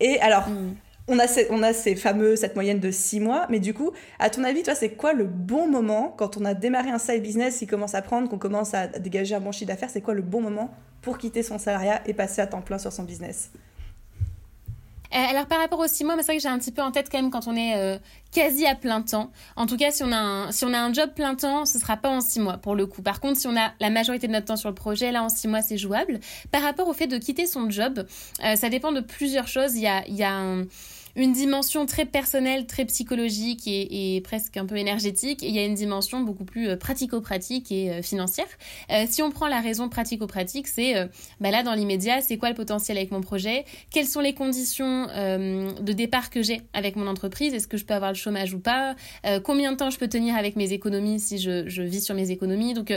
Et 0.00 0.20
alors, 0.20 0.48
mm 0.50 0.74
on 1.08 1.18
a, 1.18 1.26
ces, 1.26 1.46
on 1.50 1.62
a 1.62 1.72
ces 1.72 1.94
fameux, 1.94 2.36
cette 2.36 2.54
moyenne 2.54 2.80
de 2.80 2.90
6 2.90 3.20
mois, 3.20 3.46
mais 3.48 3.60
du 3.60 3.74
coup, 3.74 3.92
à 4.18 4.30
ton 4.30 4.42
avis, 4.44 4.62
toi, 4.62 4.74
c'est 4.74 4.90
quoi 4.90 5.12
le 5.12 5.24
bon 5.24 5.68
moment 5.68 6.14
quand 6.16 6.36
on 6.36 6.44
a 6.44 6.54
démarré 6.54 6.90
un 6.90 6.98
side 6.98 7.22
business, 7.22 7.58
qui 7.58 7.66
commence 7.66 7.94
à 7.94 8.02
prendre, 8.02 8.28
qu'on 8.28 8.38
commence 8.38 8.74
à 8.74 8.88
dégager 8.88 9.34
un 9.34 9.40
bon 9.40 9.52
chiffre 9.52 9.68
d'affaires, 9.68 9.90
c'est 9.90 10.00
quoi 10.00 10.14
le 10.14 10.22
bon 10.22 10.40
moment 10.40 10.70
pour 11.02 11.18
quitter 11.18 11.42
son 11.42 11.58
salariat 11.58 12.02
et 12.06 12.14
passer 12.14 12.40
à 12.40 12.46
temps 12.46 12.62
plein 12.62 12.78
sur 12.78 12.92
son 12.92 13.04
business? 13.04 13.50
Euh, 15.14 15.18
alors 15.30 15.46
par 15.46 15.60
rapport 15.60 15.78
aux 15.78 15.86
six 15.86 16.04
mois, 16.04 16.16
c'est 16.18 16.24
vrai 16.24 16.36
que 16.36 16.42
j'ai 16.42 16.48
un 16.48 16.58
petit 16.58 16.72
peu 16.72 16.82
en 16.82 16.90
tête 16.90 17.08
quand 17.10 17.20
même 17.20 17.30
quand 17.30 17.46
on 17.46 17.54
est 17.54 17.76
euh, 17.76 17.98
quasi 18.32 18.66
à 18.66 18.74
plein 18.74 19.02
temps. 19.02 19.30
En 19.54 19.66
tout 19.66 19.76
cas, 19.76 19.92
si 19.92 20.02
on 20.02 20.10
a 20.10 20.18
un, 20.18 20.52
si 20.52 20.64
on 20.64 20.72
a 20.72 20.78
un 20.78 20.92
job 20.92 21.10
plein 21.14 21.36
temps, 21.36 21.64
ce 21.64 21.78
sera 21.78 21.96
pas 21.96 22.10
en 22.10 22.20
six 22.20 22.40
mois 22.40 22.58
pour 22.58 22.74
le 22.74 22.86
coup. 22.86 23.02
Par 23.02 23.20
contre, 23.20 23.38
si 23.38 23.46
on 23.46 23.56
a 23.56 23.72
la 23.78 23.90
majorité 23.90 24.26
de 24.26 24.32
notre 24.32 24.46
temps 24.46 24.56
sur 24.56 24.68
le 24.68 24.74
projet, 24.74 25.12
là 25.12 25.22
en 25.22 25.28
six 25.28 25.46
mois, 25.46 25.62
c'est 25.62 25.78
jouable. 25.78 26.18
Par 26.50 26.62
rapport 26.62 26.88
au 26.88 26.92
fait 26.92 27.06
de 27.06 27.18
quitter 27.18 27.46
son 27.46 27.70
job, 27.70 28.04
euh, 28.44 28.56
ça 28.56 28.68
dépend 28.68 28.90
de 28.90 29.00
plusieurs 29.00 29.46
choses. 29.46 29.76
Il 29.76 29.82
y 29.82 29.86
a, 29.86 30.06
y 30.08 30.24
a 30.24 30.32
un 30.32 30.66
une 31.16 31.32
dimension 31.32 31.86
très 31.86 32.04
personnelle, 32.04 32.66
très 32.66 32.84
psychologique 32.84 33.62
et, 33.66 34.20
presque 34.22 34.56
un 34.56 34.66
peu 34.66 34.76
énergétique. 34.76 35.42
Et 35.42 35.48
il 35.48 35.54
y 35.54 35.58
a 35.58 35.64
une 35.64 35.74
dimension 35.74 36.20
beaucoup 36.20 36.44
plus 36.44 36.68
euh, 36.68 36.76
pratico-pratique 36.76 37.72
et 37.72 37.90
euh, 37.90 38.02
financière. 38.02 38.46
Euh, 38.90 39.04
si 39.08 39.22
on 39.22 39.30
prend 39.30 39.48
la 39.48 39.60
raison 39.60 39.88
pratico-pratique, 39.88 40.68
c'est 40.68 40.94
bah 41.40 41.50
là 41.50 41.62
dans 41.62 41.72
l'immédiat, 41.72 42.20
c'est 42.20 42.36
quoi 42.36 42.50
le 42.50 42.54
potentiel 42.54 42.98
avec 42.98 43.10
mon 43.10 43.22
projet? 43.22 43.64
Quelles 43.90 44.06
sont 44.06 44.20
les 44.20 44.34
conditions 44.34 45.06
de 45.06 45.92
départ 45.92 46.30
que 46.30 46.42
j'ai 46.42 46.60
avec 46.74 46.96
mon 46.96 47.06
entreprise? 47.06 47.54
Est-ce 47.54 47.66
que 47.66 47.76
je 47.76 47.84
peux 47.84 47.94
avoir 47.94 48.12
le 48.12 48.16
chômage 48.16 48.52
ou 48.52 48.58
pas? 48.58 48.94
Combien 49.44 49.72
de 49.72 49.76
temps 49.76 49.90
je 49.90 49.98
peux 49.98 50.08
tenir 50.08 50.36
avec 50.36 50.56
mes 50.56 50.72
économies 50.72 51.20
si 51.20 51.38
je, 51.38 51.82
vis 51.82 52.04
sur 52.04 52.14
mes 52.14 52.30
économies? 52.30 52.74
Donc 52.74 52.92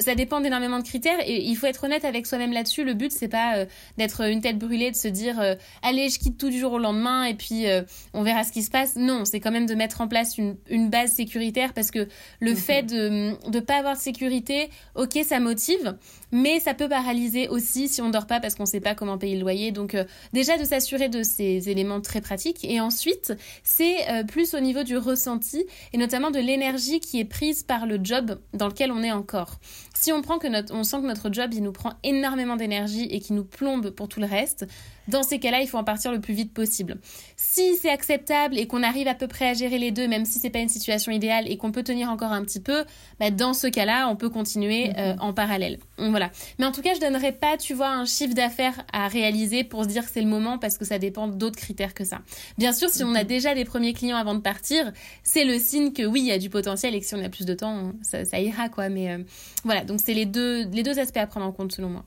ça 0.00 0.14
dépend 0.14 0.40
d'énormément 0.40 0.78
de 0.78 0.84
critères 0.84 1.18
et 1.26 1.42
il 1.42 1.56
faut 1.56 1.66
être 1.66 1.84
honnête 1.84 2.04
avec 2.04 2.26
soi-même 2.26 2.52
là-dessus. 2.52 2.84
Le 2.84 2.94
but 2.94 3.12
c'est 3.12 3.28
pas 3.28 3.66
d'être 3.98 4.22
une 4.22 4.40
tête 4.40 4.58
brûlée, 4.58 4.90
de 4.90 4.96
se 4.96 5.08
dire 5.08 5.36
allez 5.82 6.08
je 6.08 6.18
quitte 6.18 6.38
tout 6.38 6.50
du 6.50 6.58
jour 6.58 6.72
au 6.72 6.78
lendemain 6.78 7.24
et 7.24 7.34
puis 7.34 7.57
euh, 7.66 7.82
on 8.14 8.22
verra 8.22 8.44
ce 8.44 8.52
qui 8.52 8.62
se 8.62 8.70
passe. 8.70 8.96
Non, 8.96 9.24
c'est 9.24 9.40
quand 9.40 9.50
même 9.50 9.66
de 9.66 9.74
mettre 9.74 10.00
en 10.00 10.08
place 10.08 10.38
une, 10.38 10.56
base 10.88 11.12
sécuritaire 11.12 11.74
parce 11.74 11.90
que 11.90 12.08
le 12.40 12.54
fait 12.54 12.82
de 12.82 13.34
ne 13.50 13.60
pas 13.60 13.76
avoir 13.76 13.96
de 13.96 14.00
sécurité, 14.00 14.70
ok, 14.94 15.18
ça 15.24 15.40
motive, 15.40 15.96
mais 16.32 16.60
ça 16.60 16.74
peut 16.74 16.88
paralyser 16.88 17.48
aussi 17.48 17.88
si 17.88 18.00
on 18.00 18.10
dort 18.10 18.26
pas 18.26 18.40
parce 18.40 18.54
qu'on 18.54 18.66
sait 18.66 18.80
pas 18.80 18.94
comment 18.94 19.18
payer 19.18 19.34
le 19.34 19.42
loyer. 19.42 19.72
Donc 19.72 19.94
euh, 19.94 20.04
déjà 20.32 20.56
de 20.56 20.64
s'assurer 20.64 21.08
de 21.08 21.22
ces 21.22 21.68
éléments 21.68 22.00
très 22.00 22.20
pratiques 22.20 22.64
et 22.64 22.80
ensuite 22.80 23.32
c'est 23.62 24.08
euh, 24.10 24.24
plus 24.24 24.54
au 24.54 24.60
niveau 24.60 24.82
du 24.82 24.96
ressenti 24.96 25.64
et 25.92 25.98
notamment 25.98 26.30
de 26.30 26.38
l'énergie 26.38 27.00
qui 27.00 27.20
est 27.20 27.24
prise 27.24 27.62
par 27.62 27.86
le 27.86 27.98
job 28.02 28.38
dans 28.54 28.68
lequel 28.68 28.92
on 28.92 29.02
est 29.02 29.12
encore. 29.12 29.58
Si 30.00 30.12
on 30.12 30.22
prend 30.22 30.38
que 30.38 30.46
notre, 30.46 30.72
on 30.72 30.84
sent 30.84 30.98
que 30.98 31.06
notre 31.06 31.32
job 31.32 31.52
il 31.52 31.60
nous 31.60 31.72
prend 31.72 31.94
énormément 32.04 32.54
d'énergie 32.54 33.08
et 33.10 33.18
qui 33.18 33.32
nous 33.32 33.44
plombe 33.44 33.90
pour 33.90 34.06
tout 34.06 34.20
le 34.20 34.26
reste, 34.26 34.64
dans 35.08 35.22
ces 35.22 35.38
cas-là, 35.38 35.62
il 35.62 35.66
faut 35.66 35.78
en 35.78 35.84
partir 35.84 36.12
le 36.12 36.20
plus 36.20 36.34
vite 36.34 36.52
possible. 36.52 36.98
Si 37.36 37.76
c'est 37.76 37.90
acceptable 37.90 38.58
et 38.58 38.66
qu'on 38.66 38.82
arrive 38.82 39.08
à 39.08 39.14
peu 39.14 39.26
près 39.26 39.48
à 39.48 39.54
gérer 39.54 39.78
les 39.78 39.90
deux, 39.90 40.06
même 40.06 40.26
si 40.26 40.38
c'est 40.38 40.50
pas 40.50 40.58
une 40.58 40.68
situation 40.68 41.10
idéale 41.10 41.50
et 41.50 41.56
qu'on 41.56 41.72
peut 41.72 41.82
tenir 41.82 42.10
encore 42.10 42.30
un 42.30 42.42
petit 42.42 42.60
peu, 42.60 42.84
bah, 43.18 43.30
dans 43.30 43.54
ce 43.54 43.66
cas-là, 43.66 44.08
on 44.08 44.16
peut 44.16 44.28
continuer 44.28 44.92
euh, 44.98 45.14
mhm. 45.14 45.20
en 45.20 45.32
parallèle. 45.32 45.78
Voilà. 45.96 46.30
Mais 46.58 46.66
en 46.66 46.72
tout 46.72 46.82
cas, 46.82 46.94
je 46.94 47.00
donnerais 47.00 47.32
pas, 47.32 47.56
tu 47.56 47.72
vois, 47.72 47.88
un 47.88 48.04
chiffre 48.04 48.34
d'affaires 48.34 48.84
à 48.92 49.08
réaliser 49.08 49.64
pour 49.64 49.84
se 49.84 49.88
dire 49.88 50.04
que 50.04 50.10
c'est 50.12 50.20
le 50.20 50.28
moment 50.28 50.58
parce 50.58 50.76
que 50.76 50.84
ça 50.84 50.98
dépend 50.98 51.26
d'autres 51.26 51.56
critères 51.56 51.94
que 51.94 52.04
ça. 52.04 52.20
Bien 52.58 52.72
sûr, 52.72 52.90
si 52.90 53.02
on 53.02 53.14
a 53.14 53.22
mhm. 53.22 53.28
déjà 53.28 53.54
des 53.54 53.64
premiers 53.64 53.94
clients 53.94 54.18
avant 54.18 54.34
de 54.34 54.40
partir, 54.40 54.92
c'est 55.22 55.44
le 55.44 55.58
signe 55.58 55.92
que 55.92 56.02
oui, 56.02 56.20
il 56.20 56.26
y 56.26 56.32
a 56.32 56.38
du 56.38 56.50
potentiel 56.50 56.94
et 56.94 57.00
que 57.00 57.06
si 57.06 57.14
on 57.14 57.24
a 57.24 57.30
plus 57.30 57.46
de 57.46 57.54
temps, 57.54 57.92
ça, 58.02 58.38
ira 58.38 58.68
quoi. 58.68 58.90
Mais 58.90 59.10
euh, 59.10 59.18
voilà, 59.64 59.84
donc 59.88 60.00
c'est 60.04 60.14
les 60.14 60.26
deux, 60.26 60.68
les 60.68 60.82
deux 60.84 60.98
aspects 60.98 61.16
à 61.16 61.26
prendre 61.26 61.46
en 61.46 61.52
compte 61.52 61.72
selon 61.72 61.88
moi. 61.88 62.04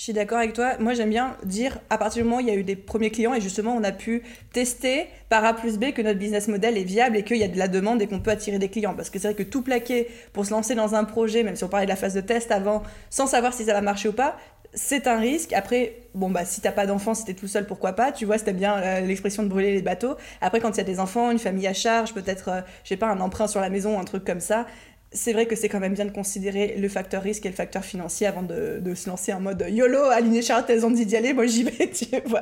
Je 0.00 0.04
suis 0.04 0.12
d'accord 0.14 0.38
avec 0.38 0.54
toi. 0.54 0.78
Moi, 0.78 0.94
j'aime 0.94 1.10
bien 1.10 1.36
dire, 1.44 1.78
à 1.90 1.98
partir 1.98 2.22
du 2.22 2.24
moment 2.24 2.38
où 2.38 2.40
il 2.40 2.46
y 2.46 2.50
a 2.50 2.54
eu 2.54 2.64
des 2.64 2.74
premiers 2.74 3.10
clients 3.10 3.34
et 3.34 3.40
justement, 3.42 3.76
on 3.76 3.84
a 3.84 3.92
pu 3.92 4.22
tester 4.50 5.08
par 5.28 5.44
A 5.44 5.52
plus 5.52 5.78
B 5.78 5.92
que 5.92 6.00
notre 6.00 6.18
business 6.18 6.48
model 6.48 6.78
est 6.78 6.84
viable 6.84 7.18
et 7.18 7.22
qu'il 7.22 7.36
y 7.36 7.44
a 7.44 7.48
de 7.48 7.58
la 7.58 7.68
demande 7.68 8.00
et 8.00 8.06
qu'on 8.06 8.18
peut 8.18 8.30
attirer 8.30 8.58
des 8.58 8.70
clients. 8.70 8.94
Parce 8.94 9.10
que 9.10 9.18
c'est 9.18 9.28
vrai 9.28 9.34
que 9.34 9.42
tout 9.42 9.60
plaquer 9.60 10.08
pour 10.32 10.46
se 10.46 10.52
lancer 10.52 10.74
dans 10.74 10.94
un 10.94 11.04
projet, 11.04 11.42
même 11.42 11.54
si 11.54 11.64
on 11.64 11.68
parlait 11.68 11.84
de 11.84 11.90
la 11.90 11.96
phase 11.96 12.14
de 12.14 12.22
test 12.22 12.50
avant, 12.50 12.82
sans 13.10 13.26
savoir 13.26 13.52
si 13.52 13.66
ça 13.66 13.74
va 13.74 13.82
marcher 13.82 14.08
ou 14.08 14.14
pas, 14.14 14.38
c'est 14.72 15.06
un 15.06 15.18
risque. 15.18 15.52
Après, 15.52 15.96
bon, 16.14 16.30
bah, 16.30 16.44
si 16.44 16.60
t'as 16.60 16.72
pas 16.72 16.86
d'enfants, 16.86 17.14
si 17.14 17.24
t'es 17.24 17.34
tout 17.34 17.48
seul, 17.48 17.66
pourquoi 17.66 17.92
pas? 17.92 18.12
Tu 18.12 18.24
vois, 18.24 18.38
c'était 18.38 18.52
bien 18.52 18.76
euh, 18.78 19.00
l'expression 19.00 19.42
de 19.42 19.48
brûler 19.48 19.74
les 19.74 19.82
bateaux. 19.82 20.16
Après, 20.40 20.60
quand 20.60 20.70
il 20.70 20.78
y 20.78 20.80
a 20.80 20.84
des 20.84 21.00
enfants, 21.00 21.30
une 21.30 21.38
famille 21.38 21.66
à 21.66 21.74
charge, 21.74 22.14
peut-être, 22.14 22.48
euh, 22.48 22.60
sais 22.84 22.96
pas, 22.96 23.08
un 23.08 23.20
emprunt 23.20 23.48
sur 23.48 23.60
la 23.60 23.68
maison, 23.68 23.98
un 23.98 24.04
truc 24.04 24.24
comme 24.24 24.40
ça, 24.40 24.66
c'est 25.12 25.32
vrai 25.32 25.46
que 25.46 25.56
c'est 25.56 25.68
quand 25.68 25.80
même 25.80 25.94
bien 25.94 26.04
de 26.04 26.12
considérer 26.12 26.76
le 26.78 26.88
facteur 26.88 27.22
risque 27.22 27.44
et 27.46 27.48
le 27.48 27.54
facteur 27.54 27.84
financier 27.84 28.26
avant 28.26 28.42
de, 28.42 28.94
se 28.94 29.08
lancer 29.08 29.32
en 29.32 29.40
mode 29.40 29.64
YOLO, 29.68 30.04
aligner 30.04 30.42
Charlotte, 30.42 30.70
elles 30.70 30.86
ont 30.86 30.90
dit 30.90 31.06
d'y 31.06 31.16
aller, 31.16 31.32
moi 31.32 31.46
j'y 31.46 31.64
vais, 31.64 31.90
tu 31.92 32.06
vois. 32.26 32.40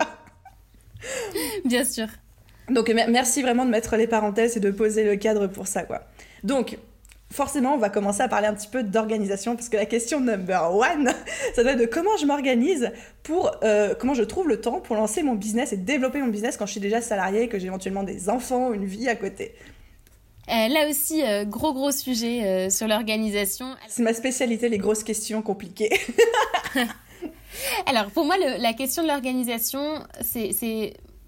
Bien 1.65 1.85
sûr. 1.85 2.07
Donc 2.69 2.91
merci 2.91 3.43
vraiment 3.43 3.65
de 3.65 3.71
mettre 3.71 3.97
les 3.97 4.07
parenthèses 4.07 4.57
et 4.57 4.61
de 4.61 4.71
poser 4.71 5.05
le 5.05 5.17
cadre 5.17 5.47
pour 5.47 5.67
ça, 5.67 5.85
quoi. 5.85 6.03
Donc, 6.45 6.79
forcément, 7.33 7.75
on 7.75 7.79
va 7.79 7.89
commencer 7.89 8.23
à 8.23 8.29
parler 8.29 8.47
un 8.47 8.55
petit 8.55 8.69
peu 8.69 8.83
d'organisation, 8.83 9.57
parce 9.57 9.69
que 9.69 9.77
la 9.77 9.87
question 9.87 10.21
number 10.21 10.75
one, 10.75 11.11
ça 11.55 11.63
doit 11.63 11.73
être 11.73 11.81
de 11.81 11.87
comment 11.87 12.17
je 12.21 12.27
m'organise 12.27 12.91
pour, 13.23 13.51
euh, 13.63 13.95
comment 13.99 14.15
je 14.15 14.23
trouve 14.23 14.49
le 14.49 14.61
temps 14.61 14.81
pour 14.81 14.97
lancer 14.97 15.23
mon 15.23 15.35
business 15.35 15.73
et 15.73 15.79
développer 15.79 16.21
mon 16.21 16.29
business 16.29 16.59
quand 16.59 16.67
je 16.67 16.73
suis 16.73 16.81
déjà 16.81 17.01
salarié, 17.01 17.49
que 17.49 17.59
j'ai 17.59 17.67
éventuellement 17.67 18.03
des 18.03 18.29
enfants, 18.29 18.75
une 18.75 18.85
vie 18.85 19.09
à 19.09 19.17
côté. 19.17 19.55
Euh, 20.51 20.69
là 20.69 20.89
aussi, 20.89 21.23
euh, 21.23 21.45
gros 21.45 21.73
gros 21.73 21.93
sujet 21.93 22.45
euh, 22.45 22.71
sur 22.71 22.89
l'organisation. 22.89 23.75
C'est 23.89 24.03
ma 24.03 24.15
spécialité, 24.15 24.69
les 24.69 24.79
grosses 24.79 25.05
questions 25.05 25.43
compliquées. 25.43 25.91
Alors 27.87 28.07
pour 28.11 28.25
moi, 28.25 28.37
la 28.39 28.73
question 28.73 29.03
de 29.03 29.09
l'organisation, 29.09 30.03
c'est 30.21 30.53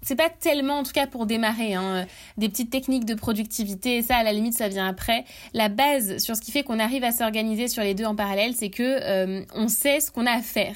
c'est 0.03 0.15
pas 0.15 0.29
tellement, 0.29 0.79
en 0.79 0.83
tout 0.83 0.91
cas 0.91 1.05
pour 1.05 1.25
démarrer, 1.25 1.75
hein, 1.75 2.07
des 2.37 2.49
petites 2.49 2.71
techniques 2.71 3.05
de 3.05 3.13
productivité. 3.13 4.01
ça, 4.01 4.17
à 4.17 4.23
la 4.23 4.33
limite, 4.33 4.53
ça 4.53 4.67
vient 4.67 4.87
après. 4.87 5.25
La 5.53 5.69
base 5.69 6.17
sur 6.17 6.35
ce 6.35 6.41
qui 6.41 6.51
fait 6.51 6.63
qu'on 6.63 6.79
arrive 6.79 7.03
à 7.03 7.11
s'organiser 7.11 7.67
sur 7.67 7.83
les 7.83 7.93
deux 7.93 8.05
en 8.05 8.15
parallèle, 8.15 8.53
c'est 8.55 8.69
que 8.69 8.81
euh, 8.83 9.43
on 9.53 9.67
sait 9.67 9.99
ce 9.99 10.09
qu'on 10.11 10.25
a 10.25 10.31
à 10.31 10.41
faire. 10.41 10.75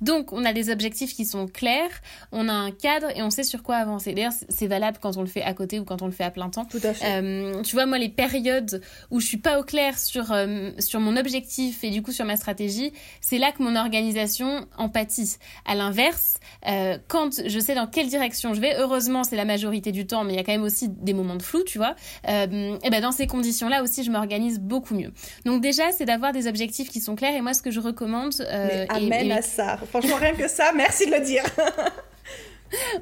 Donc, 0.00 0.32
on 0.32 0.44
a 0.44 0.52
des 0.52 0.70
objectifs 0.70 1.14
qui 1.14 1.24
sont 1.24 1.46
clairs, 1.46 1.90
on 2.32 2.48
a 2.48 2.52
un 2.52 2.70
cadre 2.70 3.08
et 3.16 3.22
on 3.22 3.30
sait 3.30 3.44
sur 3.44 3.62
quoi 3.62 3.76
avancer. 3.76 4.12
D'ailleurs, 4.12 4.32
c'est 4.48 4.66
valable 4.66 4.98
quand 5.00 5.16
on 5.16 5.20
le 5.20 5.28
fait 5.28 5.42
à 5.42 5.54
côté 5.54 5.78
ou 5.78 5.84
quand 5.84 6.02
on 6.02 6.06
le 6.06 6.12
fait 6.12 6.24
à 6.24 6.30
plein 6.30 6.50
temps. 6.50 6.64
Tout 6.64 6.80
à 6.82 6.92
fait. 6.94 7.22
Euh, 7.22 7.62
tu 7.62 7.74
vois, 7.74 7.86
moi, 7.86 7.98
les 7.98 8.08
périodes 8.08 8.82
où 9.10 9.20
je 9.20 9.26
suis 9.26 9.36
pas 9.36 9.58
au 9.58 9.62
clair 9.62 9.98
sur, 9.98 10.32
euh, 10.32 10.70
sur 10.78 11.00
mon 11.00 11.16
objectif 11.16 11.84
et 11.84 11.90
du 11.90 12.02
coup 12.02 12.12
sur 12.12 12.24
ma 12.24 12.36
stratégie, 12.36 12.92
c'est 13.20 13.38
là 13.38 13.52
que 13.52 13.62
mon 13.62 13.76
organisation 13.76 14.66
en 14.76 14.88
pâtit. 14.88 15.36
À 15.64 15.74
l'inverse, 15.74 16.38
euh, 16.68 16.98
quand 17.08 17.42
je 17.46 17.58
sais 17.58 17.74
dans 17.74 17.86
quelle 17.86 18.08
direction 18.08 18.54
je 18.54 18.60
vais, 18.60 18.76
heureusement, 18.78 19.24
c'est 19.24 19.36
la 19.36 19.44
majorité 19.44 19.92
du 19.92 20.06
temps, 20.06 20.24
mais 20.24 20.32
il 20.32 20.36
y 20.36 20.40
a 20.40 20.44
quand 20.44 20.52
même 20.52 20.62
aussi 20.62 20.88
des 20.88 21.14
moments 21.14 21.36
de 21.36 21.42
flou, 21.42 21.62
tu 21.64 21.78
vois. 21.78 21.94
et 22.26 22.90
ben 22.90 23.00
dans 23.00 23.12
ces 23.12 23.26
conditions-là 23.26 23.82
aussi, 23.82 24.04
je 24.04 24.10
m'organise 24.10 24.58
beaucoup 24.58 24.94
mieux. 24.94 25.12
Donc 25.44 25.62
déjà, 25.62 25.92
c'est 25.92 26.04
d'avoir 26.04 26.32
des 26.32 26.46
objectifs 26.46 26.90
qui 26.90 27.00
sont 27.00 27.14
clairs. 27.14 27.34
Et 27.34 27.40
moi, 27.40 27.54
ce 27.54 27.62
que 27.62 27.70
je 27.70 27.80
recommande, 27.80 28.34
mais 28.38 28.86
amène 28.90 29.32
à 29.32 29.42
ça. 29.42 29.78
Franchement, 29.86 30.16
rien 30.16 30.34
que 30.34 30.48
ça, 30.48 30.72
merci 30.74 31.06
de 31.06 31.12
le 31.12 31.20
dire. 31.20 31.44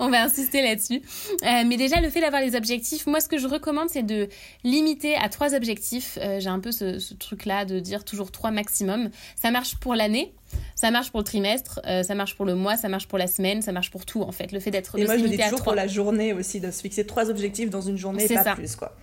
On 0.00 0.10
va 0.10 0.22
insister 0.22 0.62
là-dessus. 0.62 1.02
Euh, 1.44 1.62
mais 1.66 1.76
déjà, 1.76 2.00
le 2.00 2.10
fait 2.10 2.20
d'avoir 2.20 2.42
les 2.42 2.54
objectifs, 2.56 3.06
moi, 3.06 3.20
ce 3.20 3.28
que 3.28 3.38
je 3.38 3.46
recommande, 3.46 3.88
c'est 3.88 4.02
de 4.02 4.28
limiter 4.64 5.14
à 5.16 5.28
trois 5.28 5.54
objectifs. 5.54 6.18
Euh, 6.20 6.40
j'ai 6.40 6.48
un 6.48 6.60
peu 6.60 6.72
ce, 6.72 7.14
truc-là 7.14 7.64
de 7.64 7.80
dire 7.80 8.04
toujours 8.04 8.30
trois 8.30 8.50
maximum. 8.50 9.10
Ça 9.40 9.50
marche 9.50 9.76
pour 9.76 9.94
l'année. 9.94 10.32
Ça 10.74 10.90
marche 10.90 11.10
pour 11.10 11.20
le 11.20 11.24
trimestre, 11.24 11.80
euh, 11.86 12.02
ça 12.02 12.14
marche 12.14 12.36
pour 12.36 12.44
le 12.44 12.54
mois, 12.54 12.76
ça 12.76 12.90
marche 12.90 13.08
pour 13.08 13.16
la 13.16 13.26
semaine, 13.26 13.62
ça 13.62 13.72
marche 13.72 13.90
pour 13.90 14.04
tout 14.04 14.20
en 14.20 14.32
fait. 14.32 14.52
Le 14.52 14.60
fait 14.60 14.70
d'être 14.70 14.98
et 14.98 15.06
moi 15.06 15.16
je 15.16 15.24
dis 15.24 15.38
toujours 15.38 15.62
pour 15.62 15.74
la 15.74 15.86
journée 15.86 16.34
aussi 16.34 16.60
de 16.60 16.70
se 16.70 16.82
fixer 16.82 17.06
trois 17.06 17.30
objectifs 17.30 17.70
dans 17.70 17.80
une 17.80 17.96
journée, 17.96 18.28
pas 18.28 18.42
ça. 18.42 18.54
plus 18.54 18.76
quoi. 18.76 18.94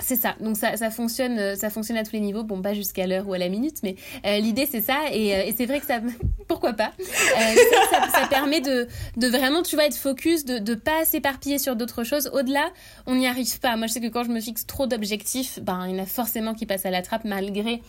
C'est 0.00 0.16
ça, 0.16 0.34
donc 0.40 0.56
ça, 0.56 0.90
fonctionne, 0.90 1.38
euh, 1.38 1.54
ça 1.54 1.70
fonctionne 1.70 1.96
à 1.96 2.02
tous 2.02 2.12
les 2.12 2.20
niveaux, 2.20 2.42
bon 2.42 2.60
pas 2.60 2.74
jusqu'à 2.74 3.06
l'heure 3.06 3.28
ou 3.28 3.32
à 3.32 3.38
la 3.38 3.48
minute, 3.48 3.76
mais 3.84 3.94
euh, 4.26 4.38
l'idée 4.38 4.66
c'est 4.70 4.80
ça, 4.80 4.96
et, 5.12 5.34
euh, 5.34 5.44
et 5.46 5.54
c'est 5.56 5.66
vrai 5.66 5.78
que 5.78 5.86
ça, 5.86 6.00
pourquoi 6.48 6.72
pas, 6.72 6.92
ça, 6.98 8.10
ça, 8.10 8.26
permet 8.28 8.60
de, 8.60 8.88
de 9.16 9.28
vraiment, 9.28 9.62
tu 9.62 9.76
vois, 9.76 9.86
être 9.86 9.96
focus, 9.96 10.44
de 10.44 10.58
ne 10.58 10.74
pas 10.74 11.04
s'éparpiller 11.04 11.58
sur 11.58 11.76
d'autres 11.76 12.02
choses. 12.02 12.28
Au-delà, 12.32 12.70
on 13.06 13.14
n'y 13.14 13.28
arrive 13.28 13.60
pas. 13.60 13.76
Moi 13.76 13.86
je 13.86 13.92
sais 13.92 14.00
que 14.00 14.08
quand 14.08 14.24
je 14.24 14.30
me 14.30 14.40
fixe 14.40 14.66
trop 14.66 14.86
d'objectifs, 14.86 15.60
ben 15.62 15.86
il 15.86 15.96
y 15.96 16.00
en 16.00 16.02
a 16.02 16.06
forcément 16.06 16.54
qui 16.54 16.66
passent 16.66 16.86
à 16.86 16.90
la 16.90 17.02
trappe 17.02 17.24
malgré 17.24 17.80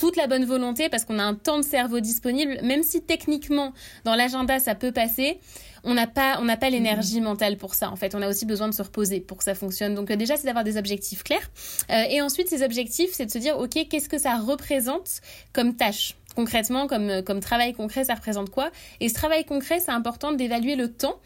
toute 0.00 0.16
la 0.16 0.26
bonne 0.26 0.46
volonté 0.46 0.88
parce 0.88 1.04
qu'on 1.04 1.18
a 1.18 1.22
un 1.22 1.34
temps 1.34 1.58
de 1.58 1.64
cerveau 1.64 2.00
disponible, 2.00 2.58
même 2.62 2.82
si 2.82 3.02
techniquement 3.02 3.74
dans 4.04 4.14
l'agenda 4.14 4.58
ça 4.58 4.74
peut 4.74 4.92
passer 4.92 5.38
on 5.84 5.94
n'a 5.94 6.06
pas, 6.06 6.38
on 6.40 6.44
n'a 6.44 6.56
pas 6.56 6.70
l'énergie 6.70 7.20
mentale 7.20 7.56
pour 7.56 7.74
ça. 7.74 7.90
En 7.90 7.96
fait, 7.96 8.14
on 8.14 8.22
a 8.22 8.28
aussi 8.28 8.46
besoin 8.46 8.68
de 8.68 8.74
se 8.74 8.82
reposer 8.82 9.20
pour 9.20 9.38
que 9.38 9.44
ça 9.44 9.54
fonctionne. 9.54 9.94
Donc 9.94 10.10
euh, 10.10 10.16
déjà, 10.16 10.36
c'est 10.36 10.46
d'avoir 10.46 10.64
des 10.64 10.76
objectifs 10.76 11.22
clairs. 11.22 11.50
Euh, 11.90 12.04
et 12.10 12.20
ensuite, 12.22 12.48
ces 12.48 12.62
objectifs, 12.62 13.10
c'est 13.12 13.26
de 13.26 13.30
se 13.30 13.38
dire, 13.38 13.58
ok, 13.58 13.88
qu'est-ce 13.88 14.08
que 14.08 14.18
ça 14.18 14.36
représente 14.36 15.20
comme 15.52 15.74
tâche? 15.74 16.14
Concrètement, 16.34 16.86
comme, 16.86 17.10
euh, 17.10 17.22
comme 17.22 17.40
travail 17.40 17.72
concret, 17.72 18.04
ça 18.04 18.14
représente 18.14 18.50
quoi? 18.50 18.70
Et 19.00 19.08
ce 19.08 19.14
travail 19.14 19.44
concret, 19.44 19.80
c'est 19.80 19.90
important 19.90 20.32
d'évaluer 20.32 20.76
le 20.76 20.92
temps 20.92 21.16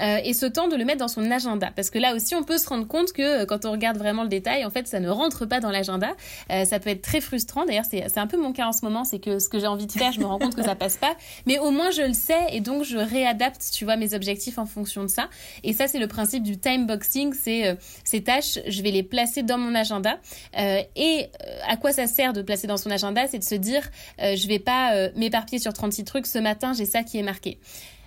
euh, 0.00 0.18
et 0.24 0.32
ce 0.32 0.46
temps 0.46 0.68
de 0.68 0.76
le 0.76 0.84
mettre 0.84 0.98
dans 0.98 1.08
son 1.08 1.30
agenda. 1.30 1.70
Parce 1.74 1.90
que 1.90 1.98
là 1.98 2.14
aussi, 2.14 2.34
on 2.34 2.42
peut 2.42 2.58
se 2.58 2.68
rendre 2.68 2.86
compte 2.86 3.12
que 3.12 3.42
euh, 3.42 3.46
quand 3.46 3.64
on 3.64 3.72
regarde 3.72 3.98
vraiment 3.98 4.22
le 4.22 4.28
détail, 4.28 4.64
en 4.64 4.70
fait, 4.70 4.86
ça 4.86 5.00
ne 5.00 5.08
rentre 5.08 5.46
pas 5.46 5.60
dans 5.60 5.70
l'agenda. 5.70 6.14
ça 6.48 6.78
peut 6.78 6.90
être 6.90 7.02
très 7.02 7.20
frustrant. 7.20 7.64
D'ailleurs, 7.64 7.84
c'est 7.84 8.18
un 8.18 8.26
peu 8.26 8.36
mon 8.36 8.52
cas 8.52 8.66
en 8.66 8.72
ce 8.72 8.84
moment, 8.84 9.04
c'est 9.04 9.18
que 9.18 9.38
ce 9.38 9.48
que 9.48 9.58
j'ai 9.58 9.66
envie 9.66 9.86
de 9.86 9.92
faire, 9.92 10.12
je 10.12 10.20
me 10.20 10.26
rends 10.26 10.38
compte 10.38 10.54
que 10.54 10.62
ça 10.62 10.74
passe 10.74 10.96
pas. 10.96 11.14
Mais 11.46 11.58
au 11.58 11.70
moins, 11.70 11.90
je 11.90 12.02
le 12.02 12.12
sais 12.12 12.46
et 12.50 12.60
donc 12.60 12.84
je 12.84 12.96
réadapte, 12.96 13.70
tu 13.72 13.84
vois, 13.84 13.96
mes 13.96 14.14
objectifs 14.14 14.58
en 14.58 14.66
fonction 14.66 15.02
de 15.02 15.08
ça. 15.08 15.28
Et 15.62 15.72
ça, 15.72 15.88
c'est 15.88 15.98
le 15.98 16.08
principe 16.08 16.42
du 16.42 16.58
time 16.58 16.86
boxing. 16.86 17.34
C'est 17.34 17.76
ces 18.04 18.22
tâches, 18.22 18.58
je 18.66 18.82
vais 18.82 18.90
les 18.90 19.02
placer 19.02 19.42
dans 19.42 19.58
mon 19.58 19.74
agenda. 19.74 20.18
et 20.56 21.26
à 21.66 21.76
quoi 21.76 21.92
ça 21.92 22.06
sert 22.06 22.32
de 22.32 22.42
placer 22.42 22.66
dans 22.66 22.76
son 22.76 22.90
agenda? 22.90 23.26
C'est 23.28 23.38
de 23.38 23.44
se 23.44 23.54
dire, 23.54 23.82
je 24.18 24.46
vais 24.48 24.53
pas 24.58 24.94
euh, 24.94 25.10
m'éparpiller 25.16 25.58
sur 25.58 25.72
36 25.72 26.04
trucs. 26.04 26.26
Ce 26.26 26.38
matin, 26.38 26.72
j'ai 26.72 26.84
ça 26.84 27.02
qui 27.02 27.18
est 27.18 27.22
marqué. 27.22 27.58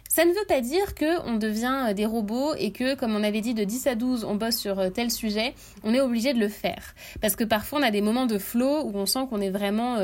Ça 0.09 0.25
ne 0.25 0.31
veut 0.31 0.45
pas 0.47 0.61
dire 0.61 0.95
qu'on 0.95 1.35
devient 1.35 1.89
euh, 1.89 1.93
des 1.93 2.05
robots 2.05 2.53
et 2.55 2.71
que, 2.71 2.95
comme 2.95 3.15
on 3.15 3.23
avait 3.23 3.41
dit, 3.41 3.53
de 3.53 3.63
10 3.63 3.87
à 3.87 3.95
12, 3.95 4.23
on 4.23 4.35
bosse 4.35 4.57
sur 4.57 4.79
euh, 4.79 4.89
tel 4.89 5.11
sujet, 5.11 5.53
on 5.83 5.93
est 5.93 5.99
obligé 5.99 6.33
de 6.33 6.39
le 6.39 6.47
faire. 6.47 6.95
Parce 7.21 7.35
que 7.35 7.43
parfois, 7.43 7.79
on 7.79 7.83
a 7.83 7.91
des 7.91 8.01
moments 8.01 8.25
de 8.25 8.37
flow 8.37 8.83
où 8.83 8.91
on 8.95 9.05
sent 9.05 9.27
qu'on 9.29 9.41
est 9.41 9.51
vraiment 9.51 9.97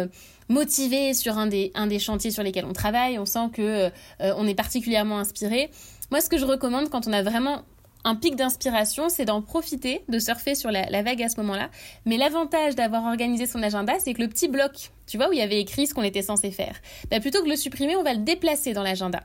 motivé 0.50 1.14
sur 1.14 1.38
un 1.38 1.48
des, 1.48 1.72
un 1.74 1.88
des 1.88 2.00
chantiers 2.00 2.32
sur 2.32 2.44
lesquels 2.44 2.66
on 2.66 2.74
travaille, 2.74 3.18
on 3.18 3.26
sent 3.26 3.50
que 3.54 3.90
on 4.20 4.48
est 4.48 4.56
particulièrement 4.56 5.20
inspiré. 5.20 5.70
Moi, 6.12 6.22
ce 6.22 6.30
que 6.30 6.38
je 6.38 6.46
recommande 6.46 6.90
quand 6.90 7.08
on 7.08 7.14
a 7.14 7.24
vraiment 7.24 7.64
un 8.04 8.16
pic 8.16 8.36
d'inspiration, 8.36 9.10
c'est 9.10 9.26
d'en 9.26 9.42
profiter, 9.42 10.04
de 10.10 10.20
surfer 10.20 10.56
sur 10.56 10.72
la, 10.72 11.04
vague 11.04 11.22
à 11.24 11.30
ce 11.30 11.40
moment-là. 11.42 11.70
Mais 12.06 12.18
l'avantage 12.18 12.76
d'avoir 12.76 13.06
organisé 13.06 13.46
son 13.46 13.64
agenda, 13.64 13.94
c'est 14.00 14.14
que 14.14 14.22
le 14.22 14.28
petit 14.28 14.48
bloc, 14.48 14.92
tu 15.08 15.18
vois, 15.18 15.30
où 15.30 15.34
il 15.34 15.40
y 15.40 15.42
avait 15.42 15.60
écrit 15.60 15.88
ce 15.88 15.94
qu'on 15.94 16.04
était 16.04 16.22
censé 16.22 16.52
faire, 16.52 16.76
bah, 17.10 17.20
plutôt 17.20 17.40
que 17.40 17.46
de 17.46 17.52
le 17.52 17.56
supprimer, 17.56 17.96
on 17.96 18.04
va 18.04 18.14
le 18.14 18.22
déplacer 18.22 18.74
dans 18.74 18.84
l'agenda. 18.84 19.24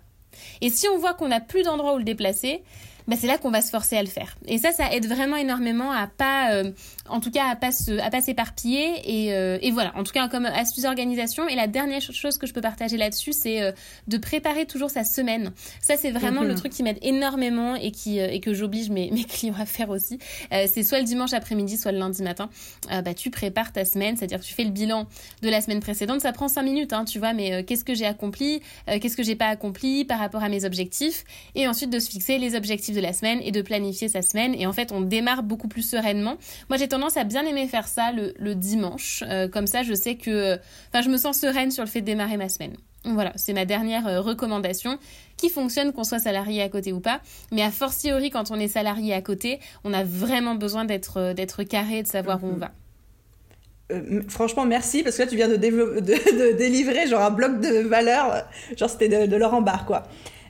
Et 0.60 0.70
si 0.70 0.88
on 0.88 0.98
voit 0.98 1.14
qu'on 1.14 1.28
n'a 1.28 1.40
plus 1.40 1.62
d'endroit 1.62 1.94
où 1.94 1.98
le 1.98 2.04
déplacer, 2.04 2.62
bah, 3.08 3.16
c'est 3.18 3.26
là 3.26 3.38
qu'on 3.38 3.50
va 3.50 3.62
se 3.62 3.70
forcer 3.70 3.96
à 3.96 4.02
le 4.02 4.08
faire. 4.08 4.36
Et 4.46 4.58
ça, 4.58 4.70
ça 4.70 4.92
aide 4.92 5.06
vraiment 5.06 5.36
énormément 5.36 5.90
à 5.90 6.06
pas, 6.06 6.52
euh, 6.52 6.70
en 7.10 7.20
tout 7.20 7.30
cas, 7.30 7.46
à 7.46 7.56
pas 7.56 7.72
se, 7.72 7.98
à 7.98 8.10
pas 8.10 8.20
s'éparpiller. 8.20 9.00
Et, 9.04 9.32
euh, 9.32 9.58
et, 9.62 9.70
voilà, 9.70 9.92
en 9.96 10.04
tout 10.04 10.12
cas, 10.12 10.28
comme 10.28 10.46
astuce 10.46 10.84
d'organisation. 10.84 11.48
Et 11.48 11.54
la 11.54 11.66
dernière 11.66 12.00
chose 12.00 12.38
que 12.38 12.46
je 12.46 12.52
peux 12.52 12.60
partager 12.60 12.96
là-dessus, 12.96 13.32
c'est 13.32 13.62
euh, 13.62 13.72
de 14.06 14.18
préparer 14.18 14.66
toujours 14.66 14.90
sa 14.90 15.04
semaine. 15.04 15.52
Ça, 15.80 15.96
c'est 15.96 16.10
vraiment 16.10 16.42
le 16.42 16.50
mhm. 16.50 16.56
truc 16.56 16.72
qui 16.72 16.82
m'aide 16.82 16.98
énormément 17.02 17.74
et 17.74 17.90
qui 17.90 18.18
et 18.18 18.40
que 18.40 18.54
j'oblige 18.54 18.90
mes, 18.90 19.10
mes 19.10 19.24
clients 19.28 19.54
à 19.58 19.66
faire 19.66 19.90
aussi. 19.90 20.18
c'est 20.50 20.82
soit 20.82 20.98
le 20.98 21.04
dimanche 21.04 21.32
après-midi, 21.32 21.76
soit 21.76 21.92
le 21.92 21.98
lundi 21.98 22.22
matin. 22.22 22.50
bah, 22.88 23.14
tu 23.14 23.30
prépares 23.30 23.72
ta 23.72 23.84
semaine, 23.84 24.16
c'est-à-dire 24.16 24.40
tu 24.40 24.54
fais 24.54 24.64
le 24.64 24.70
bilan 24.70 25.06
de 25.42 25.48
la 25.48 25.60
semaine 25.60 25.80
précédente. 25.80 26.20
Ça 26.20 26.32
prend 26.32 26.48
cinq 26.48 26.62
minutes, 26.62 26.92
hein, 26.92 27.04
tu 27.04 27.18
vois, 27.18 27.32
mais 27.32 27.64
qu'est-ce 27.64 27.84
que 27.84 27.94
j'ai 27.94 28.06
accompli, 28.06 28.60
qu'est-ce 28.86 29.16
que 29.16 29.22
j'ai 29.22 29.36
pas 29.36 29.48
accompli 29.48 30.04
par 30.04 30.18
rapport 30.18 30.42
à 30.42 30.48
mes 30.48 30.64
objectifs, 30.64 31.24
et 31.54 31.68
ensuite 31.68 31.90
de 31.90 31.98
se 31.98 32.10
fixer 32.10 32.38
les 32.38 32.54
objectifs 32.54 32.94
de 32.94 33.00
la 33.00 33.12
semaine 33.12 33.40
et 33.42 33.52
de 33.52 33.62
planifier 33.62 34.08
sa 34.08 34.22
semaine. 34.22 34.54
Et 34.54 34.66
en 34.66 34.72
fait, 34.72 34.92
on 34.92 35.00
démarre 35.00 35.42
beaucoup 35.42 35.68
plus 35.68 35.82
sereinement. 35.82 36.36
Moi, 36.68 36.78
j'ai 36.78 36.88
tendance 36.98 37.16
à 37.16 37.24
bien 37.24 37.46
aimer 37.46 37.68
faire 37.68 37.86
ça 37.86 38.10
le, 38.12 38.54
dimanche. 38.54 39.22
Euh, 39.28 39.48
comme 39.48 39.68
ça, 39.68 39.82
je 39.84 39.94
sais 39.94 40.16
que... 40.16 40.58
Enfin, 40.88 41.02
je 41.02 41.10
me 41.10 41.16
sens 41.16 41.38
sereine 41.38 41.70
sur 41.70 41.84
le 41.84 41.88
fait 41.88 42.00
de 42.00 42.06
démarrer 42.06 42.36
ma 42.36 42.48
semaine. 42.48 42.76
Voilà, 43.04 43.32
c'est 43.36 43.52
ma 43.52 43.64
dernière 43.64 44.08
euh, 44.08 44.20
recommandation 44.20 44.98
qui 45.36 45.48
fonctionne 45.48 45.92
qu'on 45.92 46.02
soit 46.02 46.18
salarié 46.18 46.60
à 46.60 46.68
côté 46.68 46.92
ou 46.92 46.98
pas. 46.98 47.20
Mais 47.52 47.62
a 47.62 47.70
fortiori, 47.70 48.30
quand 48.30 48.50
on 48.50 48.58
est 48.58 48.68
salarié 48.68 49.14
à 49.14 49.22
côté, 49.22 49.60
on 49.84 49.92
a 49.92 50.02
vraiment 50.02 50.56
besoin 50.56 50.84
d'être 50.84 51.18
euh, 51.18 51.34
d'être 51.34 51.62
carré, 51.62 52.02
de 52.02 52.08
savoir 52.08 52.42
où 52.42 52.48
on 52.48 52.56
va. 52.56 52.72
franchement, 54.28 54.66
merci 54.66 55.04
parce 55.04 55.16
que 55.16 55.22
là, 55.22 55.28
tu 55.28 55.36
viens 55.36 55.48
de, 55.48 55.56
de, 55.56 56.56
délivrer 56.56 57.06
genre 57.06 57.22
un 57.22 57.30
bloc 57.30 57.60
de 57.60 57.86
valeur, 57.86 58.44
genre 58.76 58.90
c'était 58.90 59.08
de, 59.08 59.26
de 59.26 59.36
Laurent 59.36 59.62
Barre, 59.62 59.86
quoi. 59.86 60.02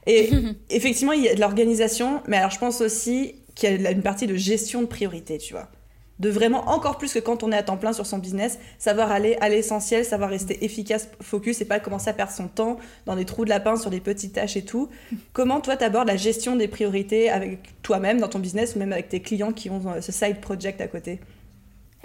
Et 0.07 0.31
effectivement, 0.71 1.13
il 1.13 1.23
y 1.23 1.29
a 1.29 1.35
de 1.35 1.41
l'organisation, 1.41 2.23
mais 2.27 2.39
alors 2.39 2.51
je 2.51 2.59
pense 2.59 2.81
aussi 2.81 3.35
qu'il 3.55 3.83
y 3.83 3.87
a 3.87 3.91
une 3.91 4.03
partie 4.03 4.27
de 4.27 4.37
gestion 4.37 4.81
de 4.81 4.87
priorité, 4.87 5.37
tu 5.37 5.53
vois. 5.53 5.69
De 6.19 6.31
vraiment, 6.31 6.69
encore 6.69 6.99
plus 6.99 7.13
que 7.13 7.19
quand 7.19 7.43
on 7.43 7.53
est 7.53 7.57
à 7.57 7.63
temps 7.63 7.77
plein 7.77 7.93
sur 7.93 8.07
son 8.07 8.19
business, 8.19 8.59
savoir 8.79 9.13
aller 9.13 9.37
à 9.41 9.49
l'essentiel, 9.49 10.05
savoir 10.05 10.31
rester 10.31 10.65
efficace, 10.65 11.09
focus 11.21 11.61
et 11.61 11.65
pas 11.65 11.79
commencer 11.79 12.11
à 12.11 12.13
perdre 12.13 12.33
son 12.33 12.49
temps 12.49 12.79
dans 13.07 13.15
des 13.15 13.25
trous 13.25 13.45
de 13.45 13.51
lapin 13.51 13.77
sur 13.77 13.91
des 13.91 14.01
petites 14.01 14.33
tâches 14.33 14.57
et 14.57 14.65
tout. 14.65 14.89
Comment 15.33 15.61
toi, 15.61 15.77
tu 15.77 15.85
abordes 15.85 16.09
la 16.09 16.17
gestion 16.17 16.57
des 16.57 16.69
priorités 16.69 17.31
avec 17.31 17.81
toi-même 17.83 18.21
dans 18.21 18.29
ton 18.29 18.41
business 18.41 18.75
ou 18.75 18.79
même 18.79 18.93
avec 18.93 19.09
tes 19.09 19.21
clients 19.21 19.53
qui 19.53 19.71
ont 19.71 19.83
euh, 19.87 20.01
ce 20.01 20.13
side 20.13 20.41
project 20.41 20.81
à 20.81 20.89
côté? 20.89 21.21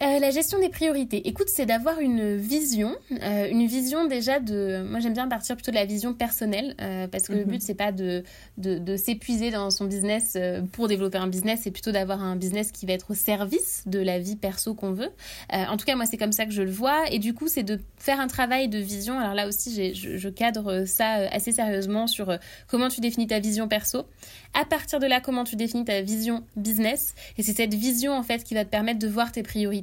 Euh, 0.01 0.17
la 0.17 0.32
gestion 0.32 0.60
des 0.60 0.69
priorités. 0.69 1.27
Écoute, 1.27 1.49
c'est 1.49 1.67
d'avoir 1.67 1.99
une 1.99 2.36
vision, 2.36 2.95
euh, 3.12 3.47
une 3.49 3.67
vision 3.67 4.08
déjà 4.08 4.39
de. 4.39 4.84
Moi, 4.89 4.99
j'aime 4.99 5.13
bien 5.13 5.27
partir 5.27 5.56
plutôt 5.56 5.69
de 5.69 5.75
la 5.75 5.86
vision 5.86 6.15
personnelle, 6.15 6.75
euh, 6.82 7.08
parce 7.08 7.27
que 7.27 7.34
le 7.34 7.45
mhm. 7.45 7.51
but 7.51 7.62
c'est 7.62 7.75
pas 7.75 7.91
de 7.91 8.23
de, 8.58 8.79
de 8.79 8.97
s'épuiser 8.97 9.51
dans 9.51 9.69
son 9.69 9.86
business 9.86 10.36
pour 10.71 10.88
développer 10.88 11.19
un 11.19 11.27
business, 11.27 11.62
c'est 11.63 11.71
plutôt 11.71 11.91
d'avoir 11.91 12.23
un 12.23 12.36
business 12.36 12.71
qui 12.71 12.88
va 12.88 12.93
être 12.93 13.12
au 13.12 13.13
service 13.13 13.84
de 13.86 13.99
la 13.99 14.17
vie 14.17 14.36
perso 14.36 14.73
qu'on 14.73 14.93
veut. 14.93 15.12
en 15.51 15.77
tout 15.77 15.86
cas, 15.86 15.95
moi, 15.95 16.06
c'est 16.06 16.17
comme 16.17 16.32
ça 16.32 16.45
que 16.45 16.51
je 16.51 16.63
le 16.63 16.71
vois, 16.71 17.12
et 17.12 17.19
du 17.19 17.34
coup, 17.34 17.47
c'est 17.47 17.63
de 17.63 17.79
faire 17.97 18.19
un 18.19 18.27
travail 18.27 18.69
de 18.69 18.79
vision. 18.79 19.19
Alors 19.19 19.36
là 19.36 19.47
aussi, 19.47 19.93
je, 19.93 20.17
je, 20.17 20.29
cadre 20.29 20.86
ça 20.86 21.27
assez 21.32 21.51
sérieusement 21.51 22.08
sur 22.08 22.36
comment 22.67 22.89
tu 22.89 22.99
définis 22.99 23.27
ta 23.27 23.39
vision 23.39 23.67
perso. 23.67 24.06
À 24.56 24.65
partir 24.65 24.99
de 24.99 25.06
là, 25.06 25.21
comment 25.21 25.43
tu 25.43 25.56
définis 25.56 25.86
ta 25.86 26.01
vision 26.01 26.43
business, 26.56 27.13
et 27.38 27.43
c'est 27.43 27.56
cette 27.56 27.75
vision 27.75 28.13
en 28.13 28.23
fait 28.23 28.43
qui 28.43 28.56
va 28.56 28.65
te 28.65 28.69
permettre 28.69 28.99
de 28.99 29.08
voir 29.08 29.32
tes 29.32 29.43
priorités. 29.43 29.82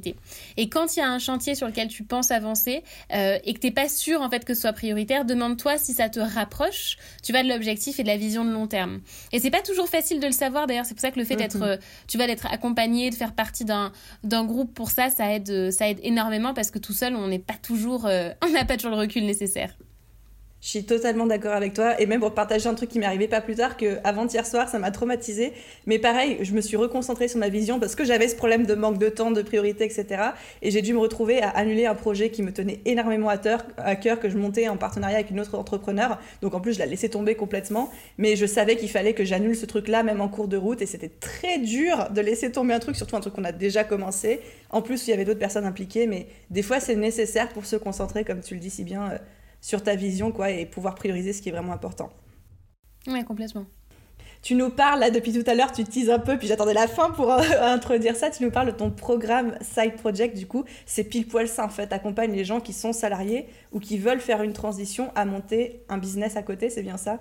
Et 0.57 0.69
quand 0.69 0.95
il 0.95 0.99
y 0.99 1.01
a 1.01 1.09
un 1.09 1.19
chantier 1.19 1.55
sur 1.55 1.67
lequel 1.67 1.87
tu 1.87 2.03
penses 2.03 2.31
avancer 2.31 2.83
euh, 3.13 3.37
et 3.43 3.53
que 3.53 3.59
tu 3.59 3.67
n'es 3.67 3.73
pas 3.73 3.89
sûr 3.89 4.21
en 4.21 4.29
fait 4.29 4.45
que 4.45 4.53
ce 4.53 4.61
soit 4.61 4.73
prioritaire, 4.73 5.25
demande-toi 5.25 5.77
si 5.77 5.93
ça 5.93 6.09
te 6.09 6.19
rapproche, 6.19 6.97
tu 7.23 7.33
vas 7.33 7.43
de 7.43 7.49
l'objectif 7.49 7.99
et 7.99 8.03
de 8.03 8.07
la 8.07 8.17
vision 8.17 8.45
de 8.45 8.51
long 8.51 8.67
terme. 8.67 9.01
Et 9.31 9.39
c'est 9.39 9.51
pas 9.51 9.61
toujours 9.61 9.89
facile 9.89 10.19
de 10.19 10.27
le 10.27 10.31
savoir 10.31 10.67
d'ailleurs, 10.67 10.85
c'est 10.85 10.93
pour 10.93 11.01
ça 11.01 11.11
que 11.11 11.19
le 11.19 11.25
fait 11.25 11.35
d'être, 11.35 11.57
mm-hmm. 11.57 11.79
tu 12.07 12.17
vas 12.17 12.27
d'être 12.27 12.45
accompagné, 12.47 13.09
de 13.09 13.15
faire 13.15 13.33
partie 13.33 13.65
d'un 13.65 13.91
d'un 14.23 14.45
groupe 14.45 14.73
pour 14.73 14.91
ça, 14.91 15.09
ça 15.09 15.33
aide 15.33 15.71
ça 15.71 15.89
aide 15.89 15.99
énormément 16.03 16.53
parce 16.53 16.71
que 16.71 16.79
tout 16.79 16.93
seul 16.93 17.15
on 17.15 17.27
n'est 17.27 17.39
pas 17.39 17.57
toujours, 17.61 18.05
euh, 18.05 18.31
on 18.45 18.49
n'a 18.49 18.65
pas 18.65 18.77
toujours 18.77 18.91
le 18.91 18.97
recul 18.97 19.25
nécessaire. 19.25 19.75
Je 20.61 20.67
suis 20.67 20.83
totalement 20.83 21.25
d'accord 21.25 21.53
avec 21.53 21.73
toi. 21.73 21.99
Et 21.99 22.05
même 22.05 22.19
pour 22.19 22.35
partager 22.35 22.69
un 22.69 22.75
truc 22.75 22.89
qui 22.89 22.99
m'est 22.99 23.07
arrivé 23.07 23.27
pas 23.27 23.41
plus 23.41 23.55
tard 23.55 23.77
qu'avant-hier 23.77 24.45
soir, 24.45 24.69
ça 24.69 24.77
m'a 24.77 24.91
traumatisé. 24.91 25.53
Mais 25.87 25.97
pareil, 25.97 26.37
je 26.41 26.53
me 26.53 26.61
suis 26.61 26.77
reconcentrée 26.77 27.27
sur 27.27 27.39
ma 27.39 27.49
vision 27.49 27.79
parce 27.79 27.95
que 27.95 28.05
j'avais 28.05 28.27
ce 28.27 28.35
problème 28.35 28.67
de 28.67 28.75
manque 28.75 28.99
de 28.99 29.09
temps, 29.09 29.31
de 29.31 29.41
priorité, 29.41 29.85
etc. 29.85 30.21
Et 30.61 30.69
j'ai 30.69 30.83
dû 30.83 30.93
me 30.93 30.99
retrouver 30.99 31.41
à 31.41 31.49
annuler 31.49 31.87
un 31.87 31.95
projet 31.95 32.29
qui 32.29 32.43
me 32.43 32.53
tenait 32.53 32.79
énormément 32.85 33.29
à, 33.29 33.39
à 33.77 33.95
cœur, 33.95 34.19
que 34.19 34.29
je 34.29 34.37
montais 34.37 34.67
en 34.67 34.77
partenariat 34.77 35.17
avec 35.17 35.31
une 35.31 35.39
autre 35.39 35.57
entrepreneur. 35.57 36.19
Donc 36.43 36.53
en 36.53 36.61
plus, 36.61 36.73
je 36.73 36.79
l'ai 36.79 36.85
laissé 36.85 37.09
tomber 37.09 37.33
complètement. 37.33 37.89
Mais 38.19 38.35
je 38.35 38.45
savais 38.45 38.75
qu'il 38.75 38.89
fallait 38.89 39.13
que 39.13 39.25
j'annule 39.25 39.55
ce 39.55 39.65
truc-là, 39.65 40.03
même 40.03 40.21
en 40.21 40.27
cours 40.27 40.47
de 40.47 40.57
route. 40.57 40.83
Et 40.83 40.85
c'était 40.85 41.11
très 41.19 41.57
dur 41.57 42.09
de 42.11 42.21
laisser 42.21 42.51
tomber 42.51 42.75
un 42.75 42.79
truc, 42.79 42.95
surtout 42.95 43.15
un 43.15 43.21
truc 43.21 43.33
qu'on 43.33 43.45
a 43.45 43.51
déjà 43.51 43.83
commencé. 43.83 44.41
En 44.69 44.83
plus, 44.83 45.07
il 45.07 45.09
y 45.09 45.13
avait 45.13 45.25
d'autres 45.25 45.39
personnes 45.39 45.65
impliquées. 45.65 46.05
Mais 46.05 46.27
des 46.51 46.61
fois, 46.61 46.79
c'est 46.79 46.95
nécessaire 46.95 47.49
pour 47.49 47.65
se 47.65 47.77
concentrer, 47.77 48.23
comme 48.23 48.41
tu 48.41 48.53
le 48.53 48.59
dis 48.59 48.69
si 48.69 48.83
bien 48.83 49.09
euh, 49.09 49.17
sur 49.61 49.83
ta 49.83 49.95
vision 49.95 50.31
quoi, 50.31 50.49
et 50.49 50.65
pouvoir 50.65 50.95
prioriser 50.95 51.33
ce 51.33 51.41
qui 51.41 51.49
est 51.49 51.51
vraiment 51.51 51.73
important. 51.73 52.09
Oui, 53.07 53.23
complètement. 53.23 53.65
Tu 54.41 54.55
nous 54.55 54.71
parles, 54.71 54.99
là, 54.99 55.11
depuis 55.11 55.33
tout 55.33 55.47
à 55.47 55.53
l'heure, 55.53 55.71
tu 55.71 55.83
teases 55.83 56.09
un 56.09 56.17
peu, 56.17 56.35
puis 56.35 56.47
j'attendais 56.47 56.73
la 56.73 56.87
fin 56.87 57.11
pour 57.11 57.31
euh, 57.31 57.41
introduire 57.61 58.15
ça. 58.15 58.31
Tu 58.31 58.43
nous 58.43 58.49
parles 58.49 58.67
de 58.67 58.71
ton 58.71 58.89
programme 58.89 59.55
Side 59.61 59.97
Project, 59.97 60.35
du 60.35 60.47
coup, 60.47 60.65
c'est 60.87 61.03
pile 61.03 61.27
poil 61.27 61.47
ça, 61.47 61.63
en 61.63 61.69
fait. 61.69 61.93
Accompagne 61.93 62.31
les 62.31 62.43
gens 62.43 62.59
qui 62.59 62.73
sont 62.73 62.91
salariés 62.91 63.47
ou 63.71 63.79
qui 63.79 63.99
veulent 63.99 64.19
faire 64.19 64.41
une 64.41 64.53
transition 64.53 65.11
à 65.13 65.25
monter 65.25 65.83
un 65.89 65.99
business 65.99 66.37
à 66.37 66.41
côté, 66.41 66.71
c'est 66.71 66.81
bien 66.81 66.97
ça? 66.97 67.19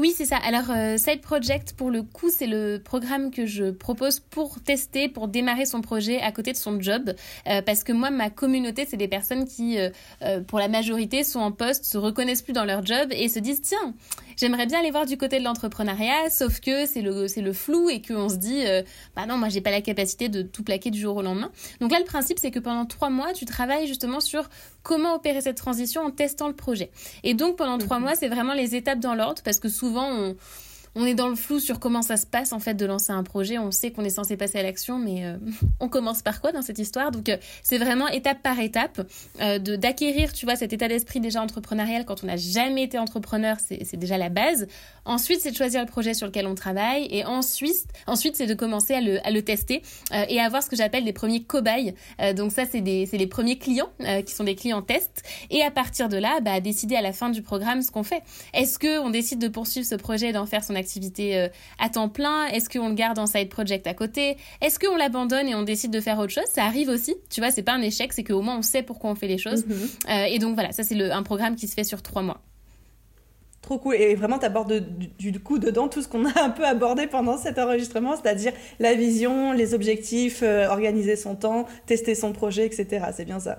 Oui, 0.00 0.14
c'est 0.16 0.24
ça. 0.24 0.38
Alors, 0.38 0.70
euh, 0.70 0.96
Side 0.96 1.20
Project, 1.20 1.74
pour 1.74 1.90
le 1.90 2.02
coup, 2.02 2.30
c'est 2.30 2.46
le 2.46 2.80
programme 2.82 3.30
que 3.30 3.44
je 3.44 3.70
propose 3.70 4.18
pour 4.18 4.58
tester, 4.58 5.10
pour 5.10 5.28
démarrer 5.28 5.66
son 5.66 5.82
projet 5.82 6.22
à 6.22 6.32
côté 6.32 6.52
de 6.52 6.56
son 6.56 6.80
job. 6.80 7.14
Euh, 7.46 7.60
parce 7.60 7.84
que 7.84 7.92
moi, 7.92 8.08
ma 8.08 8.30
communauté, 8.30 8.86
c'est 8.88 8.96
des 8.96 9.08
personnes 9.08 9.44
qui, 9.44 9.78
euh, 9.78 10.40
pour 10.46 10.58
la 10.58 10.68
majorité, 10.68 11.22
sont 11.22 11.40
en 11.40 11.52
poste, 11.52 11.84
se 11.84 11.98
reconnaissent 11.98 12.40
plus 12.40 12.54
dans 12.54 12.64
leur 12.64 12.84
job 12.84 13.08
et 13.10 13.28
se 13.28 13.38
disent, 13.38 13.60
tiens, 13.60 13.94
j'aimerais 14.38 14.64
bien 14.64 14.78
aller 14.78 14.90
voir 14.90 15.04
du 15.04 15.18
côté 15.18 15.38
de 15.38 15.44
l'entrepreneuriat, 15.44 16.30
sauf 16.30 16.60
que 16.60 16.86
c'est 16.86 17.02
le, 17.02 17.28
c'est 17.28 17.42
le 17.42 17.52
flou 17.52 17.90
et 17.90 18.00
qu'on 18.00 18.30
se 18.30 18.36
dit, 18.36 18.64
bah 19.14 19.26
non, 19.26 19.36
moi, 19.36 19.50
j'ai 19.50 19.60
pas 19.60 19.70
la 19.70 19.82
capacité 19.82 20.30
de 20.30 20.40
tout 20.40 20.62
plaquer 20.62 20.90
du 20.90 20.98
jour 20.98 21.14
au 21.16 21.22
lendemain. 21.22 21.50
Donc 21.80 21.92
là, 21.92 21.98
le 21.98 22.06
principe, 22.06 22.38
c'est 22.38 22.50
que 22.50 22.58
pendant 22.58 22.86
trois 22.86 23.10
mois, 23.10 23.34
tu 23.34 23.44
travailles 23.44 23.86
justement 23.86 24.20
sur 24.20 24.48
comment 24.82 25.14
opérer 25.14 25.40
cette 25.40 25.56
transition 25.56 26.02
en 26.02 26.10
testant 26.10 26.48
le 26.48 26.54
projet. 26.54 26.90
Et 27.22 27.34
donc, 27.34 27.56
pendant 27.56 27.78
trois 27.78 27.98
mhm. 27.98 28.04
mois, 28.04 28.14
c'est 28.14 28.28
vraiment 28.28 28.54
les 28.54 28.74
étapes 28.74 29.00
dans 29.00 29.14
l'ordre 29.14 29.42
parce 29.42 29.58
que 29.58 29.68
souvent, 29.68 29.89
on, 29.96 30.38
on 30.94 31.06
est 31.06 31.14
dans 31.14 31.28
le 31.28 31.36
flou 31.36 31.60
sur 31.60 31.78
comment 31.78 32.02
ça 32.02 32.16
se 32.16 32.26
passe 32.26 32.52
en 32.52 32.58
fait 32.58 32.74
de 32.74 32.84
lancer 32.84 33.12
un 33.12 33.22
projet. 33.22 33.58
On 33.58 33.70
sait 33.70 33.90
qu'on 33.92 34.04
est 34.04 34.10
censé 34.10 34.36
passer 34.36 34.58
à 34.58 34.62
l'action, 34.62 34.98
mais 34.98 35.24
euh, 35.24 35.36
on 35.80 35.88
commence 35.88 36.22
par 36.22 36.40
quoi 36.40 36.52
dans 36.52 36.62
cette 36.62 36.78
histoire? 36.78 37.10
Donc 37.10 37.28
euh, 37.28 37.36
c'est 37.62 37.78
vraiment 37.78 38.08
étape 38.08 38.42
par 38.42 38.58
étape 38.58 39.00
euh, 39.40 39.58
de 39.58 39.76
d'acquérir, 39.76 40.32
tu 40.32 40.46
vois, 40.46 40.56
cet 40.56 40.72
état 40.72 40.88
d'esprit 40.88 41.20
déjà 41.20 41.40
entrepreneurial 41.42 42.04
quand 42.04 42.24
on 42.24 42.26
n'a 42.26 42.36
jamais 42.36 42.82
été 42.82 42.98
entrepreneur, 42.98 43.56
c'est 43.60 43.96
déjà 43.96 44.18
la 44.18 44.28
base. 44.28 44.66
Ensuite, 45.04 45.40
c'est 45.40 45.50
de 45.50 45.56
choisir 45.56 45.80
le 45.80 45.86
projet 45.86 46.14
sur 46.14 46.26
lequel 46.26 46.46
on 46.46 46.54
travaille, 46.54 47.06
et 47.10 47.24
ensuite, 47.24 47.86
ensuite 48.06 48.36
c'est 48.36 48.46
de 48.46 48.54
commencer 48.54 48.94
à 48.94 49.00
le, 49.00 49.26
à 49.26 49.30
le 49.30 49.42
tester 49.42 49.82
et 50.28 50.40
à 50.40 50.44
avoir 50.44 50.62
ce 50.62 50.68
que 50.68 50.76
j'appelle 50.76 51.04
les 51.04 51.12
premiers 51.12 51.42
cobayes. 51.42 51.94
donc 52.36 52.52
ça, 52.52 52.64
c'est 52.70 52.80
des 52.80 53.08
les 53.12 53.26
premiers 53.26 53.58
clients 53.58 53.90
qui 54.26 54.34
sont 54.34 54.44
des 54.44 54.54
clients 54.54 54.82
tests, 54.82 55.22
et 55.50 55.62
à 55.62 55.70
partir 55.70 56.08
de 56.08 56.16
là, 56.16 56.40
bah, 56.40 56.60
décider 56.60 56.96
à 56.96 57.02
la 57.02 57.12
fin 57.12 57.30
du 57.30 57.42
programme 57.42 57.82
ce 57.82 57.90
qu'on 57.90 58.02
fait. 58.02 58.22
Est-ce 58.54 58.78
que 58.78 59.00
on 59.00 59.10
décide 59.10 59.38
de 59.38 59.48
poursuivre 59.48 59.86
ce 59.86 59.94
projet 59.94 60.28
et 60.28 60.32
d'en 60.32 60.46
faire 60.46 60.64
son 60.64 60.76
activité 60.80 61.38
euh, 61.38 61.48
à 61.78 61.88
temps 61.88 62.08
plein? 62.08 62.46
Est-ce 62.46 62.68
qu'on 62.68 62.88
le 62.88 62.94
garde 62.94 63.18
en 63.18 63.26
side 63.26 63.48
project 63.48 63.86
à 63.86 63.94
côté? 63.94 64.36
Est-ce 64.60 64.78
qu'on 64.78 64.96
l'abandonne 64.96 65.46
et 65.46 65.54
on 65.54 65.62
décide 65.62 65.92
de 65.92 66.00
faire 66.00 66.18
autre 66.18 66.32
chose? 66.32 66.44
Ça 66.52 66.64
arrive 66.64 66.88
aussi. 66.88 67.14
Tu 67.30 67.40
vois, 67.40 67.50
c'est 67.52 67.62
pas 67.62 67.74
un 67.74 67.82
échec, 67.82 68.12
c'est 68.12 68.24
qu'au 68.24 68.42
moins 68.42 68.58
on 68.58 68.62
sait 68.62 68.82
pourquoi 68.82 69.10
on 69.10 69.14
fait 69.14 69.28
les 69.28 69.38
choses. 69.38 69.64
Mhm. 69.66 69.76
Euh, 70.10 70.24
et 70.24 70.38
donc 70.38 70.54
voilà, 70.54 70.72
ça 70.72 70.82
c'est 70.82 71.00
un 71.00 71.22
programme 71.22 71.54
qui 71.54 71.68
se 71.68 71.74
fait 71.74 71.84
sur 71.84 72.02
trois 72.02 72.22
mois. 72.22 72.40
Trop 73.62 73.78
cool. 73.78 73.94
Et 73.96 74.14
vraiment, 74.14 74.38
tu 74.38 74.46
abordes 74.46 74.82
du, 75.18 75.38
coup 75.38 75.58
dedans 75.58 75.88
tout 75.88 76.02
ce 76.02 76.08
qu'on 76.08 76.24
a 76.26 76.40
un 76.42 76.50
peu 76.50 76.64
abordé 76.64 77.06
pendant 77.06 77.36
cet 77.36 77.58
enregistrement, 77.58 78.16
c'est-à-dire 78.16 78.52
la 78.78 78.94
vision, 78.94 79.52
les 79.52 79.74
objectifs, 79.74 80.40
euh, 80.42 80.66
organiser 80.68 81.16
son 81.16 81.34
temps, 81.34 81.66
tester 81.86 82.14
son 82.14 82.32
projet, 82.32 82.66
etc. 82.66 83.06
C'est 83.14 83.24
bien 83.24 83.40
ça. 83.40 83.58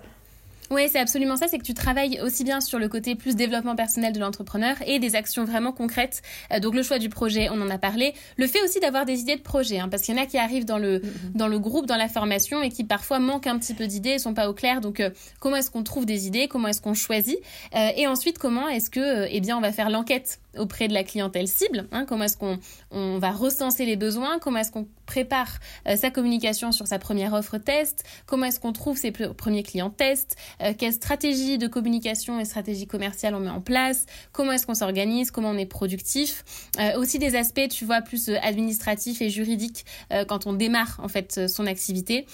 Oui, 0.71 0.83
c'est 0.89 0.99
absolument 0.99 1.35
ça. 1.35 1.49
C'est 1.49 1.57
que 1.57 1.65
tu 1.65 1.73
travailles 1.73 2.21
aussi 2.21 2.45
bien 2.45 2.61
sur 2.61 2.79
le 2.79 2.87
côté 2.87 3.15
plus 3.15 3.35
développement 3.35 3.75
personnel 3.75 4.13
de 4.13 4.19
l'entrepreneur 4.21 4.77
et 4.87 4.99
des 4.99 5.17
actions 5.17 5.43
vraiment 5.43 5.73
concrètes. 5.73 6.21
Euh, 6.53 6.61
donc 6.61 6.75
le 6.75 6.81
choix 6.81 6.97
du 6.97 7.09
projet, 7.09 7.49
on 7.51 7.61
en 7.61 7.69
a 7.69 7.77
parlé. 7.77 8.13
Le 8.37 8.47
fait 8.47 8.63
aussi 8.63 8.79
d'avoir 8.79 9.05
des 9.05 9.19
idées 9.19 9.35
de 9.35 9.41
projet, 9.41 9.79
hein, 9.79 9.89
parce 9.89 10.01
qu'il 10.03 10.15
y 10.15 10.19
en 10.19 10.23
a 10.23 10.25
qui 10.25 10.37
arrivent 10.37 10.63
dans 10.63 10.77
le 10.77 10.99
mm-hmm. 10.99 11.35
dans 11.35 11.49
le 11.49 11.59
groupe, 11.59 11.87
dans 11.87 11.97
la 11.97 12.07
formation 12.07 12.61
et 12.61 12.69
qui 12.69 12.85
parfois 12.85 13.19
manquent 13.19 13.47
un 13.47 13.59
petit 13.59 13.73
peu 13.73 13.85
d'idées, 13.85 14.17
sont 14.17 14.33
pas 14.33 14.49
au 14.49 14.53
clair. 14.53 14.79
Donc 14.79 15.01
euh, 15.01 15.09
comment 15.41 15.57
est-ce 15.57 15.69
qu'on 15.69 15.83
trouve 15.83 16.05
des 16.05 16.25
idées? 16.25 16.47
Comment 16.47 16.69
est-ce 16.69 16.81
qu'on 16.81 16.93
choisit? 16.93 17.37
Euh, 17.75 17.89
Et 17.97 18.07
ensuite 18.07 18.37
comment 18.37 18.69
est-ce 18.69 18.89
que 18.89 19.27
eh 19.29 19.41
bien 19.41 19.57
on 19.57 19.61
va 19.61 19.73
faire 19.73 19.89
l'enquête? 19.89 20.39
Auprès 20.57 20.87
de 20.87 20.93
la 20.93 21.03
clientèle 21.03 21.47
cible, 21.47 21.87
hein, 21.91 22.05
comment 22.07 22.25
est-ce 22.25 22.37
qu'on 22.37 22.59
on 22.91 23.19
va 23.19 23.31
recenser 23.31 23.85
les 23.85 23.95
besoins, 23.95 24.39
comment 24.39 24.59
est-ce 24.59 24.71
qu'on 24.71 24.87
prépare 25.05 25.59
euh, 25.87 25.95
sa 25.95 26.09
communication 26.09 26.71
sur 26.71 26.87
sa 26.87 26.99
première 26.99 27.33
offre 27.33 27.57
test, 27.57 28.03
comment 28.25 28.45
est-ce 28.45 28.59
qu'on 28.59 28.73
trouve 28.73 28.97
ses 28.97 29.11
premiers 29.11 29.63
clients 29.63 29.89
test, 29.89 30.35
euh, 30.61 30.73
quelle 30.77 30.93
stratégie 30.93 31.57
de 31.57 31.67
communication 31.67 32.39
et 32.39 32.45
stratégie 32.45 32.87
commerciale 32.87 33.35
on 33.35 33.39
met 33.39 33.49
en 33.49 33.61
place, 33.61 34.05
comment 34.31 34.51
est-ce 34.53 34.65
qu'on 34.65 34.73
s'organise, 34.73 35.31
comment 35.31 35.49
on 35.49 35.57
est 35.57 35.65
productif, 35.65 36.43
euh, 36.79 36.97
aussi 36.97 37.19
des 37.19 37.35
aspects, 37.35 37.67
tu 37.69 37.85
vois, 37.85 38.01
plus 38.01 38.29
administratifs 38.29 39.21
et 39.21 39.29
juridiques 39.29 39.85
quand 40.27 40.45
on 40.45 40.53
démarre 40.53 40.99
en 41.01 41.07
fait 41.07 41.47
son 41.47 41.65
activité. 41.65 42.25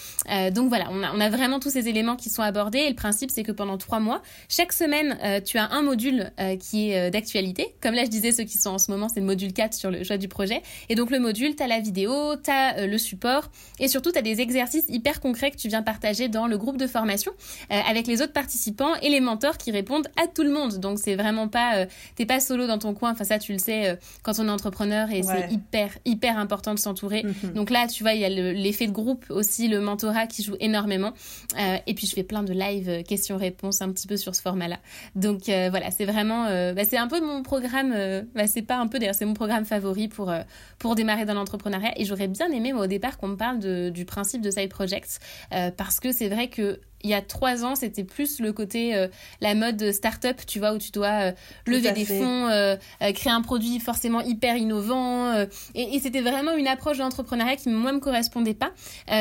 donc 0.51 0.69
voilà, 0.69 0.87
on 0.91 1.03
a, 1.03 1.13
on 1.13 1.19
a 1.19 1.29
vraiment 1.29 1.59
tous 1.59 1.69
ces 1.69 1.87
éléments 1.87 2.15
qui 2.15 2.29
sont 2.29 2.41
abordés 2.41 2.79
et 2.79 2.89
le 2.89 2.95
principe 2.95 3.31
c'est 3.31 3.43
que 3.43 3.51
pendant 3.51 3.77
trois 3.77 3.99
mois, 3.99 4.21
chaque 4.49 4.73
semaine, 4.73 5.17
tu 5.43 5.57
as 5.57 5.69
un 5.71 5.81
module 5.81 6.31
qui 6.59 6.91
est 6.91 7.11
d'actualité, 7.11 7.75
comme 7.81 7.93
là 7.93 8.06
je 8.07 8.11
disais, 8.11 8.31
ceux 8.31 8.43
qui 8.43 8.57
sont 8.57 8.71
en 8.71 8.79
ce 8.79 8.91
moment, 8.91 9.09
c'est 9.09 9.19
le 9.19 9.25
module 9.25 9.53
4 9.53 9.73
sur 9.73 9.91
le 9.91 10.03
choix 10.03 10.17
du 10.17 10.27
projet. 10.27 10.61
Et 10.89 10.95
donc 10.95 11.11
le 11.11 11.19
module, 11.19 11.55
tu 11.55 11.63
as 11.63 11.67
la 11.67 11.79
vidéo, 11.79 12.35
tu 12.43 12.49
as 12.49 12.77
euh, 12.77 12.87
le 12.87 12.97
support 12.97 13.49
et 13.79 13.87
surtout 13.87 14.11
tu 14.11 14.17
as 14.17 14.21
des 14.21 14.41
exercices 14.41 14.85
hyper 14.89 15.19
concrets 15.19 15.51
que 15.51 15.57
tu 15.57 15.67
viens 15.67 15.83
partager 15.83 16.29
dans 16.29 16.47
le 16.47 16.57
groupe 16.57 16.77
de 16.77 16.87
formation 16.87 17.31
euh, 17.71 17.79
avec 17.87 18.07
les 18.07 18.21
autres 18.21 18.33
participants 18.33 18.95
et 19.01 19.09
les 19.09 19.19
mentors 19.19 19.57
qui 19.57 19.71
répondent 19.71 20.07
à 20.21 20.27
tout 20.27 20.43
le 20.43 20.51
monde. 20.51 20.79
Donc 20.79 20.99
c'est 20.99 21.15
vraiment 21.15 21.47
pas, 21.47 21.77
euh, 21.77 21.85
t'es 22.15 22.25
pas 22.25 22.39
solo 22.39 22.67
dans 22.67 22.77
ton 22.77 22.93
coin. 22.93 23.11
Enfin 23.11 23.23
ça 23.23 23.39
tu 23.39 23.53
le 23.53 23.59
sais 23.59 23.97
quand 24.23 24.39
on 24.39 24.47
est 24.47 24.51
entrepreneur 24.51 25.11
et 25.11 25.23
c'est 25.23 25.51
hyper 25.51 25.97
hyper 26.05 26.37
important 26.37 26.73
de 26.73 26.79
s'entourer. 26.79 27.23
Mhm. 27.23 27.53
Donc 27.53 27.69
là 27.69 27.87
tu 27.87 28.03
vois 28.03 28.13
il 28.13 28.21
y 28.21 28.25
a 28.25 28.29
l'effet 28.29 28.87
de 28.87 28.91
groupe 28.91 29.25
aussi, 29.29 29.67
le 29.67 29.79
mentorat 29.79 30.27
qui 30.27 30.43
joue 30.43 30.55
énormément. 30.59 31.13
et 31.57 31.93
puis 31.93 32.07
je 32.07 32.13
fais 32.13 32.23
plein 32.23 32.43
de 32.43 32.53
live 32.53 33.03
questions-réponses 33.03 33.81
un 33.81 33.91
petit 33.91 34.07
peu 34.07 34.17
sur 34.17 34.35
ce 34.35 34.41
format-là. 34.41 34.79
Donc 35.15 35.43
voilà 35.45 35.91
c'est 35.91 36.05
vraiment, 36.05 36.45
bah, 36.73 36.83
c'est 36.87 36.97
un 36.97 37.07
peu 37.07 37.21
mon 37.21 37.43
programme 37.43 37.93
euh, 37.97 38.21
bah, 38.35 38.47
c'est 38.47 38.61
pas 38.61 38.77
un 38.77 38.87
peu 38.87 38.99
d'ailleurs 38.99 39.15
c'est 39.15 39.25
mon 39.25 39.33
programme 39.33 39.65
favori 39.65 40.07
pour 40.07 40.29
euh, 40.29 40.41
pour 40.79 40.95
démarrer 40.95 41.25
dans 41.25 41.33
l'entrepreneuriat. 41.33 41.99
Et 41.99 42.05
j'aurais 42.05 42.27
bien 42.27 42.49
aimé 42.51 42.73
moi 42.73 42.83
au 42.83 42.87
départ 42.87 43.17
qu'on 43.17 43.29
me 43.29 43.35
parle 43.35 43.59
du 43.91 44.05
principe 44.05 44.41
de 44.41 44.51
side 44.51 44.69
projects 44.69 45.19
euh, 45.53 45.71
parce 45.75 45.99
que 45.99 46.11
c'est 46.11 46.29
vrai 46.29 46.49
que 46.49 46.79
il 47.03 47.09
y 47.09 47.13
a 47.13 47.21
trois 47.21 47.63
ans, 47.63 47.75
c'était 47.75 48.03
plus 48.03 48.39
le 48.39 48.51
côté 48.53 48.95
euh, 48.95 49.07
la 49.39 49.53
mode 49.53 49.91
start-up, 49.91 50.41
tu 50.47 50.59
vois, 50.59 50.73
où 50.73 50.77
tu 50.77 50.91
dois 50.91 51.27
euh, 51.27 51.31
lever 51.67 51.91
des 51.91 52.05
fonds, 52.05 52.47
euh, 52.47 52.75
créer 53.13 53.31
un 53.31 53.41
produit 53.41 53.79
forcément 53.79 54.21
hyper 54.21 54.57
innovant. 54.57 55.33
et, 55.75 55.95
et 55.95 55.99
c'était 55.99 56.21
vraiment 56.21 56.53
une 56.53 56.67
approche 56.67 56.97
d'entrepreneuriat 56.97 57.55
qui 57.55 57.69
moi 57.69 57.91
me 57.91 57.99
correspondait 57.99 58.55
pas. 58.55 58.71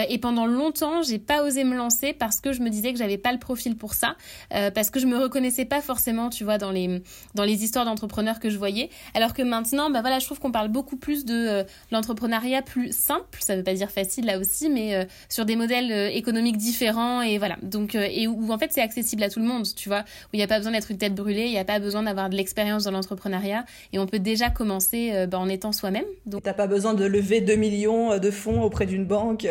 et 0.09 0.19
pendant 0.19 0.47
longtemps, 0.47 1.03
j'ai 1.03 1.19
pas 1.19 1.43
osé 1.45 1.65
me 1.65 1.77
lancer 1.77 2.12
parce 2.12 2.41
que 2.41 2.53
je 2.53 2.61
me 2.61 2.71
disais 2.71 2.93
que 2.93 2.99
j'avais 2.99 3.19
pas 3.19 3.33
le 3.33 3.39
profil 3.39 3.77
pour 3.77 3.95
ça, 3.95 4.17
parce 4.51 4.91
que 4.91 5.01
je 5.01 5.07
me 5.07 5.19
reconnaissais 5.19 5.65
pas 5.65 5.81
forcément, 5.81 6.31
tu 6.31 6.45
vois, 6.45 6.59
dans 6.59 6.71
les 6.71 7.03
dans 7.35 7.45
les 7.45 7.65
histoires 7.65 7.85
d'entrepreneurs 7.85 8.41
que 8.41 8.51
je 8.51 8.59
voyais. 8.59 8.91
Alors 9.15 9.35
que 9.35 9.43
maintenant, 9.43 9.91
bah 9.91 10.01
voilà, 10.01 10.19
je 10.19 10.27
trouve 10.27 10.39
qu'on 10.39 10.53
parle 10.53 10.69
beaucoup 10.69 10.97
plus 10.97 11.25
de 11.25 11.65
l'entrepreneuriat 11.91 12.62
plus 12.62 12.93
simple. 12.97 13.39
Ça 13.41 13.57
veut 13.57 13.65
pas 13.65 13.75
dire 13.75 13.91
facile 13.91 14.27
là 14.27 14.39
aussi, 14.39 14.71
mais 14.71 15.07
sur 15.29 15.45
des 15.45 15.57
modèles 15.57 15.93
économiques 16.15 16.57
différents 16.57 17.21
et 17.23 17.39
voilà. 17.39 17.57
Donc, 17.67 17.95
euh, 17.95 18.07
et 18.11 18.27
où, 18.27 18.51
en 18.51 18.59
fait 18.59 18.73
c'est 18.73 18.81
accessible 18.81 19.23
à 19.23 19.31
tout 19.31 19.41
le 19.41 19.47
monde, 19.47 19.67
tu 19.75 19.89
vois, 19.89 20.01
où 20.01 20.29
il 20.35 20.39
n'y 20.39 20.43
a 20.43 20.47
pas 20.47 20.59
besoin 20.59 20.73
d'être 20.73 20.91
une 20.91 20.99
tête 20.99 21.15
brûlée, 21.15 21.47
il 21.47 21.53
n'y 21.53 21.59
a 21.59 21.65
pas 21.65 21.79
besoin 21.79 22.03
d'avoir 22.03 22.31
de 22.31 22.37
l'expérience 22.37 22.85
dans 22.85 22.91
l'entrepreneuriat 22.91 23.65
et 23.93 23.99
on 23.99 24.07
peut 24.07 24.19
déjà 24.19 24.51
commencer 24.51 25.11
euh, 25.13 25.27
bah, 25.27 25.39
en 25.39 25.49
étant 25.49 25.73
soi-même. 25.73 26.05
Donc, 26.27 26.43
t'as 26.43 26.55
pas 26.55 26.67
besoin 26.67 26.95
de 26.95 27.05
lever 27.05 27.41
2 27.41 27.57
millions 27.57 28.13
euh, 28.13 28.19
de 28.19 28.31
fonds 28.31 28.63
auprès 28.63 28.87
d'une 28.87 29.05
banque. 29.05 29.47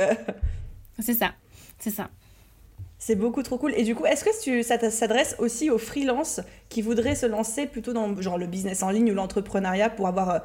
c'est 0.99 1.13
ça, 1.13 1.34
c'est 1.80 1.91
ça. 1.91 2.10
C'est 2.97 3.15
beaucoup 3.15 3.43
trop 3.43 3.58
cool. 3.58 3.73
Et 3.75 3.84
du 3.84 3.93
coup, 3.93 4.06
est-ce 4.06 4.23
que 4.23 4.63
ça 4.63 4.80
s'adresse 4.89 5.36
aussi 5.38 5.69
aux 5.69 5.78
freelances 5.78 6.39
qui 6.69 6.82
voudraient 6.82 7.15
se 7.15 7.25
lancer 7.25 7.67
plutôt 7.67 7.93
dans 7.93 8.19
genre 8.21 8.38
le 8.38 8.47
business 8.47 8.82
en 8.82 8.89
ligne 8.89 9.12
ou 9.12 9.15
l'entrepreneuriat 9.15 9.89
pour 9.89 10.08
avoir 10.08 10.41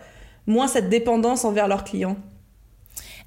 moins 0.46 0.66
cette 0.66 0.88
dépendance 0.88 1.44
envers 1.44 1.68
leurs 1.68 1.84
clients? 1.84 2.16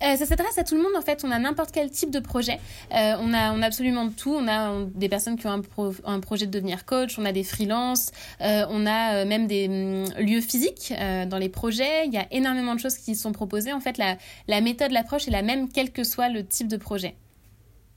Euh, 0.03 0.15
ça 0.15 0.25
s'adresse 0.25 0.57
à 0.57 0.63
tout 0.63 0.75
le 0.75 0.81
monde 0.81 0.93
en 0.97 1.01
fait. 1.01 1.23
On 1.25 1.31
a 1.31 1.39
n'importe 1.39 1.71
quel 1.71 1.89
type 1.89 2.11
de 2.11 2.19
projet. 2.19 2.59
Euh, 2.93 3.15
on, 3.19 3.33
a, 3.33 3.53
on 3.53 3.61
a 3.61 3.65
absolument 3.65 4.09
tout. 4.09 4.33
On 4.33 4.47
a 4.47 4.85
des 4.93 5.09
personnes 5.09 5.37
qui 5.37 5.47
ont 5.47 5.61
un, 6.05 6.19
projet 6.19 6.45
de 6.45 6.51
devenir 6.51 6.85
coach. 6.85 7.17
On 7.17 7.25
a 7.25 7.31
des 7.31 7.43
freelances. 7.43 8.11
Euh, 8.41 8.65
on 8.69 8.85
a 8.85 9.25
même 9.25 9.47
des 9.47 9.67
hum, 9.67 10.23
lieux 10.23 10.41
physiques 10.41 10.93
dans 11.27 11.37
les 11.37 11.49
projets. 11.49 12.05
Il 12.05 12.13
y 12.13 12.17
a 12.17 12.27
énormément 12.31 12.75
de 12.75 12.79
choses 12.79 12.97
qui 12.97 13.15
sont 13.15 13.31
proposées. 13.31 13.73
En 13.73 13.79
fait, 13.79 13.97
la, 13.97 14.17
la 14.47 14.61
méthode, 14.61 14.91
l'approche 14.91 15.27
est 15.27 15.31
la 15.31 15.41
même 15.41 15.69
quel 15.69 15.91
que 15.91 16.03
soit 16.03 16.29
le 16.29 16.45
type 16.45 16.67
de 16.67 16.77
projet. 16.77 17.15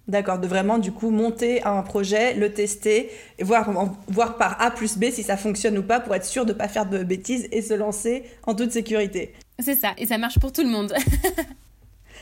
D'accord, 0.08 0.38
de 0.38 0.46
vraiment 0.46 0.78
du 0.78 0.92
coup 0.92 1.10
monter 1.10 1.64
un 1.64 1.82
projet, 1.82 2.34
le 2.34 2.52
tester, 2.52 3.10
et 3.38 3.44
voir, 3.44 3.72
voir 4.06 4.36
par 4.36 4.60
A 4.62 4.70
plus 4.70 4.96
B 4.96 5.06
si 5.10 5.24
ça 5.24 5.36
fonctionne 5.36 5.76
ou 5.78 5.82
pas 5.82 5.98
pour 5.98 6.14
être 6.14 6.24
sûr 6.24 6.46
de 6.46 6.52
ne 6.52 6.56
pas 6.56 6.68
faire 6.68 6.86
de 6.86 7.02
bêtises 7.02 7.48
et 7.50 7.60
se 7.60 7.74
lancer 7.74 8.22
en 8.44 8.54
toute 8.54 8.70
sécurité. 8.70 9.34
C'est 9.58 9.74
ça, 9.74 9.94
et 9.98 10.06
ça 10.06 10.16
marche 10.16 10.38
pour 10.38 10.52
tout 10.52 10.62
le 10.62 10.68
monde. 10.68 10.94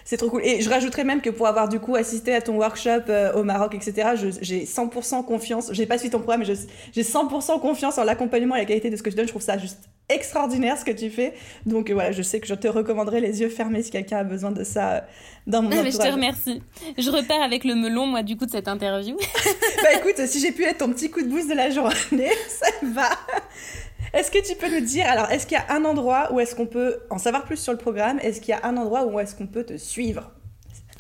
c'est 0.05 0.19
trop 0.19 0.29
cool. 0.29 0.43
Et 0.45 0.61
je 0.61 0.69
rajouterais 0.69 1.05
même 1.05 1.21
que 1.21 1.31
pour 1.31 1.47
avoir 1.47 1.69
du 1.69 1.81
coup 1.81 1.97
assisté 1.97 2.35
à 2.35 2.43
ton 2.43 2.57
workshop 2.57 3.09
euh, 3.09 3.33
au 3.33 3.43
Maroc, 3.43 3.75
etc., 3.75 4.11
j'ai 4.41 4.65
100% 4.65 5.25
confiance. 5.25 5.71
J'ai 5.73 5.87
pas 5.87 5.99
suivi 5.99 6.11
ton 6.11 6.19
programme, 6.19 6.45
mais 6.47 6.55
j'ai 6.93 7.03
100% 7.03 7.61
confiance 7.61 7.99
en 7.99 8.05
l'accompagnement 8.05 8.55
et 8.57 8.61
la 8.61 8.65
qualité 8.67 8.91
de 8.91 8.97
ce 8.97 9.03
que 9.03 9.11
je 9.11 9.17
donne. 9.17 9.27
Je 9.27 9.33
trouve 9.33 9.43
ça 9.43 9.57
juste 9.57 9.89
extraordinaire 10.09 10.77
ce 10.79 10.85
que 10.85 10.91
tu 10.91 11.09
fais. 11.09 11.33
Donc 11.65 11.89
euh, 11.91 11.95
voilà, 11.95 12.13
je 12.13 12.23
sais 12.23 12.39
que 12.39 12.47
je 12.47 12.55
te 12.55 12.69
recommanderai 12.69 13.21
les 13.21 13.41
yeux 13.41 13.49
fermés 13.49 13.83
si 13.83 13.91
quelqu'un 13.91 14.19
a 14.19 14.25
besoin 14.25 14.51
de 14.51 14.63
ça 14.63 14.93
euh, 14.93 15.01
dans 15.47 15.63
mon 15.63 15.71
ah, 15.73 15.83
mais 15.83 15.91
Je 15.91 15.97
te 15.97 16.07
remercie. 16.07 16.63
Je 16.99 17.11
repars 17.11 17.43
avec 17.43 17.65
le 17.65 17.75
melon, 17.75 18.07
moi, 18.07 18.23
du 18.23 18.37
coup, 18.37 18.45
de 18.45 18.51
cette 18.51 18.69
interview. 18.69 19.17
bah 19.83 19.89
écoute, 19.97 20.27
si 20.27 20.41
j'ai 20.41 20.53
pu 20.53 20.65
être 20.65 20.79
ton 20.79 20.93
petit 20.93 21.11
coup 21.11 21.23
de 21.23 21.29
boost 21.29 21.49
de 21.49 21.55
la 21.55 21.71
journée, 21.71 22.31
ça 22.49 22.67
va. 22.83 23.09
Est-ce 24.15 24.31
que 24.31 24.39
tu 24.39 24.55
peux 24.55 24.73
nous 24.73 24.87
dire, 24.87 25.07
alors, 25.09 25.29
est-ce 25.33 25.45
qu'il 25.45 25.59
y 25.59 25.61
a 25.61 25.75
un 25.75 25.85
endroit 25.85 26.33
où 26.33 26.39
est-ce 26.39 26.55
qu'on 26.55 26.67
peut 26.67 27.01
en 27.11 27.19
savoir 27.19 27.45
plus 27.45 27.57
sur 27.57 27.73
le 27.73 27.79
programme? 27.79 28.21
Est-ce 28.21 28.41
qu'il 28.41 28.51
y 28.51 28.53
a 28.53 28.65
un 28.65 28.77
endroit 28.77 29.07
où 29.07 29.19
est-ce 29.19 29.35
qu'on 29.35 29.49
peut 29.49 29.65
te 29.65 29.77
suivre? 29.77 30.31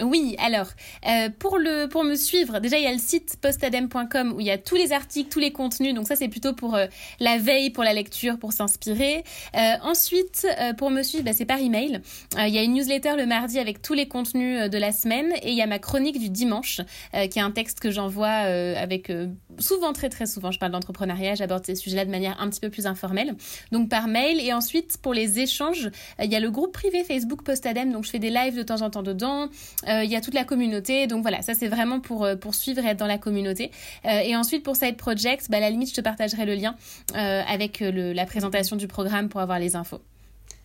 Oui, 0.02 0.34
alors, 0.38 0.66
euh, 1.06 1.28
pour, 1.38 1.58
le, 1.58 1.86
pour 1.86 2.04
me 2.04 2.16
suivre, 2.16 2.58
déjà, 2.58 2.78
il 2.78 2.84
y 2.84 2.86
a 2.86 2.92
le 2.92 2.98
site 2.98 3.36
postadem.com 3.40 4.32
où 4.32 4.40
il 4.40 4.46
y 4.46 4.50
a 4.50 4.58
tous 4.58 4.74
les 4.74 4.92
articles, 4.92 5.30
tous 5.30 5.38
les 5.38 5.52
contenus. 5.52 5.94
Donc 5.94 6.08
ça, 6.08 6.16
c'est 6.16 6.28
plutôt 6.28 6.52
pour 6.52 6.74
euh, 6.74 6.86
la 7.20 7.38
veille, 7.38 7.70
pour 7.70 7.84
la 7.84 7.92
lecture, 7.92 8.38
pour 8.38 8.52
s'inspirer. 8.52 9.22
Euh, 9.56 9.74
ensuite, 9.82 10.46
pour 10.78 10.90
me 10.90 11.02
suivre, 11.02 11.24
bah, 11.24 11.32
c'est 11.32 11.44
par 11.44 11.58
email. 11.58 12.00
Il 12.38 12.48
y 12.48 12.58
a 12.58 12.62
une 12.62 12.74
newsletter 12.74 13.14
le 13.16 13.26
mardi 13.26 13.58
avec 13.58 13.82
tous 13.82 13.94
les 13.94 14.08
contenus 14.08 14.68
de 14.68 14.78
la 14.78 14.92
semaine. 14.92 15.32
Et 15.42 15.50
il 15.50 15.56
y 15.56 15.62
a 15.62 15.66
ma 15.66 15.78
chronique 15.78 16.18
du 16.18 16.28
dimanche, 16.28 16.80
qui 17.12 17.38
est 17.38 17.42
un 17.42 17.50
texte 17.50 17.80
que 17.80 17.90
j'envoie 17.90 18.28
avec 18.28 19.10
souvent, 19.58 19.92
très 19.92 20.08
très 20.08 20.26
souvent, 20.26 20.50
je 20.50 20.58
parle 20.58 20.72
d'entrepreneuriat, 20.72 21.34
j'aborde 21.34 21.64
ces 21.64 21.74
sujets-là 21.74 22.04
de 22.04 22.10
manière 22.10 22.40
un 22.40 22.48
petit 22.50 22.60
peu 22.60 22.70
plus 22.70 22.86
informelle. 22.86 23.34
Donc 23.72 23.88
par 23.88 24.08
mail. 24.08 24.40
Et 24.40 24.52
ensuite, 24.52 24.98
pour 25.00 25.14
les 25.14 25.38
échanges, 25.38 25.90
il 26.20 26.30
y 26.30 26.36
a 26.36 26.40
le 26.40 26.50
groupe 26.50 26.72
privé 26.72 27.04
Facebook 27.04 27.42
Postadem. 27.42 27.92
Donc 27.92 28.04
je 28.04 28.10
fais 28.10 28.18
des 28.18 28.30
lives 28.30 28.56
de 28.56 28.62
temps 28.62 28.82
en 28.82 28.90
temps 28.90 29.02
dedans. 29.02 29.48
Euh, 29.88 30.04
il 30.04 30.10
y 30.10 30.16
a 30.16 30.20
toute 30.20 30.34
la 30.34 30.44
communauté. 30.44 31.06
Donc 31.06 31.22
voilà, 31.22 31.42
ça 31.42 31.54
c'est 31.54 31.68
vraiment 31.68 32.00
pour, 32.00 32.24
euh, 32.24 32.36
pour 32.36 32.54
suivre 32.54 32.84
et 32.84 32.88
être 32.88 32.98
dans 32.98 33.06
la 33.06 33.18
communauté. 33.18 33.70
Euh, 34.04 34.20
et 34.20 34.36
ensuite, 34.36 34.62
pour 34.62 34.76
Side 34.76 34.96
Projects, 34.96 35.50
bah, 35.50 35.58
à 35.58 35.60
la 35.60 35.70
limite, 35.70 35.90
je 35.90 35.94
te 35.94 36.00
partagerai 36.00 36.44
le 36.46 36.54
lien 36.54 36.76
avec 37.14 37.80
la 37.80 38.26
présentation 38.26 38.76
du 38.76 38.88
programme 38.88 39.28
pour 39.28 39.40
avoir 39.40 39.58
les 39.58 39.76
infos. 39.76 40.00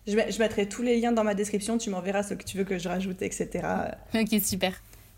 Je, 0.06 0.12
je 0.12 0.38
mettrai 0.38 0.66
tous 0.66 0.82
les 0.82 0.98
liens 1.00 1.12
dans 1.12 1.24
ma 1.24 1.34
description, 1.34 1.78
tu 1.78 1.90
m'enverras 1.90 2.22
ce 2.22 2.34
que 2.34 2.42
tu 2.42 2.56
veux 2.56 2.64
que 2.64 2.78
je 2.78 2.88
rajoute, 2.88 3.22
etc. 3.22 3.48
Ok, 4.14 4.40
super. 4.42 4.72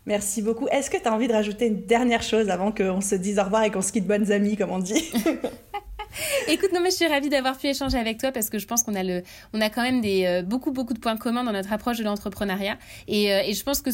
Merci 0.05 0.41
beaucoup. 0.41 0.67
Est-ce 0.67 0.89
que 0.89 0.97
tu 0.97 1.07
as 1.07 1.13
envie 1.13 1.27
de 1.27 1.33
rajouter 1.33 1.67
une 1.67 1.85
dernière 1.85 2.21
chose 2.21 2.49
avant 2.49 2.71
qu'on 2.71 3.01
se 3.01 3.15
dise 3.15 3.39
au 3.39 3.43
revoir 3.43 3.63
et 3.63 3.71
qu'on 3.71 3.81
se 3.81 3.91
quitte 3.91 4.05
bonnes 4.05 4.31
amies, 4.31 4.57
comme 4.57 4.71
on 4.71 4.79
dit? 4.79 5.11
Écoute, 6.47 6.71
non, 6.73 6.81
mais 6.81 6.91
je 6.91 6.95
suis 6.95 7.07
ravie 7.07 7.29
d'avoir 7.29 7.57
pu 7.57 7.67
échanger 7.67 7.97
avec 7.97 8.19
toi 8.19 8.31
parce 8.31 8.49
que 8.49 8.59
je 8.59 8.67
pense 8.67 8.83
qu'on 8.83 8.95
a 8.95 9.03
le, 9.03 9.23
on 9.53 9.61
a 9.61 9.69
quand 9.69 9.81
même 9.81 10.01
des 10.01 10.25
euh, 10.25 10.41
beaucoup 10.41 10.71
beaucoup 10.71 10.93
de 10.93 10.99
points 10.99 11.17
communs 11.17 11.43
dans 11.43 11.51
notre 11.51 11.73
approche 11.73 11.97
de 11.97 12.03
l'entrepreneuriat. 12.03 12.77
Et, 13.07 13.33
euh, 13.33 13.41
et, 13.45 13.53
je 13.53 13.63
pense 13.63 13.81
que 13.81 13.89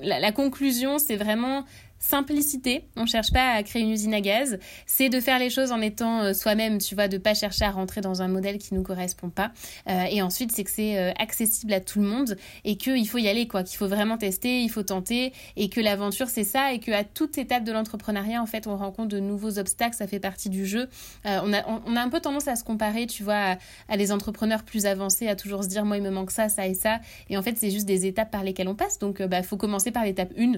la, 0.00 0.20
la, 0.20 0.32
conclusion, 0.32 0.98
c'est 0.98 1.16
vraiment 1.16 1.64
simplicité. 1.98 2.84
On 2.96 3.06
cherche 3.06 3.32
pas 3.32 3.52
à 3.52 3.62
créer 3.62 3.82
une 3.82 3.90
usine 3.90 4.14
à 4.14 4.20
gaz. 4.20 4.58
C'est 4.86 5.08
de 5.08 5.20
faire 5.20 5.38
les 5.38 5.50
choses 5.50 5.72
en 5.72 5.80
étant 5.80 6.20
euh, 6.20 6.32
soi-même, 6.32 6.78
tu 6.78 6.94
vois, 6.94 7.08
de 7.08 7.18
pas 7.18 7.34
chercher 7.34 7.64
à 7.64 7.70
rentrer 7.70 8.00
dans 8.00 8.20
un 8.20 8.28
modèle 8.28 8.58
qui 8.58 8.74
nous 8.74 8.82
correspond 8.82 9.30
pas. 9.30 9.52
Euh, 9.88 10.04
et 10.10 10.20
ensuite, 10.20 10.52
c'est 10.52 10.64
que 10.64 10.70
c'est 10.70 10.98
euh, 10.98 11.12
accessible 11.18 11.72
à 11.72 11.80
tout 11.80 12.00
le 12.00 12.06
monde 12.06 12.36
et 12.64 12.76
qu'il 12.76 13.08
faut 13.08 13.18
y 13.18 13.28
aller, 13.28 13.48
quoi. 13.48 13.62
Qu'il 13.62 13.78
faut 13.78 13.88
vraiment 13.88 14.18
tester, 14.18 14.62
il 14.62 14.68
faut 14.68 14.82
tenter 14.82 15.32
et 15.56 15.68
que 15.70 15.80
l'aventure, 15.80 16.28
c'est 16.28 16.44
ça 16.44 16.72
et 16.72 16.78
qu'à 16.78 17.04
toute 17.04 17.38
étape 17.38 17.64
de 17.64 17.72
l'entrepreneuriat, 17.72 18.42
en 18.42 18.46
fait, 18.46 18.66
on 18.66 18.76
rencontre 18.76 19.08
de 19.08 19.20
nouveaux 19.20 19.58
obstacles. 19.58 19.96
Ça 19.96 20.06
fait 20.06 20.20
partie 20.20 20.50
du 20.50 20.66
jeu. 20.66 20.88
on, 21.24 21.52
a, 21.52 21.62
on, 21.86 21.96
a 21.96 22.00
un 22.00 22.08
peu 22.08 22.20
tendance 22.20 22.48
à 22.48 22.56
se 22.56 22.64
comparer, 22.64 23.06
tu 23.06 23.22
vois, 23.22 23.56
à, 23.88 23.96
des 23.96 24.12
entrepreneurs 24.12 24.62
plus 24.62 24.86
avancés, 24.86 25.28
à 25.28 25.36
toujours 25.36 25.64
se 25.64 25.68
dire, 25.68 25.84
moi, 25.84 25.96
il 25.96 26.02
me 26.02 26.10
manque 26.10 26.30
ça, 26.30 26.48
ça 26.48 26.66
et 26.66 26.74
ça. 26.74 27.00
Et 27.30 27.36
en 27.36 27.42
fait, 27.42 27.56
c'est 27.56 27.70
juste 27.70 27.86
des 27.86 28.06
étapes 28.06 28.30
par 28.30 28.44
lesquelles 28.44 28.68
on 28.68 28.74
passe. 28.74 28.98
Donc, 28.98 29.22
bah, 29.22 29.42
faut 29.42 29.56
commencer 29.56 29.90
par 29.90 30.04
l'étape 30.04 30.32
1. 30.38 30.54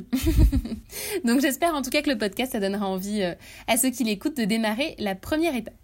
Donc 1.27 1.41
j'espère 1.41 1.75
en 1.75 1.83
tout 1.83 1.91
cas 1.91 2.03
que 2.03 2.11
le 2.11 2.17
podcast, 2.17 2.53
ça 2.53 2.61
donnera 2.61 2.87
envie 2.87 3.23
euh, 3.23 3.35
à 3.67 3.77
ceux 3.77 3.91
qui 3.91 4.05
l'écoutent 4.05 4.37
de 4.37 4.45
démarrer 4.45 4.95
la 4.99 5.15
première 5.15 5.57
étape. 5.57 5.75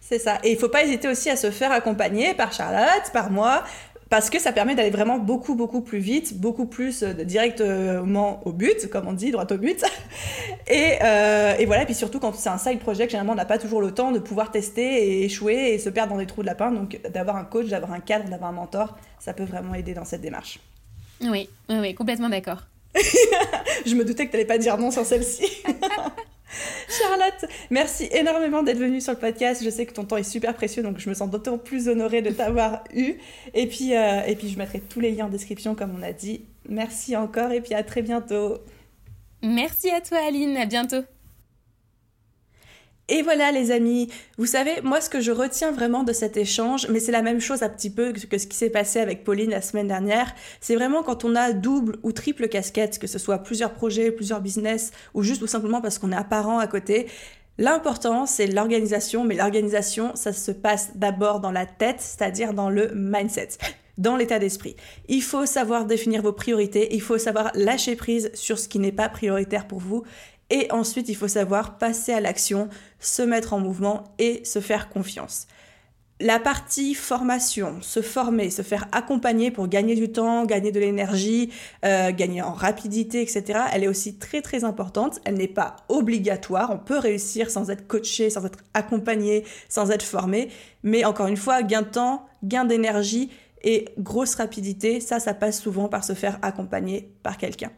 C'est 0.00 0.18
ça. 0.18 0.38
Et 0.44 0.50
il 0.50 0.54
ne 0.54 0.60
faut 0.60 0.68
pas 0.68 0.84
hésiter 0.84 1.08
aussi 1.08 1.30
à 1.30 1.36
se 1.36 1.50
faire 1.50 1.72
accompagner 1.72 2.34
par 2.34 2.52
Charlotte, 2.52 3.10
par 3.12 3.30
moi, 3.30 3.64
parce 4.10 4.30
que 4.30 4.38
ça 4.38 4.52
permet 4.52 4.74
d'aller 4.74 4.90
vraiment 4.90 5.18
beaucoup, 5.18 5.54
beaucoup 5.54 5.80
plus 5.80 5.98
vite, 5.98 6.38
beaucoup 6.38 6.66
plus 6.66 7.02
euh, 7.02 7.12
directement 7.12 8.46
au 8.46 8.52
but, 8.52 8.88
comme 8.88 9.08
on 9.08 9.14
dit, 9.14 9.30
droit 9.30 9.46
au 9.50 9.56
but. 9.56 9.82
Et, 10.68 10.98
euh, 11.00 11.54
et 11.58 11.64
voilà, 11.64 11.82
et 11.82 11.84
puis 11.84 11.94
surtout 11.94 12.18
quand 12.18 12.34
c'est 12.34 12.48
un 12.48 12.58
side 12.58 12.80
project, 12.80 13.12
généralement 13.12 13.34
on 13.34 13.36
n'a 13.36 13.44
pas 13.44 13.58
toujours 13.58 13.80
le 13.80 13.92
temps 13.92 14.10
de 14.10 14.18
pouvoir 14.18 14.50
tester 14.50 14.82
et 14.82 15.24
échouer 15.24 15.74
et 15.74 15.78
se 15.78 15.88
perdre 15.90 16.12
dans 16.12 16.18
des 16.18 16.26
trous 16.26 16.42
de 16.42 16.46
lapin. 16.46 16.72
Donc 16.72 17.00
d'avoir 17.08 17.36
un 17.36 17.44
coach, 17.44 17.68
d'avoir 17.68 17.92
un 17.92 18.00
cadre, 18.00 18.28
d'avoir 18.28 18.50
un 18.50 18.54
mentor, 18.54 18.96
ça 19.20 19.32
peut 19.32 19.44
vraiment 19.44 19.74
aider 19.74 19.94
dans 19.94 20.04
cette 20.04 20.22
démarche. 20.22 20.58
Oui, 21.20 21.48
oui, 21.68 21.76
oui 21.80 21.94
complètement 21.94 22.28
d'accord. 22.28 22.64
Je 23.86 23.94
me 23.94 24.04
doutais 24.04 24.26
que 24.26 24.30
tu 24.30 24.36
n'allais 24.36 24.46
pas 24.46 24.58
dire 24.58 24.78
non 24.78 24.90
sur 24.90 25.04
celle-ci. 25.04 25.62
Charlotte, 26.88 27.50
merci 27.70 28.08
énormément 28.12 28.62
d'être 28.62 28.78
venue 28.78 29.00
sur 29.00 29.12
le 29.12 29.18
podcast. 29.18 29.62
Je 29.64 29.70
sais 29.70 29.86
que 29.86 29.92
ton 29.92 30.04
temps 30.04 30.16
est 30.16 30.22
super 30.22 30.54
précieux, 30.54 30.82
donc 30.82 30.98
je 30.98 31.08
me 31.08 31.14
sens 31.14 31.30
d'autant 31.30 31.58
plus 31.58 31.88
honorée 31.88 32.22
de 32.22 32.30
t'avoir 32.30 32.84
eu. 32.94 33.14
Et 33.54 33.66
puis, 33.66 33.94
euh, 33.94 34.22
et 34.26 34.36
puis, 34.36 34.48
je 34.48 34.58
mettrai 34.58 34.80
tous 34.80 35.00
les 35.00 35.10
liens 35.10 35.26
en 35.26 35.30
description, 35.30 35.74
comme 35.74 35.94
on 35.98 36.02
a 36.02 36.12
dit. 36.12 36.44
Merci 36.68 37.16
encore, 37.16 37.52
et 37.52 37.60
puis 37.60 37.74
à 37.74 37.82
très 37.82 38.02
bientôt. 38.02 38.58
Merci 39.42 39.90
à 39.90 40.00
toi, 40.00 40.18
Aline. 40.26 40.56
À 40.56 40.66
bientôt. 40.66 41.02
Et 43.08 43.22
voilà 43.22 43.52
les 43.52 43.70
amis, 43.70 44.08
vous 44.36 44.46
savez, 44.46 44.80
moi 44.82 45.00
ce 45.00 45.08
que 45.08 45.20
je 45.20 45.30
retiens 45.30 45.70
vraiment 45.70 46.02
de 46.02 46.12
cet 46.12 46.36
échange, 46.36 46.88
mais 46.88 46.98
c'est 46.98 47.12
la 47.12 47.22
même 47.22 47.40
chose 47.40 47.62
un 47.62 47.68
petit 47.68 47.90
peu 47.90 48.12
que 48.12 48.36
ce 48.36 48.48
qui 48.48 48.56
s'est 48.56 48.68
passé 48.68 48.98
avec 48.98 49.22
Pauline 49.22 49.50
la 49.50 49.60
semaine 49.60 49.86
dernière, 49.86 50.34
c'est 50.60 50.74
vraiment 50.74 51.04
quand 51.04 51.24
on 51.24 51.36
a 51.36 51.52
double 51.52 51.98
ou 52.02 52.10
triple 52.10 52.48
casquette, 52.48 52.98
que 52.98 53.06
ce 53.06 53.20
soit 53.20 53.38
plusieurs 53.38 53.74
projets, 53.74 54.10
plusieurs 54.10 54.40
business, 54.40 54.90
ou 55.14 55.22
juste 55.22 55.40
ou 55.42 55.46
simplement 55.46 55.80
parce 55.80 55.98
qu'on 55.98 56.10
est 56.10 56.16
apparent 56.16 56.58
à 56.58 56.66
côté, 56.66 57.06
L'important, 57.58 58.26
c'est 58.26 58.46
l'organisation, 58.46 59.24
mais 59.24 59.34
l'organisation, 59.34 60.14
ça 60.14 60.34
se 60.34 60.50
passe 60.50 60.90
d'abord 60.94 61.40
dans 61.40 61.52
la 61.52 61.64
tête, 61.64 62.00
c'est-à-dire 62.00 62.52
dans 62.52 62.68
le 62.68 62.90
mindset, 62.94 63.48
dans 63.96 64.14
l'état 64.14 64.38
d'esprit. 64.38 64.76
Il 65.08 65.22
faut 65.22 65.46
savoir 65.46 65.86
définir 65.86 66.20
vos 66.20 66.32
priorités, 66.32 66.94
il 66.94 67.00
faut 67.00 67.16
savoir 67.16 67.50
lâcher 67.54 67.96
prise 67.96 68.30
sur 68.34 68.58
ce 68.58 68.68
qui 68.68 68.78
n'est 68.78 68.92
pas 68.92 69.08
prioritaire 69.08 69.66
pour 69.66 69.78
vous, 69.78 70.04
et 70.50 70.70
ensuite, 70.70 71.08
il 71.08 71.16
faut 71.16 71.28
savoir 71.28 71.78
passer 71.78 72.12
à 72.12 72.20
l'action, 72.20 72.68
se 73.00 73.22
mettre 73.22 73.52
en 73.52 73.60
mouvement 73.60 74.04
et 74.18 74.44
se 74.44 74.60
faire 74.60 74.88
confiance. 74.88 75.46
La 76.18 76.38
partie 76.38 76.94
formation, 76.94 77.76
se 77.82 78.00
former, 78.00 78.48
se 78.48 78.62
faire 78.62 78.88
accompagner 78.92 79.50
pour 79.50 79.68
gagner 79.68 79.94
du 79.94 80.10
temps, 80.10 80.46
gagner 80.46 80.72
de 80.72 80.80
l'énergie, 80.80 81.52
euh, 81.84 82.10
gagner 82.10 82.40
en 82.40 82.54
rapidité, 82.54 83.20
etc., 83.20 83.60
elle 83.70 83.84
est 83.84 83.88
aussi 83.88 84.16
très 84.16 84.40
très 84.40 84.64
importante. 84.64 85.20
Elle 85.24 85.34
n'est 85.34 85.46
pas 85.46 85.76
obligatoire. 85.90 86.70
On 86.70 86.78
peut 86.78 86.98
réussir 86.98 87.50
sans 87.50 87.68
être 87.68 87.86
coaché, 87.86 88.30
sans 88.30 88.46
être 88.46 88.60
accompagné, 88.72 89.44
sans 89.68 89.90
être 89.90 90.04
formé. 90.04 90.48
Mais 90.84 91.04
encore 91.04 91.26
une 91.26 91.36
fois, 91.36 91.62
gain 91.62 91.82
de 91.82 91.88
temps, 91.88 92.24
gain 92.42 92.64
d'énergie 92.64 93.30
et 93.62 93.86
grosse 93.98 94.36
rapidité, 94.36 95.00
ça, 95.00 95.20
ça 95.20 95.34
passe 95.34 95.60
souvent 95.60 95.88
par 95.88 96.02
se 96.02 96.14
faire 96.14 96.38
accompagner 96.40 97.10
par 97.22 97.36
quelqu'un. 97.36 97.72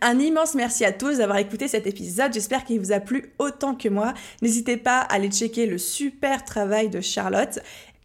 Un 0.00 0.18
immense 0.18 0.54
merci 0.54 0.84
à 0.84 0.92
tous 0.92 1.18
d'avoir 1.18 1.38
écouté 1.38 1.68
cet 1.68 1.86
épisode. 1.86 2.32
J'espère 2.32 2.64
qu'il 2.64 2.80
vous 2.80 2.92
a 2.92 3.00
plu 3.00 3.32
autant 3.38 3.74
que 3.74 3.88
moi. 3.88 4.14
N'hésitez 4.42 4.76
pas 4.76 4.98
à 4.98 5.14
aller 5.14 5.30
checker 5.30 5.66
le 5.66 5.78
super 5.78 6.44
travail 6.44 6.88
de 6.88 7.00
Charlotte. 7.00 7.60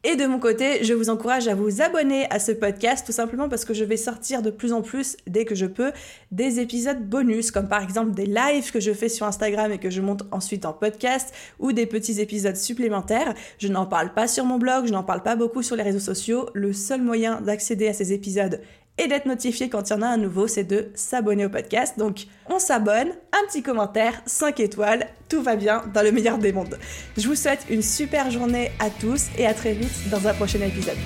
Et 0.08 0.16
de 0.16 0.28
mon 0.28 0.38
côté, 0.38 0.84
je 0.84 0.94
vous 0.94 1.10
encourage 1.10 1.48
à 1.48 1.56
vous 1.56 1.82
abonner 1.82 2.28
à 2.30 2.38
ce 2.38 2.52
podcast 2.52 3.04
tout 3.04 3.12
simplement 3.12 3.50
parce 3.50 3.66
que 3.66 3.74
je 3.74 3.84
vais 3.84 3.98
sortir 3.98 4.44
de 4.44 4.52
plus 4.52 4.72
en 4.72 4.84
plus, 4.84 5.18
dès 5.26 5.46
que 5.46 5.56
je 5.56 5.66
peux, 5.66 5.92
des 6.32 6.60
épisodes 6.60 7.02
bonus, 7.02 7.50
comme 7.50 7.68
par 7.68 7.82
exemple 7.82 8.12
des 8.12 8.28
lives 8.28 8.72
que 8.72 8.80
je 8.80 8.94
fais 8.94 9.10
sur 9.10 9.26
Instagram 9.26 9.72
et 9.72 9.80
que 9.80 9.90
je 9.90 10.02
monte 10.02 10.22
ensuite 10.32 10.68
en 10.68 10.74
podcast, 10.74 11.34
ou 11.58 11.72
des 11.72 11.88
petits 11.88 12.22
épisodes 12.22 12.56
supplémentaires. 12.56 13.34
Je 13.58 13.68
n'en 13.68 13.88
parle 13.88 14.14
pas 14.14 14.28
sur 14.28 14.46
mon 14.46 14.60
blog, 14.60 14.86
je 14.86 14.94
n'en 14.94 15.04
parle 15.04 15.24
pas 15.24 15.36
beaucoup 15.36 15.64
sur 15.64 15.76
les 15.76 15.82
réseaux 15.82 15.98
sociaux. 15.98 16.52
Le 16.54 16.72
seul 16.72 17.02
moyen 17.02 17.42
d'accéder 17.42 17.88
à 17.88 17.94
ces 17.94 18.14
épisodes 18.14 18.62
et 18.98 19.08
d'être 19.08 19.26
notifié 19.26 19.70
quand 19.70 19.90
il 19.90 19.94
y 19.94 19.96
en 19.96 20.02
a 20.02 20.08
un 20.08 20.18
nouveau, 20.18 20.48
c'est 20.48 20.64
de 20.64 20.90
s'abonner 20.96 21.46
au 21.46 21.50
podcast. 21.50 21.98
Donc 21.98 22.28
on 22.50 22.60
s'abonne, 22.60 23.10
un 23.10 23.48
petit 23.48 23.62
commentaire, 23.62 24.22
5 24.26 24.60
étoiles, 24.60 25.08
tout 25.30 25.42
va 25.42 25.56
bien 25.56 25.84
dans 25.94 26.02
le 26.02 26.12
meilleur 26.12 26.38
des 26.38 26.54
mondes. 26.54 26.78
Je 27.18 27.28
vous 27.28 27.36
souhaite 27.36 27.66
une 27.70 27.82
super 27.82 28.32
journée 28.32 28.72
à 28.80 28.90
tous 28.90 29.28
et 29.38 29.46
à 29.46 29.54
très 29.54 29.74
vite 29.74 30.10
dans 30.10 30.26
un 30.28 30.34
prochain 30.34 30.62
épisode. 30.62 30.98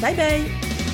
Bye 0.00 0.14
bye 0.14 0.91